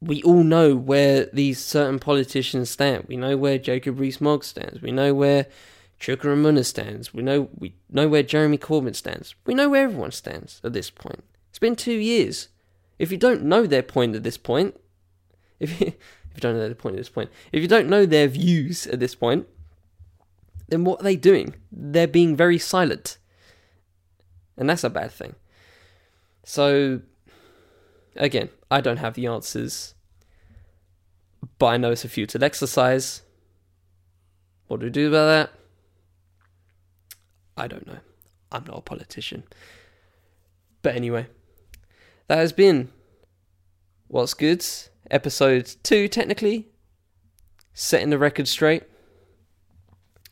We 0.00 0.22
all 0.22 0.44
know 0.44 0.76
where 0.76 1.26
these 1.32 1.58
certain 1.58 1.98
politicians 1.98 2.70
stand. 2.70 3.06
We 3.08 3.16
know 3.16 3.36
where 3.36 3.58
Jacob 3.58 3.98
Rees-Mogg 3.98 4.44
stands. 4.44 4.82
We 4.82 4.92
know 4.92 5.14
where 5.14 5.46
Chuka 5.98 6.26
Umunna 6.26 6.64
stands. 6.64 7.14
We 7.14 7.22
know 7.22 7.48
we 7.56 7.74
know 7.90 8.08
where 8.08 8.22
Jeremy 8.22 8.58
Corbyn 8.58 8.94
stands. 8.94 9.34
We 9.46 9.54
know 9.54 9.70
where 9.70 9.84
everyone 9.84 10.12
stands 10.12 10.60
at 10.62 10.72
this 10.72 10.90
point. 10.90 11.24
It's 11.48 11.58
been 11.58 11.76
two 11.76 11.92
years. 11.92 12.48
If 12.98 13.10
you 13.10 13.16
don't 13.16 13.44
know 13.44 13.66
their 13.66 13.82
point 13.82 14.14
at 14.14 14.22
this 14.22 14.36
point, 14.36 14.78
if 15.58 15.80
you, 15.80 15.86
if 15.86 16.34
you 16.34 16.40
don't 16.40 16.54
know 16.54 16.66
their 16.66 16.74
point 16.74 16.96
at 16.96 17.00
this 17.00 17.08
point, 17.08 17.30
if 17.52 17.62
you 17.62 17.68
don't 17.68 17.88
know 17.88 18.04
their 18.04 18.28
views 18.28 18.86
at 18.86 19.00
this 19.00 19.14
point, 19.14 19.46
then 20.68 20.84
what 20.84 21.00
are 21.00 21.04
they 21.04 21.16
doing? 21.16 21.54
They're 21.70 22.06
being 22.06 22.36
very 22.36 22.58
silent. 22.58 23.18
And 24.56 24.68
that's 24.68 24.84
a 24.84 24.90
bad 24.90 25.12
thing. 25.12 25.34
So, 26.44 27.02
again, 28.16 28.48
I 28.70 28.80
don't 28.80 28.98
have 28.98 29.14
the 29.14 29.26
answers, 29.26 29.94
but 31.58 31.66
I 31.66 31.76
know 31.76 31.92
it's 31.92 32.04
a 32.04 32.08
futile 32.08 32.44
exercise. 32.44 33.22
What 34.66 34.80
do 34.80 34.86
we 34.86 34.90
do 34.90 35.08
about 35.08 35.26
that? 35.26 35.50
I 37.56 37.68
don't 37.68 37.86
know. 37.86 37.98
I'm 38.52 38.64
not 38.64 38.78
a 38.78 38.82
politician. 38.82 39.44
But 40.82 40.94
anyway, 40.94 41.26
that 42.28 42.38
has 42.38 42.52
been 42.52 42.90
What's 44.08 44.34
Good, 44.34 44.64
episode 45.10 45.74
2, 45.82 46.08
technically. 46.08 46.68
Setting 47.74 48.10
the 48.10 48.18
record 48.18 48.48
straight. 48.48 48.84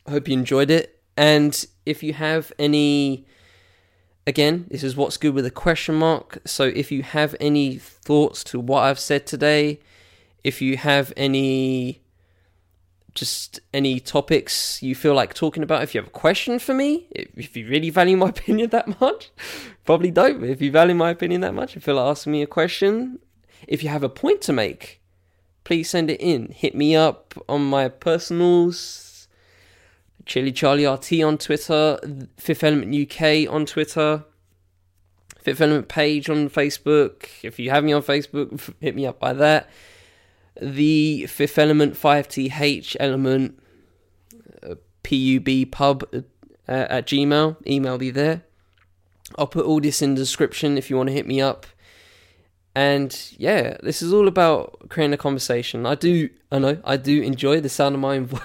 Hope 0.07 0.27
you 0.27 0.33
enjoyed 0.33 0.69
it. 0.69 1.01
And 1.17 1.65
if 1.85 2.03
you 2.03 2.13
have 2.13 2.51
any, 2.59 3.25
again, 4.27 4.65
this 4.69 4.83
is 4.83 4.95
what's 4.95 5.17
good 5.17 5.33
with 5.33 5.45
a 5.45 5.51
question 5.51 5.95
mark. 5.95 6.39
So 6.45 6.65
if 6.65 6.91
you 6.91 7.03
have 7.03 7.35
any 7.39 7.77
thoughts 7.77 8.43
to 8.45 8.59
what 8.59 8.81
I've 8.81 8.99
said 8.99 9.25
today, 9.25 9.79
if 10.43 10.61
you 10.61 10.77
have 10.77 11.11
any, 11.17 12.01
just 13.15 13.61
any 13.73 13.99
topics 13.99 14.83
you 14.83 14.93
feel 14.93 15.13
like 15.13 15.33
talking 15.33 15.63
about, 15.63 15.83
if 15.83 15.95
you 15.95 16.01
have 16.01 16.07
a 16.07 16.11
question 16.11 16.59
for 16.59 16.73
me, 16.73 17.07
if 17.11 17.55
you 17.55 17.67
really 17.67 17.89
value 17.89 18.17
my 18.17 18.29
opinion 18.29 18.69
that 18.71 18.99
much, 18.99 19.31
probably 19.85 20.11
don't. 20.11 20.39
But 20.39 20.49
if 20.49 20.61
you 20.61 20.71
value 20.71 20.95
my 20.95 21.11
opinion 21.11 21.41
that 21.41 21.53
much, 21.53 21.71
if 21.71 21.75
you 21.77 21.81
feel 21.81 21.95
like 21.95 22.11
asking 22.11 22.33
me 22.33 22.41
a 22.41 22.47
question, 22.47 23.19
if 23.67 23.81
you 23.81 23.89
have 23.89 24.03
a 24.03 24.09
point 24.09 24.41
to 24.41 24.53
make, 24.53 25.01
please 25.63 25.89
send 25.89 26.11
it 26.11 26.21
in. 26.21 26.49
Hit 26.49 26.75
me 26.75 26.95
up 26.95 27.33
on 27.49 27.67
my 27.67 27.87
personals 27.87 29.04
Chili 30.25 30.51
Charlie 30.51 30.85
RT 30.85 31.21
on 31.23 31.37
Twitter, 31.37 31.99
Fifth 32.37 32.63
Element 32.63 32.93
UK 32.95 33.51
on 33.51 33.65
Twitter, 33.65 34.23
Fifth 35.37 35.61
Element 35.61 35.87
page 35.87 36.29
on 36.29 36.49
Facebook. 36.49 37.27
If 37.43 37.59
you 37.59 37.69
have 37.69 37.83
me 37.83 37.93
on 37.93 38.01
Facebook, 38.01 38.73
hit 38.79 38.95
me 38.95 39.05
up 39.05 39.19
by 39.19 39.33
that. 39.33 39.69
The 40.59 41.27
Fifth 41.27 41.59
Element 41.59 41.93
5TH 41.93 42.97
Element 42.99 43.59
uh, 44.63 44.75
PUB 45.03 45.71
pub 45.71 46.03
uh, 46.13 46.21
at 46.67 47.05
Gmail. 47.05 47.57
Email 47.67 47.97
me 47.99 48.09
there. 48.09 48.41
I'll 49.37 49.47
put 49.47 49.65
all 49.65 49.79
this 49.79 50.01
in 50.01 50.15
the 50.15 50.21
description 50.21 50.77
if 50.77 50.89
you 50.89 50.97
want 50.97 51.09
to 51.09 51.13
hit 51.13 51.27
me 51.27 51.41
up. 51.41 51.67
And 52.73 53.15
yeah, 53.37 53.77
this 53.83 54.01
is 54.01 54.11
all 54.11 54.27
about 54.27 54.89
creating 54.89 55.13
a 55.13 55.17
conversation. 55.17 55.85
I 55.85 55.95
do, 55.95 56.29
I 56.51 56.59
know, 56.59 56.81
I 56.83 56.97
do 56.97 57.21
enjoy 57.21 57.61
the 57.61 57.69
sound 57.69 57.95
of 57.95 58.01
my 58.01 58.19
voice. 58.19 58.41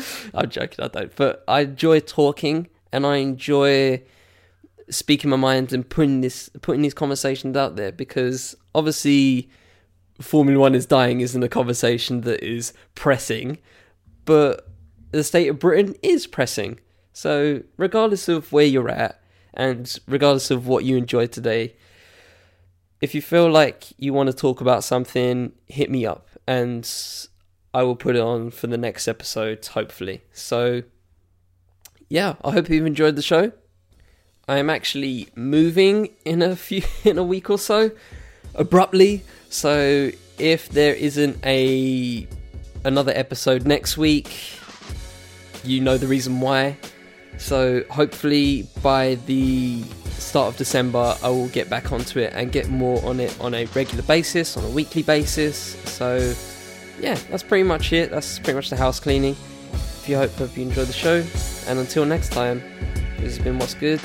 I'm 0.34 0.50
joking, 0.50 0.84
I 0.84 0.88
don't. 0.88 1.14
But 1.16 1.44
I 1.48 1.60
enjoy 1.60 2.00
talking 2.00 2.68
and 2.92 3.06
I 3.06 3.16
enjoy 3.16 4.02
speaking 4.90 5.30
my 5.30 5.36
mind 5.36 5.72
and 5.72 5.88
putting 5.88 6.22
this 6.22 6.48
putting 6.62 6.82
these 6.82 6.94
conversations 6.94 7.56
out 7.56 7.76
there 7.76 7.92
because 7.92 8.56
obviously 8.74 9.50
Formula 10.20 10.58
One 10.58 10.74
is 10.74 10.86
dying 10.86 11.20
isn't 11.20 11.42
a 11.42 11.48
conversation 11.48 12.22
that 12.22 12.42
is 12.42 12.72
pressing, 12.94 13.58
but 14.24 14.68
the 15.10 15.24
state 15.24 15.48
of 15.48 15.58
Britain 15.58 15.94
is 16.02 16.26
pressing. 16.26 16.80
So 17.12 17.62
regardless 17.76 18.28
of 18.28 18.52
where 18.52 18.64
you're 18.64 18.88
at 18.88 19.20
and 19.54 19.98
regardless 20.06 20.50
of 20.50 20.66
what 20.66 20.84
you 20.84 20.96
enjoyed 20.96 21.32
today, 21.32 21.74
if 23.00 23.14
you 23.14 23.22
feel 23.22 23.50
like 23.50 23.86
you 23.96 24.12
want 24.12 24.28
to 24.28 24.32
talk 24.32 24.60
about 24.60 24.84
something, 24.84 25.52
hit 25.66 25.90
me 25.90 26.04
up 26.04 26.28
and 26.46 26.84
I 27.74 27.82
will 27.82 27.96
put 27.96 28.16
it 28.16 28.22
on 28.22 28.50
for 28.50 28.66
the 28.66 28.78
next 28.78 29.08
episode, 29.08 29.64
hopefully. 29.66 30.22
So, 30.32 30.82
yeah, 32.08 32.36
I 32.42 32.52
hope 32.52 32.70
you've 32.70 32.86
enjoyed 32.86 33.16
the 33.16 33.22
show. 33.22 33.52
I 34.48 34.56
am 34.56 34.70
actually 34.70 35.28
moving 35.34 36.14
in 36.24 36.40
a 36.40 36.56
few 36.56 36.82
in 37.04 37.18
a 37.18 37.24
week 37.24 37.50
or 37.50 37.58
so, 37.58 37.90
abruptly. 38.54 39.22
So, 39.50 40.10
if 40.38 40.68
there 40.70 40.94
isn't 40.94 41.44
a 41.44 42.26
another 42.84 43.12
episode 43.14 43.66
next 43.66 43.98
week, 43.98 44.58
you 45.64 45.80
know 45.80 45.98
the 45.98 46.06
reason 46.06 46.40
why. 46.40 46.78
So, 47.36 47.84
hopefully 47.90 48.66
by 48.82 49.16
the 49.26 49.82
start 50.08 50.48
of 50.48 50.56
December, 50.56 51.16
I 51.22 51.28
will 51.28 51.48
get 51.48 51.68
back 51.68 51.92
onto 51.92 52.18
it 52.18 52.32
and 52.34 52.50
get 52.50 52.68
more 52.68 53.04
on 53.04 53.20
it 53.20 53.38
on 53.40 53.54
a 53.54 53.66
regular 53.66 54.02
basis, 54.04 54.56
on 54.56 54.64
a 54.64 54.70
weekly 54.70 55.02
basis. 55.02 55.76
So, 55.84 56.34
yeah, 57.00 57.14
that's 57.30 57.42
pretty 57.42 57.64
much 57.64 57.92
it. 57.92 58.10
That's 58.10 58.38
pretty 58.38 58.54
much 58.54 58.70
the 58.70 58.76
house 58.76 59.00
cleaning. 59.00 59.36
If 59.72 60.08
you 60.08 60.16
hope, 60.16 60.30
you 60.56 60.62
enjoyed 60.62 60.86
the 60.86 60.92
show, 60.92 61.24
and 61.68 61.78
until 61.78 62.04
next 62.04 62.32
time, 62.32 62.62
this 63.18 63.36
has 63.36 63.38
been 63.38 63.58
What's 63.58 63.74
Good. 63.74 64.00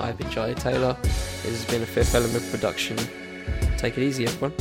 I've 0.00 0.16
been 0.16 0.30
Charlie 0.30 0.54
Taylor. 0.54 0.96
This 1.02 1.44
has 1.44 1.64
been 1.64 1.82
a 1.82 1.86
Fifth 1.86 2.14
Element 2.14 2.48
production. 2.50 2.96
Take 3.76 3.98
it 3.98 4.02
easy, 4.02 4.24
everyone. 4.24 4.52